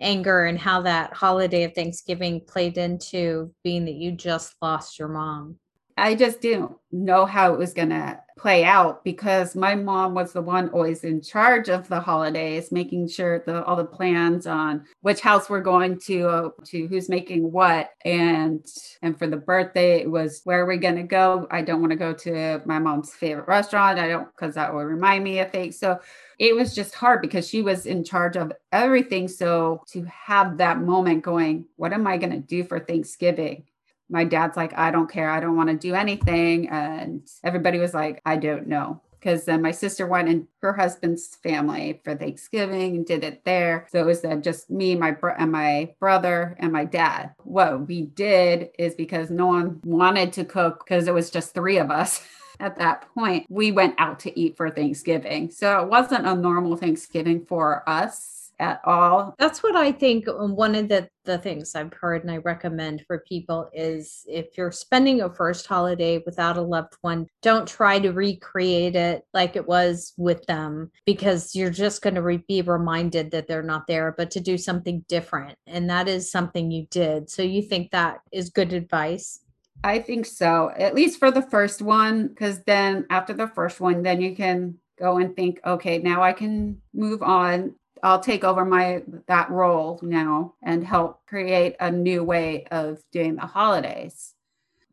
anger 0.00 0.46
and 0.46 0.58
how 0.58 0.82
that 0.82 1.14
holiday 1.14 1.62
of 1.62 1.74
Thanksgiving 1.74 2.40
played 2.46 2.76
into 2.76 3.54
being 3.62 3.84
that 3.84 3.94
you 3.94 4.12
just 4.12 4.56
lost 4.60 4.98
your 4.98 5.08
mom. 5.08 5.59
I 6.00 6.14
just 6.14 6.40
didn't 6.40 6.72
know 6.92 7.26
how 7.26 7.52
it 7.52 7.58
was 7.58 7.74
going 7.74 7.90
to 7.90 8.18
play 8.38 8.64
out 8.64 9.04
because 9.04 9.54
my 9.54 9.74
mom 9.74 10.14
was 10.14 10.32
the 10.32 10.40
one 10.40 10.70
always 10.70 11.04
in 11.04 11.20
charge 11.20 11.68
of 11.68 11.86
the 11.88 12.00
holidays, 12.00 12.72
making 12.72 13.06
sure 13.06 13.40
the 13.40 13.62
all 13.64 13.76
the 13.76 13.84
plans 13.84 14.46
on 14.46 14.86
which 15.02 15.20
house 15.20 15.50
we're 15.50 15.60
going 15.60 15.98
to, 16.00 16.26
uh, 16.26 16.48
to 16.64 16.86
who's 16.86 17.10
making 17.10 17.52
what, 17.52 17.90
and 18.06 18.66
and 19.02 19.18
for 19.18 19.26
the 19.26 19.36
birthday 19.36 20.00
it 20.00 20.10
was 20.10 20.40
where 20.44 20.62
are 20.62 20.66
we 20.66 20.78
going 20.78 20.96
to 20.96 21.02
go? 21.02 21.46
I 21.50 21.60
don't 21.60 21.80
want 21.80 21.90
to 21.90 21.96
go 21.96 22.14
to 22.14 22.62
my 22.64 22.78
mom's 22.78 23.12
favorite 23.12 23.46
restaurant. 23.46 23.98
I 23.98 24.08
don't 24.08 24.34
because 24.34 24.54
that 24.54 24.72
will 24.72 24.84
remind 24.84 25.22
me 25.22 25.40
of 25.40 25.52
things. 25.52 25.78
So 25.78 26.00
it 26.38 26.56
was 26.56 26.74
just 26.74 26.94
hard 26.94 27.20
because 27.20 27.46
she 27.46 27.60
was 27.60 27.84
in 27.84 28.04
charge 28.04 28.36
of 28.36 28.52
everything. 28.72 29.28
So 29.28 29.84
to 29.90 30.04
have 30.04 30.56
that 30.56 30.80
moment 30.80 31.22
going, 31.22 31.66
what 31.76 31.92
am 31.92 32.06
I 32.06 32.16
going 32.16 32.32
to 32.32 32.38
do 32.38 32.64
for 32.64 32.80
Thanksgiving? 32.80 33.64
My 34.10 34.24
dad's 34.24 34.56
like, 34.56 34.76
I 34.76 34.90
don't 34.90 35.10
care. 35.10 35.30
I 35.30 35.40
don't 35.40 35.56
want 35.56 35.70
to 35.70 35.76
do 35.76 35.94
anything. 35.94 36.68
And 36.68 37.28
everybody 37.44 37.78
was 37.78 37.94
like, 37.94 38.20
I 38.26 38.36
don't 38.36 38.66
know. 38.66 39.00
Because 39.18 39.44
then 39.44 39.60
my 39.60 39.70
sister 39.70 40.06
went 40.06 40.30
in 40.30 40.48
her 40.62 40.72
husband's 40.72 41.36
family 41.42 42.00
for 42.04 42.16
Thanksgiving 42.16 42.96
and 42.96 43.06
did 43.06 43.22
it 43.22 43.44
there. 43.44 43.86
So 43.90 44.00
it 44.00 44.06
was 44.06 44.24
uh, 44.24 44.36
just 44.36 44.70
me, 44.70 44.94
my 44.94 45.10
bro- 45.10 45.34
and 45.38 45.52
my 45.52 45.94
brother 46.00 46.56
and 46.58 46.72
my 46.72 46.86
dad. 46.86 47.34
What 47.44 47.86
we 47.86 48.02
did 48.02 48.70
is 48.78 48.94
because 48.94 49.30
no 49.30 49.46
one 49.46 49.80
wanted 49.84 50.32
to 50.34 50.44
cook 50.46 50.86
because 50.86 51.06
it 51.06 51.12
was 51.12 51.30
just 51.30 51.52
three 51.52 51.76
of 51.76 51.90
us. 51.90 52.22
at 52.60 52.76
that 52.78 53.12
point, 53.14 53.46
we 53.48 53.72
went 53.72 53.94
out 53.98 54.20
to 54.20 54.38
eat 54.38 54.56
for 54.56 54.70
Thanksgiving. 54.70 55.50
So 55.50 55.82
it 55.82 55.88
wasn't 55.88 56.26
a 56.26 56.34
normal 56.34 56.76
Thanksgiving 56.76 57.44
for 57.46 57.88
us 57.88 58.39
at 58.60 58.80
all. 58.84 59.34
That's 59.38 59.62
what 59.62 59.74
I 59.74 59.90
think 59.90 60.28
um, 60.28 60.54
one 60.54 60.74
of 60.74 60.88
the, 60.88 61.08
the 61.24 61.38
things 61.38 61.74
I've 61.74 61.92
heard 61.92 62.22
and 62.22 62.30
I 62.30 62.36
recommend 62.36 63.02
for 63.06 63.24
people 63.26 63.68
is 63.72 64.22
if 64.28 64.56
you're 64.56 64.70
spending 64.70 65.22
a 65.22 65.32
first 65.32 65.66
holiday 65.66 66.22
without 66.24 66.58
a 66.58 66.62
loved 66.62 66.94
one, 67.00 67.26
don't 67.42 67.66
try 67.66 67.98
to 67.98 68.12
recreate 68.12 68.94
it 68.94 69.22
like 69.32 69.56
it 69.56 69.66
was 69.66 70.12
with 70.16 70.44
them 70.46 70.90
because 71.06 71.54
you're 71.56 71.70
just 71.70 72.02
going 72.02 72.14
to 72.14 72.22
re- 72.22 72.44
be 72.46 72.62
reminded 72.62 73.30
that 73.30 73.48
they're 73.48 73.62
not 73.62 73.86
there, 73.86 74.14
but 74.16 74.30
to 74.32 74.40
do 74.40 74.58
something 74.58 75.04
different. 75.08 75.56
And 75.66 75.88
that 75.90 76.06
is 76.06 76.30
something 76.30 76.70
you 76.70 76.86
did. 76.90 77.30
So 77.30 77.42
you 77.42 77.62
think 77.62 77.90
that 77.90 78.18
is 78.30 78.50
good 78.50 78.72
advice? 78.72 79.40
I 79.82 79.98
think 79.98 80.26
so, 80.26 80.70
at 80.76 80.94
least 80.94 81.18
for 81.18 81.30
the 81.30 81.42
first 81.42 81.80
one, 81.80 82.28
because 82.28 82.62
then 82.64 83.06
after 83.08 83.32
the 83.32 83.48
first 83.48 83.80
one, 83.80 84.02
then 84.02 84.20
you 84.20 84.36
can 84.36 84.76
go 84.98 85.16
and 85.16 85.34
think, 85.34 85.58
okay, 85.64 85.98
now 85.98 86.22
I 86.22 86.32
can 86.32 86.82
move 86.92 87.22
on. 87.22 87.74
I'll 88.02 88.20
take 88.20 88.44
over 88.44 88.64
my 88.64 89.02
that 89.26 89.50
role 89.50 89.98
now 90.02 90.54
and 90.62 90.84
help 90.84 91.26
create 91.26 91.76
a 91.80 91.90
new 91.90 92.24
way 92.24 92.66
of 92.70 93.02
doing 93.12 93.36
the 93.36 93.42
holidays. 93.42 94.34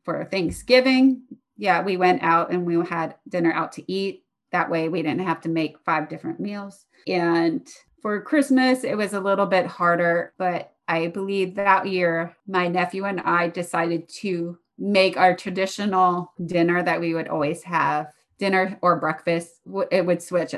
For 0.04 0.26
Thanksgiving, 0.26 1.24
yeah, 1.58 1.82
we 1.82 1.98
went 1.98 2.24
out 2.24 2.52
and 2.52 2.66
we 2.66 2.76
had 2.86 3.16
dinner 3.28 3.52
out 3.52 3.72
to 3.74 3.92
eat. 3.92 4.24
That 4.52 4.70
way 4.70 4.88
we 4.90 5.02
didn't 5.02 5.26
have 5.26 5.42
to 5.42 5.50
make 5.50 5.80
five 5.80 6.08
different 6.08 6.40
meals. 6.40 6.86
And 7.08 7.68
for 8.02 8.22
Christmas, 8.22 8.84
it 8.84 8.96
was 8.96 9.14
a 9.14 9.20
little 9.20 9.46
bit 9.46 9.66
harder, 9.66 10.34
but 10.38 10.74
I 10.88 11.08
believe 11.08 11.56
that 11.56 11.88
year 11.88 12.38
my 12.48 12.68
nephew 12.68 13.06
and 13.06 13.20
I 13.22 13.50
decided 13.50 14.08
to 14.22 14.58
make 14.78 15.18
our 15.18 15.36
traditional 15.36 16.32
dinner 16.46 16.84
that 16.84 17.00
we 17.00 17.14
would 17.14 17.28
always 17.28 17.64
have 17.64 18.08
dinner 18.38 18.78
or 18.82 19.00
breakfast 19.00 19.60
it 19.92 20.06
would 20.06 20.22
switch 20.22 20.54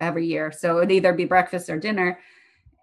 every 0.00 0.26
year. 0.26 0.52
So 0.52 0.76
it 0.76 0.80
would 0.80 0.92
either 0.92 1.12
be 1.12 1.24
breakfast 1.24 1.68
or 1.70 1.78
dinner. 1.78 2.18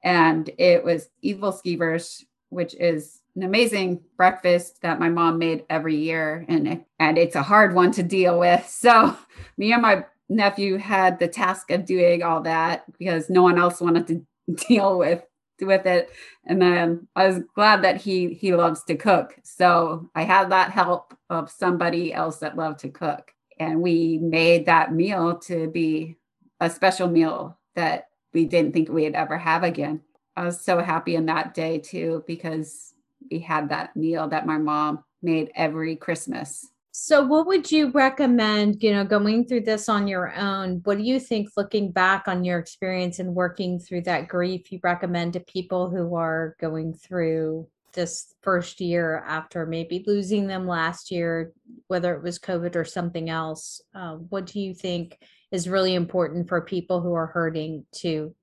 And 0.04 0.50
it 0.58 0.84
was 0.84 1.10
aebleskivers 1.24 2.24
which 2.56 2.74
is 2.76 3.22
an 3.36 3.44
amazing 3.44 4.02
breakfast 4.16 4.82
that 4.82 5.00
my 5.00 5.10
mom 5.10 5.38
made 5.38 5.66
every 5.70 5.96
year. 5.96 6.46
And 6.48 6.84
and 7.00 7.18
it's 7.18 7.36
a 7.36 7.44
hard 7.44 7.76
one 7.76 7.92
to 7.92 8.04
deal 8.04 8.40
with. 8.40 8.66
So 8.86 9.18
me 9.58 9.74
and 9.74 9.82
my 9.82 10.06
nephew 10.30 10.78
had 10.78 11.20
the 11.20 11.28
task 11.28 11.70
of 11.72 11.86
doing 11.86 12.24
all 12.24 12.42
that 12.42 12.86
because 12.98 13.30
no 13.30 13.44
one 13.44 13.60
else 13.60 13.82
wanted 13.82 14.08
to 14.08 14.26
deal 14.68 14.98
with 14.98 15.24
with 15.62 15.86
it. 15.86 16.10
And 16.46 16.62
then 16.62 17.08
i 17.16 17.28
was 17.28 17.40
glad 17.56 17.84
that 17.84 18.02
he 18.02 18.34
he 18.34 18.56
loves 18.56 18.84
to 18.84 18.96
cook. 18.96 19.36
So 19.44 20.10
i 20.16 20.24
had 20.24 20.52
that 20.52 20.72
help 20.72 21.14
of 21.30 21.52
somebody 21.52 22.14
else 22.14 22.38
that 22.38 22.58
loved 22.58 22.80
to 22.80 22.90
cook. 22.90 23.32
And 23.60 23.82
we 23.82 24.20
made 24.20 24.66
that 24.66 24.94
meal 24.94 25.38
to 25.40 25.68
be 25.70 26.18
a 26.60 26.70
special 26.70 27.08
meal 27.08 27.58
that 27.76 28.08
we 28.34 28.45
didn't 28.45 28.74
think 28.74 28.89
we'd 28.89 29.16
ever 29.16 29.38
have 29.38 29.64
again 29.64 30.01
i 30.36 30.43
was 30.43 30.64
so 30.64 30.80
happy 30.80 31.16
in 31.16 31.26
that 31.26 31.53
day 31.53 31.78
too 31.78 32.24
because 32.28 32.93
we 33.32 33.39
had 33.39 33.70
that 33.70 33.95
meal 33.95 34.28
that 34.28 34.45
my 34.45 34.58
mom 34.58 35.03
made 35.22 35.51
every 35.56 35.95
christmas 35.95 36.68
so, 36.97 37.26
what 37.26 37.45
would 37.47 37.70
you 37.74 37.91
recommend, 37.91 38.82
you 38.82 38.93
know, 38.93 39.03
going 39.03 39.45
through 39.45 39.66
this 39.66 39.89
on 39.89 40.08
your 40.08 40.34
own? 40.34 40.80
What 40.86 40.97
do 40.97 41.03
you 41.03 41.20
think, 41.20 41.49
looking 41.58 41.91
back 41.91 42.30
on 42.30 42.45
your 42.45 42.58
experience 42.58 43.20
and 43.20 43.36
working 43.36 43.80
through 43.80 44.03
that 44.03 44.30
grief, 44.30 44.72
you 44.72 44.80
recommend 44.82 45.34
to 45.34 45.41
people 45.41 45.89
who 45.89 46.16
are 46.16 46.56
going 46.58 46.93
through 46.93 47.68
this 47.91 48.34
first 48.41 48.80
year 48.80 49.26
after 49.28 49.66
maybe 49.66 50.06
losing 50.08 50.47
them 50.47 50.66
last 50.66 51.12
year, 51.12 51.51
whether 51.88 52.16
it 52.16 52.24
was 52.24 52.39
COVID 52.39 52.78
or 52.78 52.86
something 52.86 53.30
else? 53.30 53.82
Uh, 53.93 54.16
what 54.16 54.45
do 54.45 54.62
you 54.62 54.74
think 54.74 55.20
is 55.52 55.70
really 55.70 55.96
important 55.96 56.48
for 56.48 56.62
people 56.62 57.02
who 57.02 57.14
are 57.14 57.28
hurting 57.28 57.86
to 57.93 58.34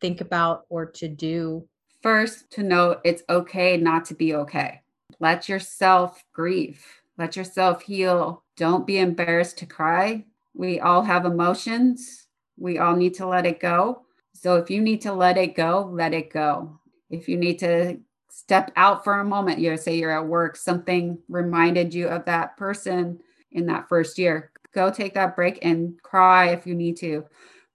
think 0.00 0.20
about 0.20 0.66
or 0.68 0.86
to 0.86 1.08
do? 1.08 1.68
First, 2.02 2.50
to 2.52 2.62
know 2.62 3.00
it's 3.04 3.22
okay 3.28 3.76
not 3.76 4.04
to 4.06 4.14
be 4.14 4.34
okay. 4.34 4.82
Let 5.18 5.48
yourself 5.48 6.22
grieve 6.32 6.84
let 7.18 7.36
yourself 7.36 7.82
heal. 7.82 8.42
Don't 8.56 8.86
be 8.86 8.98
embarrassed 8.98 9.58
to 9.58 9.66
cry. 9.66 10.24
We 10.54 10.80
all 10.80 11.02
have 11.02 11.24
emotions. 11.24 12.26
We 12.58 12.78
all 12.78 12.96
need 12.96 13.14
to 13.14 13.26
let 13.26 13.46
it 13.46 13.60
go. 13.60 14.02
So 14.34 14.56
if 14.56 14.70
you 14.70 14.80
need 14.80 15.00
to 15.02 15.12
let 15.12 15.38
it 15.38 15.54
go, 15.54 15.90
let 15.92 16.12
it 16.12 16.30
go. 16.30 16.78
If 17.10 17.28
you 17.28 17.36
need 17.36 17.58
to 17.60 17.98
step 18.30 18.70
out 18.76 19.02
for 19.02 19.18
a 19.20 19.24
moment, 19.24 19.60
you 19.60 19.76
say 19.76 19.96
you're 19.96 20.10
at 20.10 20.26
work, 20.26 20.56
something 20.56 21.18
reminded 21.28 21.94
you 21.94 22.08
of 22.08 22.26
that 22.26 22.56
person 22.56 23.18
in 23.52 23.66
that 23.66 23.88
first 23.88 24.18
year, 24.18 24.50
go 24.76 24.90
take 24.90 25.14
that 25.14 25.34
break 25.34 25.58
and 25.62 26.00
cry 26.02 26.50
if 26.50 26.66
you 26.66 26.74
need 26.76 26.96
to. 26.98 27.24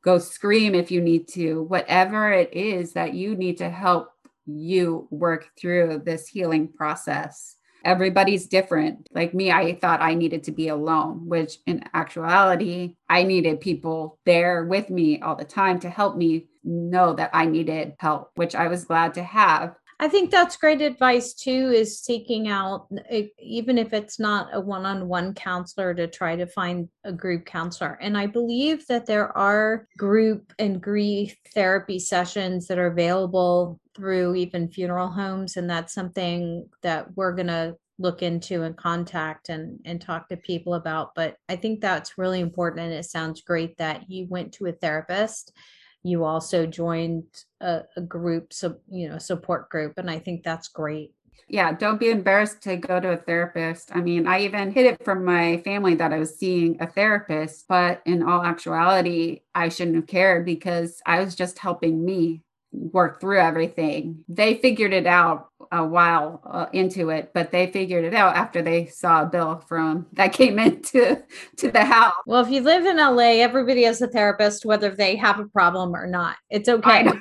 Go 0.03 0.19
scream 0.19 0.73
if 0.73 0.89
you 0.89 1.01
need 1.01 1.27
to. 1.29 1.63
Whatever 1.63 2.31
it 2.31 2.53
is 2.53 2.93
that 2.93 3.13
you 3.13 3.35
need 3.35 3.57
to 3.57 3.69
help 3.69 4.11
you 4.45 5.07
work 5.11 5.49
through 5.59 6.03
this 6.05 6.27
healing 6.27 6.69
process 6.69 7.57
everybody's 7.83 8.47
different. 8.47 9.07
Like 9.13 9.33
me, 9.33 9.51
I 9.51 9.75
thought 9.75 10.01
I 10.01 10.13
needed 10.13 10.43
to 10.43 10.51
be 10.51 10.67
alone, 10.67 11.27
which 11.27 11.57
in 11.65 11.83
actuality, 11.93 12.95
I 13.09 13.23
needed 13.23 13.61
people 13.61 14.19
there 14.25 14.65
with 14.65 14.89
me 14.89 15.21
all 15.21 15.35
the 15.35 15.45
time 15.45 15.79
to 15.81 15.89
help 15.89 16.15
me 16.17 16.47
know 16.63 17.13
that 17.13 17.31
I 17.33 17.45
needed 17.45 17.95
help, 17.99 18.31
which 18.35 18.55
I 18.55 18.67
was 18.67 18.85
glad 18.85 19.15
to 19.15 19.23
have. 19.23 19.75
I 20.01 20.07
think 20.07 20.31
that's 20.31 20.57
great 20.57 20.81
advice 20.81 21.35
too 21.35 21.71
is 21.71 22.01
seeking 22.01 22.47
out 22.47 22.87
even 23.37 23.77
if 23.77 23.93
it's 23.93 24.19
not 24.19 24.49
a 24.51 24.59
one-on-one 24.59 25.35
counselor 25.35 25.93
to 25.93 26.07
try 26.07 26.35
to 26.35 26.47
find 26.47 26.89
a 27.03 27.13
group 27.13 27.45
counselor. 27.45 27.99
And 28.01 28.17
I 28.17 28.25
believe 28.25 28.87
that 28.87 29.05
there 29.05 29.37
are 29.37 29.87
group 29.99 30.53
and 30.57 30.81
grief 30.81 31.37
therapy 31.53 31.99
sessions 31.99 32.65
that 32.65 32.79
are 32.79 32.87
available 32.87 33.79
through 33.95 34.33
even 34.33 34.71
funeral 34.71 35.09
homes 35.09 35.55
and 35.55 35.69
that's 35.69 35.93
something 35.93 36.67
that 36.81 37.15
we're 37.15 37.35
going 37.35 37.47
to 37.47 37.75
look 37.99 38.23
into 38.23 38.63
and 38.63 38.75
contact 38.77 39.49
and 39.49 39.79
and 39.85 40.01
talk 40.01 40.27
to 40.27 40.37
people 40.37 40.73
about 40.75 41.13
but 41.13 41.35
i 41.49 41.55
think 41.55 41.81
that's 41.81 42.17
really 42.17 42.39
important 42.39 42.81
and 42.81 42.93
it 42.93 43.03
sounds 43.03 43.41
great 43.41 43.77
that 43.77 44.09
you 44.09 44.25
went 44.29 44.51
to 44.53 44.65
a 44.65 44.71
therapist 44.71 45.51
you 46.03 46.23
also 46.23 46.65
joined 46.65 47.23
a, 47.61 47.81
a 47.95 48.01
group 48.01 48.53
so 48.53 48.77
you 48.89 49.09
know 49.09 49.17
support 49.17 49.69
group 49.69 49.93
and 49.97 50.09
i 50.09 50.19
think 50.19 50.43
that's 50.43 50.67
great. 50.67 51.13
Yeah 51.47 51.73
don't 51.73 51.99
be 51.99 52.09
embarrassed 52.09 52.61
to 52.63 52.77
go 52.77 52.99
to 52.99 53.11
a 53.11 53.17
therapist. 53.17 53.91
I 53.93 54.01
mean 54.01 54.27
i 54.27 54.41
even 54.41 54.71
hid 54.71 54.85
it 54.85 55.03
from 55.03 55.25
my 55.25 55.57
family 55.63 55.95
that 55.95 56.13
i 56.13 56.19
was 56.19 56.37
seeing 56.37 56.77
a 56.81 56.87
therapist 56.87 57.65
but 57.67 58.01
in 58.05 58.23
all 58.23 58.43
actuality 58.43 59.41
i 59.53 59.69
shouldn't 59.69 59.95
have 59.97 60.07
cared 60.07 60.45
because 60.45 61.01
i 61.05 61.19
was 61.23 61.35
just 61.35 61.59
helping 61.59 62.03
me 62.05 62.43
work 62.72 63.19
through 63.19 63.39
everything. 63.39 64.24
They 64.28 64.55
figured 64.55 64.93
it 64.93 65.05
out 65.05 65.49
a 65.72 65.86
while 65.86 66.41
uh, 66.45 66.65
into 66.74 67.09
it, 67.09 67.32
but 67.34 67.51
they 67.51 67.72
figured 67.72 68.05
it 68.05 68.13
out 68.13 68.36
after 68.36 68.61
they 68.61 68.88
saw 68.88 69.24
a 69.24 69.26
bill 69.26 69.63
from 69.67 70.07
that 70.13 70.34
came 70.34 70.59
into 70.59 71.24
to 71.57 71.72
the 71.72 71.84
house. 71.84 72.13
Well, 72.26 72.43
if 72.43 72.49
you 72.49 72.61
live 72.61 72.86
in 72.86 72.97
LA, 72.97 73.41
everybody 73.41 73.84
has 73.84 74.01
a 74.01 74.07
therapist, 74.07 74.65
whether 74.65 74.89
they 74.89 75.15
have 75.17 75.39
a 75.39 75.45
problem 75.45 75.95
or 75.95 76.07
not. 76.07 76.38
It's 76.49 76.69
okay. 76.69 76.89
I 76.89 77.01
know. 77.03 77.19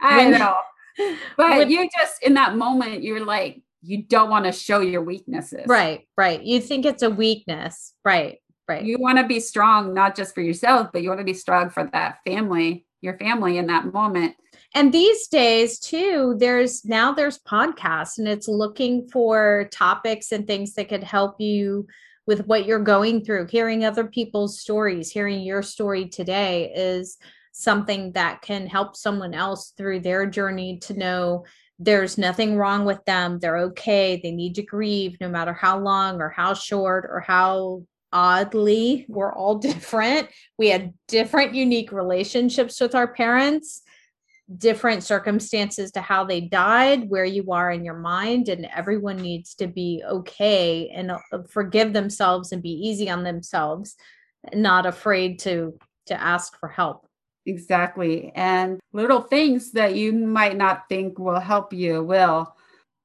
I 0.00 0.30
know. 0.30 0.56
But 1.36 1.58
With, 1.58 1.68
you 1.68 1.86
just 1.94 2.22
in 2.22 2.32
that 2.34 2.56
moment, 2.56 3.02
you're 3.02 3.22
like, 3.22 3.60
you 3.82 4.02
don't 4.02 4.30
want 4.30 4.46
to 4.46 4.52
show 4.52 4.80
your 4.80 5.02
weaknesses. 5.02 5.66
Right, 5.66 6.08
right. 6.16 6.42
You 6.42 6.58
think 6.58 6.86
it's 6.86 7.02
a 7.02 7.10
weakness. 7.10 7.92
Right, 8.02 8.38
right. 8.66 8.82
You 8.82 8.98
want 8.98 9.18
to 9.18 9.24
be 9.24 9.38
strong, 9.38 9.92
not 9.92 10.16
just 10.16 10.34
for 10.34 10.40
yourself, 10.40 10.88
but 10.94 11.02
you 11.02 11.10
want 11.10 11.20
to 11.20 11.24
be 11.26 11.34
strong 11.34 11.68
for 11.68 11.84
that 11.92 12.20
family, 12.26 12.86
your 13.02 13.18
family 13.18 13.58
in 13.58 13.66
that 13.66 13.92
moment 13.92 14.36
and 14.74 14.92
these 14.92 15.28
days 15.28 15.78
too 15.78 16.34
there's 16.38 16.84
now 16.84 17.12
there's 17.12 17.38
podcasts 17.38 18.18
and 18.18 18.28
it's 18.28 18.48
looking 18.48 19.08
for 19.08 19.68
topics 19.72 20.32
and 20.32 20.46
things 20.46 20.74
that 20.74 20.88
could 20.88 21.04
help 21.04 21.40
you 21.40 21.86
with 22.26 22.44
what 22.46 22.66
you're 22.66 22.80
going 22.80 23.24
through. 23.24 23.46
Hearing 23.46 23.84
other 23.84 24.04
people's 24.04 24.60
stories 24.60 25.10
hearing 25.10 25.42
your 25.42 25.62
story 25.62 26.08
today 26.08 26.72
is 26.74 27.18
something 27.52 28.12
that 28.12 28.42
can 28.42 28.66
help 28.66 28.96
someone 28.96 29.32
else 29.32 29.72
through 29.76 30.00
their 30.00 30.26
journey 30.26 30.78
to 30.78 30.94
know 30.94 31.44
there's 31.78 32.18
nothing 32.18 32.56
wrong 32.56 32.84
with 32.84 33.04
them. 33.04 33.38
They're 33.38 33.58
okay. 33.58 34.20
They 34.22 34.30
need 34.30 34.54
to 34.56 34.62
grieve 34.62 35.16
no 35.20 35.28
matter 35.28 35.52
how 35.52 35.78
long 35.78 36.20
or 36.20 36.30
how 36.30 36.54
short 36.54 37.06
or 37.10 37.20
how 37.20 37.82
oddly 38.12 39.06
we're 39.08 39.32
all 39.32 39.54
different. 39.58 40.28
We 40.58 40.68
had 40.68 40.94
different 41.08 41.54
unique 41.54 41.92
relationships 41.92 42.80
with 42.80 42.94
our 42.94 43.08
parents 43.08 43.82
different 44.58 45.02
circumstances 45.02 45.90
to 45.92 46.00
how 46.00 46.24
they 46.24 46.40
died, 46.40 47.08
where 47.10 47.24
you 47.24 47.50
are 47.50 47.70
in 47.72 47.84
your 47.84 47.98
mind, 47.98 48.48
and 48.48 48.68
everyone 48.74 49.16
needs 49.16 49.54
to 49.56 49.66
be 49.66 50.02
okay 50.08 50.88
and 50.90 51.10
uh, 51.10 51.18
forgive 51.48 51.92
themselves 51.92 52.52
and 52.52 52.62
be 52.62 52.70
easy 52.70 53.10
on 53.10 53.24
themselves, 53.24 53.96
not 54.54 54.86
afraid 54.86 55.38
to 55.40 55.78
to 56.06 56.20
ask 56.20 56.58
for 56.58 56.68
help. 56.68 57.06
Exactly. 57.46 58.32
And 58.34 58.80
little 58.92 59.20
things 59.20 59.72
that 59.72 59.94
you 59.94 60.12
might 60.12 60.56
not 60.56 60.88
think 60.88 61.18
will 61.18 61.40
help 61.40 61.72
you 61.72 62.02
will. 62.02 62.54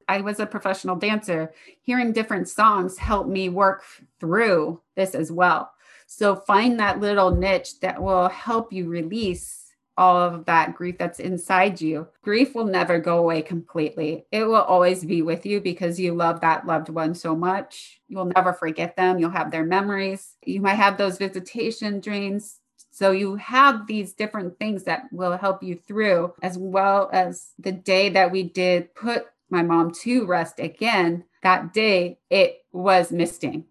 I 0.08 0.20
was 0.20 0.40
a 0.40 0.46
professional 0.46 0.96
dancer. 0.96 1.52
Hearing 1.82 2.12
different 2.12 2.48
songs 2.48 2.98
helped 2.98 3.28
me 3.28 3.48
work 3.48 3.84
through 4.20 4.80
this 4.96 5.14
as 5.14 5.30
well. 5.30 5.72
So 6.06 6.36
find 6.36 6.78
that 6.78 7.00
little 7.00 7.34
niche 7.34 7.80
that 7.80 8.02
will 8.02 8.28
help 8.28 8.72
you 8.72 8.88
release 8.88 9.61
all 10.02 10.16
of 10.16 10.44
that 10.46 10.74
grief 10.74 10.98
that's 10.98 11.20
inside 11.20 11.80
you. 11.80 12.08
Grief 12.22 12.56
will 12.56 12.64
never 12.64 12.98
go 12.98 13.18
away 13.18 13.40
completely. 13.40 14.26
It 14.32 14.42
will 14.42 14.56
always 14.56 15.04
be 15.04 15.22
with 15.22 15.46
you 15.46 15.60
because 15.60 16.00
you 16.00 16.12
love 16.12 16.40
that 16.40 16.66
loved 16.66 16.88
one 16.88 17.14
so 17.14 17.36
much. 17.36 18.00
You'll 18.08 18.32
never 18.34 18.52
forget 18.52 18.96
them. 18.96 19.20
You'll 19.20 19.30
have 19.30 19.52
their 19.52 19.64
memories. 19.64 20.34
You 20.44 20.60
might 20.60 20.74
have 20.74 20.98
those 20.98 21.18
visitation 21.18 22.00
dreams. 22.00 22.58
So 22.90 23.12
you 23.12 23.36
have 23.36 23.86
these 23.86 24.12
different 24.12 24.58
things 24.58 24.82
that 24.84 25.04
will 25.12 25.36
help 25.36 25.62
you 25.62 25.76
through, 25.76 26.34
as 26.42 26.58
well 26.58 27.08
as 27.12 27.52
the 27.60 27.72
day 27.72 28.08
that 28.08 28.32
we 28.32 28.42
did 28.42 28.92
put 28.96 29.26
my 29.50 29.62
mom 29.62 29.92
to 30.02 30.26
rest 30.26 30.58
again. 30.58 31.22
That 31.44 31.72
day, 31.72 32.18
it 32.28 32.64
was 32.72 33.12
misting 33.12 33.66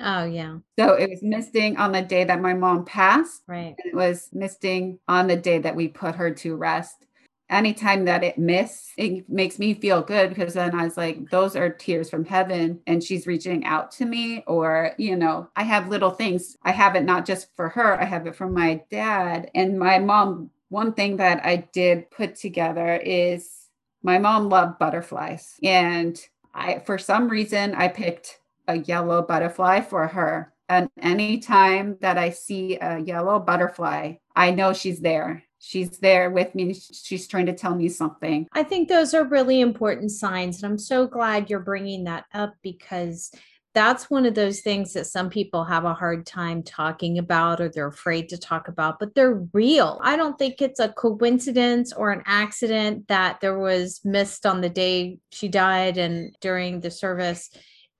Oh, 0.00 0.24
yeah. 0.24 0.58
So 0.78 0.94
it 0.94 1.10
was 1.10 1.22
misting 1.22 1.76
on 1.76 1.92
the 1.92 2.02
day 2.02 2.24
that 2.24 2.40
my 2.40 2.54
mom 2.54 2.84
passed. 2.84 3.42
Right. 3.46 3.74
it 3.78 3.94
was 3.94 4.30
misting 4.32 4.98
on 5.08 5.26
the 5.26 5.36
day 5.36 5.58
that 5.58 5.76
we 5.76 5.88
put 5.88 6.14
her 6.14 6.30
to 6.32 6.56
rest. 6.56 7.06
Anytime 7.50 8.04
that 8.04 8.22
it 8.22 8.38
missed, 8.38 8.92
it 8.96 9.28
makes 9.28 9.58
me 9.58 9.74
feel 9.74 10.02
good 10.02 10.30
because 10.30 10.54
then 10.54 10.72
I 10.72 10.84
was 10.84 10.96
like, 10.96 11.30
those 11.30 11.56
are 11.56 11.68
tears 11.68 12.08
from 12.08 12.24
heaven 12.24 12.80
and 12.86 13.02
she's 13.02 13.26
reaching 13.26 13.64
out 13.64 13.90
to 13.92 14.06
me. 14.06 14.44
Or, 14.46 14.92
you 14.98 15.16
know, 15.16 15.48
I 15.56 15.64
have 15.64 15.88
little 15.88 16.12
things. 16.12 16.56
I 16.62 16.70
have 16.70 16.94
it 16.94 17.02
not 17.02 17.26
just 17.26 17.48
for 17.56 17.68
her, 17.68 18.00
I 18.00 18.04
have 18.04 18.26
it 18.26 18.36
for 18.36 18.48
my 18.48 18.82
dad 18.90 19.50
and 19.54 19.78
my 19.78 19.98
mom. 19.98 20.50
One 20.68 20.92
thing 20.92 21.16
that 21.16 21.44
I 21.44 21.68
did 21.72 22.08
put 22.12 22.36
together 22.36 22.94
is 22.94 23.66
my 24.04 24.18
mom 24.18 24.48
loved 24.48 24.78
butterflies. 24.78 25.56
And 25.64 26.24
I, 26.54 26.78
for 26.80 26.98
some 26.98 27.28
reason, 27.28 27.74
I 27.74 27.88
picked 27.88 28.39
a 28.70 28.78
yellow 28.78 29.22
butterfly 29.22 29.80
for 29.80 30.06
her. 30.06 30.52
And 30.68 30.88
anytime 31.02 31.96
that 32.00 32.16
I 32.16 32.30
see 32.30 32.78
a 32.80 33.00
yellow 33.00 33.38
butterfly, 33.40 34.14
I 34.36 34.50
know 34.52 34.72
she's 34.72 35.00
there. 35.00 35.42
she's 35.60 35.98
there 35.98 36.30
with 36.30 36.54
me. 36.54 36.74
She's 36.74 37.28
trying 37.28 37.46
to 37.46 37.52
tell 37.52 37.74
me 37.74 37.88
something. 37.88 38.48
I 38.52 38.62
think 38.64 38.88
those 38.88 39.14
are 39.14 39.24
really 39.24 39.60
important 39.60 40.10
signs. 40.10 40.62
And 40.62 40.72
I'm 40.72 40.78
so 40.78 41.06
glad 41.06 41.50
you're 41.50 41.60
bringing 41.60 42.04
that 42.04 42.24
up 42.34 42.54
because 42.62 43.30
that's 43.72 44.10
one 44.10 44.26
of 44.26 44.34
those 44.34 44.60
things 44.62 44.94
that 44.94 45.06
some 45.06 45.30
people 45.30 45.62
have 45.62 45.84
a 45.84 45.94
hard 45.94 46.26
time 46.26 46.60
talking 46.64 47.18
about 47.18 47.60
or 47.60 47.68
they're 47.68 47.86
afraid 47.86 48.28
to 48.30 48.38
talk 48.38 48.66
about, 48.66 48.98
but 48.98 49.14
they're 49.14 49.46
real. 49.52 50.00
I 50.02 50.16
don't 50.16 50.36
think 50.36 50.60
it's 50.60 50.80
a 50.80 50.88
coincidence 50.88 51.92
or 51.92 52.10
an 52.10 52.22
accident 52.26 53.06
that 53.06 53.40
there 53.40 53.60
was 53.60 54.00
mist 54.04 54.44
on 54.44 54.60
the 54.60 54.68
day 54.68 55.18
she 55.30 55.46
died 55.46 55.98
and 55.98 56.34
during 56.40 56.80
the 56.80 56.90
service. 56.90 57.50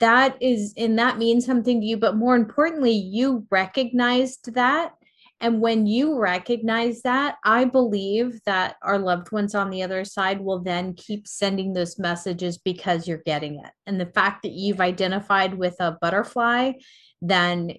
That 0.00 0.36
is, 0.40 0.74
and 0.76 0.98
that 0.98 1.18
means 1.18 1.46
something 1.46 1.80
to 1.80 1.86
you, 1.86 1.96
but 1.96 2.16
more 2.16 2.34
importantly, 2.34 2.92
you 2.92 3.46
recognized 3.50 4.54
that 4.54 4.94
and 5.40 5.60
when 5.60 5.86
you 5.86 6.18
recognize 6.18 7.00
that, 7.02 7.38
I 7.44 7.64
believe 7.64 8.40
that 8.44 8.76
our 8.82 8.98
loved 8.98 9.32
ones 9.32 9.54
on 9.54 9.70
the 9.70 9.82
other 9.82 10.04
side 10.04 10.40
will 10.40 10.60
then 10.60 10.92
keep 10.94 11.26
sending 11.26 11.72
those 11.72 11.98
messages 11.98 12.58
because 12.58 13.08
you're 13.08 13.22
getting 13.24 13.54
it. 13.54 13.70
And 13.86 13.98
the 13.98 14.06
fact 14.06 14.42
that 14.42 14.52
you've 14.52 14.82
identified 14.82 15.54
with 15.54 15.76
a 15.80 15.96
butterfly, 15.98 16.72
then 17.22 17.72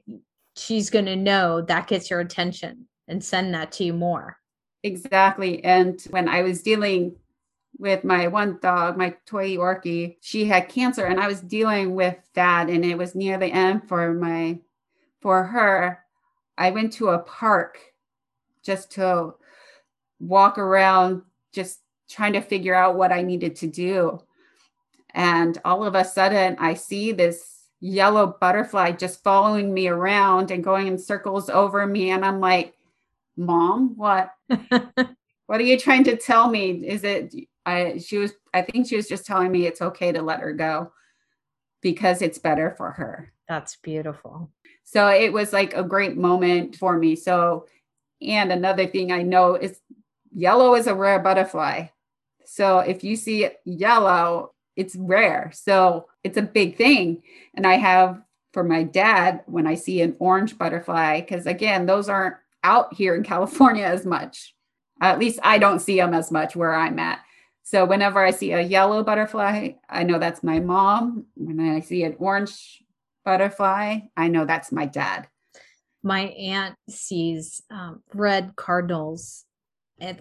she's 0.57 0.89
going 0.89 1.05
to 1.05 1.15
know 1.15 1.61
that 1.61 1.88
gets 1.88 2.09
your 2.09 2.19
attention 2.19 2.88
and 3.07 3.24
send 3.24 3.53
that 3.53 3.74
to 3.74 3.84
you 3.84 3.93
more. 3.93 4.38
Exactly. 4.84 5.63
And 5.63 6.01
when 6.09 6.28
I 6.28 6.41
was 6.41 6.63
dealing 6.63 7.15
with 7.82 8.05
my 8.05 8.27
one 8.27 8.59
dog, 8.61 8.95
my 8.95 9.15
toy 9.25 9.57
Yorkie, 9.57 10.15
she 10.21 10.45
had 10.45 10.69
cancer 10.69 11.05
and 11.05 11.19
I 11.19 11.27
was 11.27 11.41
dealing 11.41 11.95
with 11.95 12.15
that 12.36 12.69
and 12.69 12.86
it 12.86 12.97
was 12.97 13.15
near 13.15 13.38
the 13.38 13.47
end 13.47 13.89
for 13.89 14.13
my 14.13 14.59
for 15.19 15.43
her 15.43 16.01
I 16.57 16.69
went 16.69 16.93
to 16.93 17.09
a 17.09 17.19
park 17.19 17.79
just 18.63 18.91
to 18.91 19.34
walk 20.19 20.59
around, 20.59 21.23
just 21.51 21.79
trying 22.07 22.34
to 22.34 22.41
figure 22.41 22.75
out 22.75 22.95
what 22.95 23.11
I 23.11 23.23
needed 23.23 23.55
to 23.57 23.67
do. 23.67 24.21
And 25.15 25.57
all 25.65 25.84
of 25.84 25.95
a 25.95 26.05
sudden, 26.05 26.55
I 26.59 26.75
see 26.75 27.11
this 27.13 27.63
yellow 27.79 28.38
butterfly 28.39 28.91
just 28.91 29.23
following 29.23 29.73
me 29.73 29.88
around 29.88 30.51
and 30.51 30.63
going 30.63 30.86
in 30.86 30.99
circles 30.99 31.49
over 31.49 31.88
me. 31.88 32.11
And 32.11 32.23
I'm 32.23 32.39
like, 32.39 32.75
Mom, 33.36 33.97
what? 33.97 34.32
what 34.47 35.59
are 35.59 35.63
you 35.63 35.79
trying 35.79 36.03
to 36.03 36.15
tell 36.15 36.47
me? 36.47 36.71
Is 36.86 37.03
it, 37.03 37.34
I, 37.66 37.99
she 37.99 38.18
was, 38.18 38.34
I 38.53 38.62
think 38.62 38.88
she 38.88 38.95
was 38.95 39.07
just 39.07 39.26
telling 39.26 39.51
me 39.51 39.66
it's 39.66 39.82
okay 39.82 40.12
to 40.12 40.22
let 40.22 40.39
her 40.39 40.53
go 40.53 40.91
because 41.82 42.22
it's 42.22 42.38
better 42.38 42.74
for 42.78 42.91
her. 42.91 43.32
That's 43.47 43.76
beautiful. 43.78 44.49
So 44.84 45.07
it 45.07 45.32
was 45.34 45.53
like 45.53 45.74
a 45.74 45.84
great 45.84 46.18
moment 46.18 46.76
for 46.76 46.97
me. 46.97 47.16
So, 47.16 47.68
and 48.22 48.51
another 48.51 48.88
thing 48.88 49.12
I 49.12 49.24
know 49.24 49.55
is 49.55 49.80
yellow 50.34 50.76
is 50.76 50.88
a 50.88 50.95
rare 50.95 51.20
butterfly. 51.20 51.88
So 52.45 52.80
if 52.80 53.03
you 53.03 53.16
see 53.16 53.49
yellow, 53.66 54.53
it's 54.76 54.95
rare. 54.95 55.51
So 55.53 56.07
it's 56.24 56.38
a 56.38 56.41
big 56.41 56.78
thing. 56.78 57.24
And 57.55 57.66
I 57.66 57.76
have 57.76 58.22
for 58.53 58.64
my 58.64 58.84
dad 58.84 59.43
when 59.45 59.68
I 59.68 59.76
see 59.76 60.01
an 60.01 60.16
orange 60.20 60.57
butterfly, 60.57 61.22
because 61.22 61.45
again, 61.45 61.86
those 61.86 62.09
aren't 62.09 62.36
out 62.64 62.93
here 62.93 63.16
in 63.16 63.24
California 63.34 63.86
as 63.86 64.05
much. 64.05 64.53
At 65.01 65.20
least 65.20 65.39
I 65.43 65.57
don't 65.57 65.80
see 65.80 65.97
them 65.97 66.14
as 66.14 66.32
much 66.32 66.55
where 66.55 66.76
I'm 66.76 66.99
at. 66.99 67.20
So 67.64 67.86
whenever 67.86 68.24
I 68.24 68.32
see 68.32 68.51
a 68.51 68.62
yellow 68.62 69.03
butterfly, 69.03 69.74
I 69.89 70.03
know 70.03 70.20
that's 70.20 70.43
my 70.43 70.59
mom. 70.59 71.26
When 71.36 71.59
I 71.59 71.80
see 71.80 72.03
an 72.03 72.16
orange 72.20 72.84
butterfly, 73.24 73.99
I 74.18 74.28
know 74.28 74.45
that's 74.45 74.72
my 74.72 74.86
dad. 74.86 75.28
My 76.03 76.22
aunt 76.22 76.76
sees 76.89 77.62
um, 77.70 78.01
red 78.14 78.55
cardinals, 78.55 79.45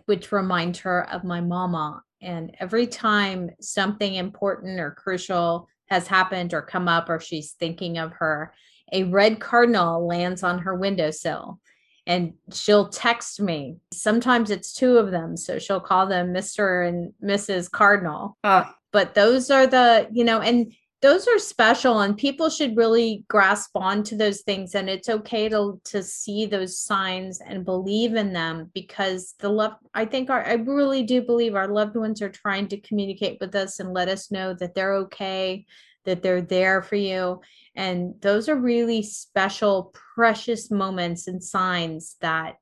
which 0.05 0.30
remind 0.30 0.76
her 0.78 1.09
of 1.11 1.24
my 1.24 1.41
mama. 1.41 2.03
And 2.20 2.55
every 2.61 2.86
time 2.86 3.51
something 3.61 4.14
important 4.14 4.78
or 4.78 4.91
crucial 4.91 5.68
has 5.88 6.07
happened 6.07 6.53
or 6.53 6.62
come 6.62 6.86
up, 6.86 7.09
or 7.09 7.18
she's 7.18 7.53
thinking 7.53 7.97
of 7.99 8.12
her, 8.12 8.53
a 8.93 9.05
red 9.05 9.41
cardinal 9.41 10.07
lands 10.07 10.43
on 10.43 10.59
her 10.59 10.74
windowsill 10.74 11.59
and 12.07 12.34
she'll 12.53 12.88
text 12.88 13.40
me. 13.40 13.76
Sometimes 13.92 14.51
it's 14.51 14.72
two 14.72 14.98
of 14.98 15.11
them. 15.11 15.36
So 15.36 15.59
she'll 15.59 15.80
call 15.80 16.07
them 16.07 16.32
Mr. 16.32 16.86
and 16.88 17.12
Mrs. 17.22 17.70
Cardinal. 17.70 18.36
Uh, 18.42 18.64
but 18.92 19.14
those 19.14 19.51
are 19.51 19.66
the, 19.66 20.09
you 20.11 20.24
know, 20.24 20.40
and 20.40 20.72
those 21.03 21.26
are 21.28 21.38
special 21.38 22.01
and 22.01 22.16
people 22.16 22.51
should 22.51 22.76
really 22.76 23.24
grasp 23.28 23.70
onto 23.74 24.16
those 24.16 24.42
things 24.42 24.74
and 24.74 24.88
it's 24.90 25.09
okay 25.09 25.48
to 25.48 25.80
to 25.84 26.03
see 26.03 26.46
those 26.46 26.78
signs 26.78 27.40
and 27.40 27.64
believe 27.64 28.14
in 28.14 28.32
them 28.32 28.70
because 28.74 29.34
the 29.38 29.48
love 29.48 29.72
i 29.94 30.05
think 30.05 30.28
our 30.28 30.44
i 30.46 30.55
really 30.55 31.03
do 31.03 31.22
believe 31.22 31.55
our 31.55 31.68
loved 31.68 31.96
ones 31.96 32.20
are 32.20 32.28
trying 32.28 32.68
to 32.68 32.80
communicate 32.80 33.38
with 33.40 33.55
us 33.55 33.80
and 33.80 33.94
let 33.94 34.09
us 34.09 34.30
know 34.30 34.53
that 34.53 34.74
they're 34.74 34.94
okay 34.94 35.64
that 36.05 36.22
they're 36.22 36.42
there 36.42 36.82
for 36.82 36.96
you 36.96 37.40
and 37.76 38.14
those 38.20 38.48
are 38.48 38.56
really 38.56 39.02
special 39.02 39.94
precious 40.14 40.70
moments 40.70 41.26
and 41.28 41.42
signs 41.42 42.16
that 42.20 42.56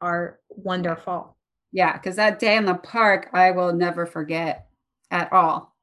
are 0.00 0.38
wonderful 0.50 1.36
yeah 1.72 1.94
because 1.94 2.16
that 2.16 2.38
day 2.38 2.56
in 2.56 2.64
the 2.64 2.74
park 2.74 3.28
i 3.32 3.50
will 3.50 3.72
never 3.72 4.06
forget 4.06 4.66
at 5.10 5.32
all 5.32 5.76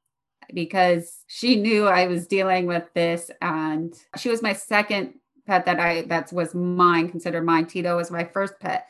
because 0.53 1.23
she 1.27 1.55
knew 1.55 1.87
I 1.87 2.07
was 2.07 2.27
dealing 2.27 2.65
with 2.65 2.85
this 2.93 3.29
and 3.41 3.93
she 4.17 4.29
was 4.29 4.41
my 4.41 4.53
second 4.53 5.15
pet 5.45 5.65
that 5.65 5.79
I 5.79 6.03
that 6.03 6.31
was 6.31 6.55
mine, 6.55 7.09
considered 7.09 7.45
mine. 7.45 7.65
Tito 7.65 7.97
was 7.97 8.11
my 8.11 8.23
first 8.23 8.59
pet. 8.59 8.87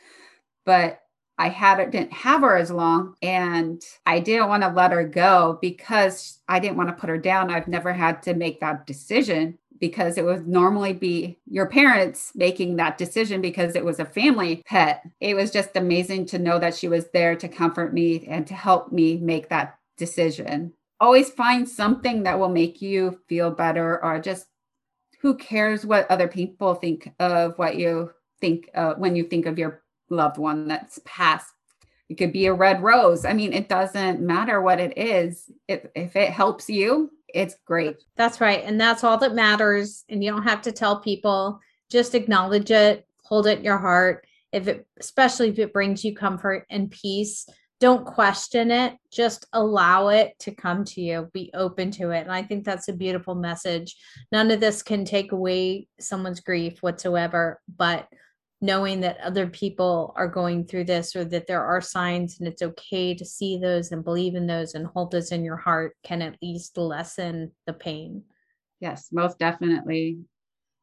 But 0.64 1.00
I 1.36 1.48
had 1.48 1.80
it 1.80 1.90
didn't 1.90 2.12
have 2.12 2.42
her 2.42 2.56
as 2.56 2.70
long 2.70 3.14
and 3.20 3.82
I 4.06 4.20
didn't 4.20 4.48
want 4.48 4.62
to 4.62 4.68
let 4.68 4.92
her 4.92 5.04
go 5.04 5.58
because 5.60 6.40
I 6.48 6.60
didn't 6.60 6.76
want 6.76 6.90
to 6.90 6.94
put 6.94 7.10
her 7.10 7.18
down. 7.18 7.50
I've 7.50 7.68
never 7.68 7.92
had 7.92 8.22
to 8.24 8.34
make 8.34 8.60
that 8.60 8.86
decision 8.86 9.58
because 9.84 10.16
it 10.16 10.24
would 10.24 10.48
normally 10.48 10.94
be 10.94 11.38
your 11.44 11.66
parents 11.66 12.32
making 12.34 12.76
that 12.76 12.96
decision 12.96 13.42
because 13.42 13.76
it 13.76 13.84
was 13.84 14.00
a 14.00 14.04
family 14.06 14.62
pet. 14.64 15.06
It 15.20 15.34
was 15.34 15.50
just 15.50 15.76
amazing 15.76 16.24
to 16.28 16.38
know 16.38 16.58
that 16.58 16.74
she 16.74 16.88
was 16.88 17.10
there 17.12 17.36
to 17.36 17.48
comfort 17.48 17.92
me 17.92 18.26
and 18.26 18.46
to 18.46 18.54
help 18.54 18.92
me 18.92 19.18
make 19.18 19.50
that 19.50 19.78
decision. 19.98 20.72
Always 21.00 21.28
find 21.28 21.68
something 21.68 22.22
that 22.22 22.38
will 22.38 22.48
make 22.48 22.80
you 22.80 23.20
feel 23.28 23.50
better 23.50 24.02
or 24.02 24.18
just 24.20 24.46
who 25.20 25.36
cares 25.36 25.84
what 25.84 26.10
other 26.10 26.28
people 26.28 26.74
think 26.74 27.12
of 27.20 27.58
what 27.58 27.76
you 27.76 28.10
think 28.40 28.70
uh, 28.74 28.94
when 28.94 29.14
you 29.14 29.24
think 29.24 29.44
of 29.44 29.58
your 29.58 29.82
loved 30.08 30.38
one 30.38 30.66
that's 30.66 30.98
passed. 31.04 31.52
It 32.08 32.14
could 32.14 32.32
be 32.32 32.46
a 32.46 32.54
red 32.54 32.82
rose. 32.82 33.26
I 33.26 33.34
mean 33.34 33.52
it 33.52 33.68
doesn't 33.68 34.22
matter 34.22 34.62
what 34.62 34.80
it 34.80 34.96
is. 34.96 35.50
If, 35.68 35.84
if 35.94 36.16
it 36.16 36.30
helps 36.30 36.70
you 36.70 37.10
it's 37.34 37.56
great. 37.66 37.96
That's 38.16 38.40
right 38.40 38.62
and 38.64 38.80
that's 38.80 39.04
all 39.04 39.18
that 39.18 39.34
matters 39.34 40.04
and 40.08 40.22
you 40.22 40.30
don't 40.30 40.44
have 40.44 40.62
to 40.62 40.72
tell 40.72 41.00
people. 41.00 41.60
Just 41.90 42.14
acknowledge 42.14 42.70
it 42.70 43.06
hold 43.24 43.46
it 43.46 43.58
in 43.58 43.64
your 43.64 43.78
heart. 43.78 44.26
If 44.52 44.68
it 44.68 44.86
especially 45.00 45.48
if 45.48 45.58
it 45.58 45.72
brings 45.72 46.04
you 46.04 46.14
comfort 46.14 46.64
and 46.70 46.90
peace 46.90 47.46
don't 47.80 48.06
question 48.06 48.70
it 48.70 48.96
just 49.12 49.46
allow 49.52 50.08
it 50.08 50.32
to 50.38 50.52
come 50.52 50.84
to 50.84 51.00
you 51.00 51.28
be 51.34 51.50
open 51.54 51.90
to 51.90 52.12
it 52.12 52.20
and 52.20 52.30
i 52.30 52.40
think 52.40 52.64
that's 52.64 52.88
a 52.88 52.92
beautiful 52.92 53.34
message. 53.34 53.96
None 54.30 54.50
of 54.52 54.60
this 54.60 54.82
can 54.82 55.04
take 55.04 55.32
away 55.32 55.88
someone's 55.98 56.40
grief 56.40 56.82
whatsoever 56.82 57.60
but 57.76 58.08
knowing 58.60 59.00
that 59.00 59.18
other 59.20 59.46
people 59.46 60.12
are 60.16 60.28
going 60.28 60.64
through 60.64 60.84
this 60.84 61.14
or 61.14 61.24
that 61.24 61.46
there 61.46 61.64
are 61.64 61.80
signs 61.80 62.38
and 62.38 62.48
it's 62.48 62.62
okay 62.62 63.14
to 63.14 63.24
see 63.24 63.58
those 63.58 63.92
and 63.92 64.04
believe 64.04 64.34
in 64.34 64.46
those 64.46 64.74
and 64.74 64.86
hold 64.86 65.10
those 65.10 65.32
in 65.32 65.44
your 65.44 65.56
heart 65.56 65.96
can 66.02 66.22
at 66.22 66.36
least 66.40 66.78
lessen 66.78 67.50
the 67.66 67.72
pain 67.72 68.22
yes 68.80 69.08
most 69.12 69.38
definitely 69.38 70.18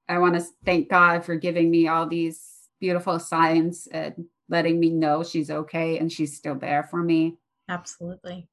i 0.07 0.17
want 0.19 0.35
to 0.35 0.45
thank 0.65 0.89
god 0.89 1.25
for 1.25 1.35
giving 1.35 1.71
me 1.71 1.87
all 1.87 2.07
these 2.07 2.61
beautiful 2.81 3.19
signs 3.19 3.87
and 3.91 4.25
letting 4.49 4.79
me 4.79 4.89
know 4.89 5.23
she's 5.23 5.49
okay 5.49 5.97
and 5.97 6.11
she's 6.11 6.35
still 6.35 6.55
there 6.55 6.83
for 6.83 7.01
me. 7.01 7.37
Absolutely. 7.69 8.47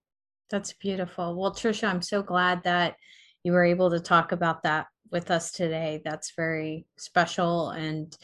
That's 0.49 0.73
beautiful. 0.75 1.35
Well, 1.35 1.53
Tricia, 1.53 1.89
I'm 1.89 2.01
so 2.01 2.23
glad 2.23 2.63
that 2.63 2.95
you 3.43 3.53
were 3.53 3.65
able 3.65 3.91
to 3.91 4.01
talk 4.01 4.33
about 4.33 4.63
that 4.63 4.87
with 5.11 5.31
us 5.31 5.51
today. 5.51 6.01
That's 6.05 6.35
very 6.37 6.87
special 6.97 7.71
and 7.71 8.17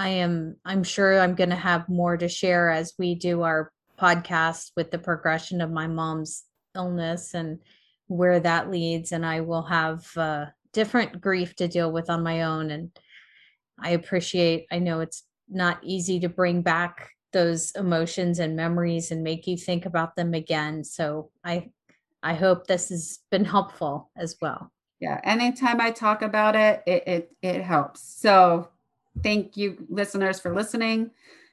I 0.00 0.08
am 0.08 0.56
I'm 0.64 0.82
sure 0.82 1.20
I'm 1.20 1.34
going 1.34 1.50
to 1.50 1.56
have 1.56 1.86
more 1.90 2.16
to 2.16 2.26
share 2.26 2.70
as 2.70 2.94
we 2.98 3.14
do 3.14 3.42
our 3.42 3.70
podcast 4.00 4.70
with 4.74 4.90
the 4.90 4.98
progression 4.98 5.60
of 5.60 5.70
my 5.70 5.88
mom's 5.88 6.44
illness 6.74 7.34
and 7.34 7.58
where 8.06 8.40
that 8.40 8.70
leads 8.70 9.12
and 9.12 9.26
I 9.26 9.42
will 9.42 9.64
have 9.64 10.06
uh, 10.16 10.46
different 10.72 11.20
grief 11.20 11.54
to 11.56 11.68
deal 11.68 11.92
with 11.92 12.08
on 12.08 12.22
my 12.22 12.44
own 12.44 12.70
and 12.70 12.90
I 13.78 13.90
appreciate 13.90 14.64
I 14.72 14.78
know 14.78 15.00
it's 15.00 15.22
not 15.50 15.84
easy 15.84 16.18
to 16.20 16.30
bring 16.30 16.62
back 16.62 17.10
those 17.34 17.72
emotions 17.72 18.38
and 18.38 18.56
memories 18.56 19.10
and 19.10 19.22
make 19.22 19.46
you 19.46 19.58
think 19.58 19.84
about 19.84 20.16
them 20.16 20.32
again. 20.32 20.82
So 20.82 21.30
I 21.44 21.68
I 22.22 22.32
hope 22.32 22.66
this 22.66 22.88
has 22.88 23.18
been 23.30 23.44
helpful 23.44 24.10
as 24.16 24.38
well. 24.40 24.72
Yeah, 24.98 25.20
anytime 25.24 25.78
I 25.78 25.90
talk 25.90 26.22
about 26.22 26.56
it, 26.56 26.82
it 26.86 27.02
it, 27.06 27.32
it 27.42 27.62
helps. 27.62 28.00
So 28.18 28.70
thank 29.22 29.56
you 29.56 29.86
listeners 29.88 30.40
for 30.40 30.54
listening 30.54 31.10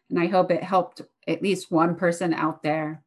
and 0.09 0.19
I 0.19 0.27
hope 0.27 0.51
it 0.51 0.63
helped 0.63 1.01
at 1.27 1.41
least 1.41 1.71
one 1.71 1.95
person 1.95 2.33
out 2.33 2.61
there. 2.63 3.01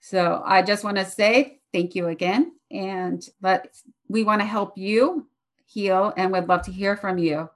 So 0.00 0.42
I 0.44 0.62
just 0.62 0.82
want 0.84 0.96
to 0.98 1.04
say 1.04 1.60
thank 1.72 1.94
you 1.94 2.08
again. 2.08 2.52
And 2.70 3.24
let 3.42 3.68
we 4.08 4.24
want 4.24 4.40
to 4.40 4.46
help 4.46 4.76
you 4.76 5.28
heal 5.66 6.12
and 6.16 6.32
would 6.32 6.48
love 6.48 6.62
to 6.62 6.72
hear 6.72 6.96
from 6.96 7.18
you. 7.18 7.48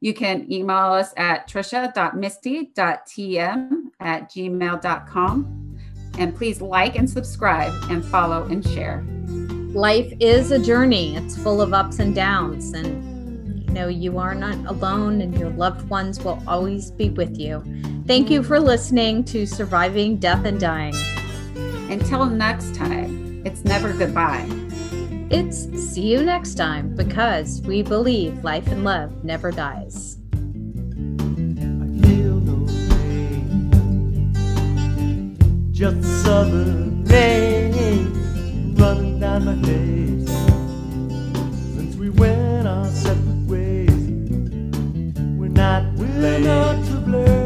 You 0.00 0.14
can 0.14 0.50
email 0.50 0.92
us 0.92 1.12
at 1.16 1.48
tricia.misty.tm 1.48 3.70
at 4.00 4.30
gmail.com. 4.30 5.56
And 6.18 6.36
please 6.36 6.60
like 6.60 6.96
and 6.96 7.08
subscribe 7.08 7.72
and 7.90 8.04
follow 8.04 8.42
and 8.44 8.66
share. 8.66 9.04
Life 9.72 10.12
is 10.20 10.50
a 10.50 10.58
journey, 10.58 11.16
it's 11.16 11.36
full 11.36 11.62
of 11.62 11.72
ups 11.72 12.00
and 12.00 12.14
downs. 12.14 12.72
And 12.72 13.09
know, 13.72 13.88
you 13.88 14.18
are 14.18 14.34
not 14.34 14.56
alone, 14.66 15.20
and 15.20 15.36
your 15.38 15.50
loved 15.50 15.88
ones 15.88 16.22
will 16.22 16.42
always 16.46 16.90
be 16.90 17.10
with 17.10 17.38
you. 17.38 17.64
Thank 18.06 18.30
you 18.30 18.42
for 18.42 18.60
listening 18.60 19.24
to 19.24 19.46
Surviving 19.46 20.18
Death 20.18 20.44
and 20.44 20.60
Dying. 20.60 20.96
Until 21.90 22.26
next 22.26 22.74
time, 22.74 23.42
it's 23.44 23.64
never 23.64 23.92
goodbye. 23.92 24.48
It's 25.30 25.68
see 25.92 26.12
you 26.12 26.22
next 26.22 26.54
time 26.54 26.94
because 26.96 27.60
we 27.62 27.82
believe 27.82 28.44
life 28.44 28.66
and 28.68 28.84
love 28.84 29.24
never 29.24 29.50
dies. 29.50 30.20
just 35.80 36.22
southern 36.22 37.02
rain 37.04 38.74
running 38.74 39.18
down 39.18 39.46
my 39.46 39.54
face 39.66 40.19
separate 42.92 43.46
ways. 43.46 43.90
We're 45.38 45.48
not, 45.48 45.94
we're 45.94 46.38
not 46.40 46.84
to 46.86 46.94
blame. 47.06 47.39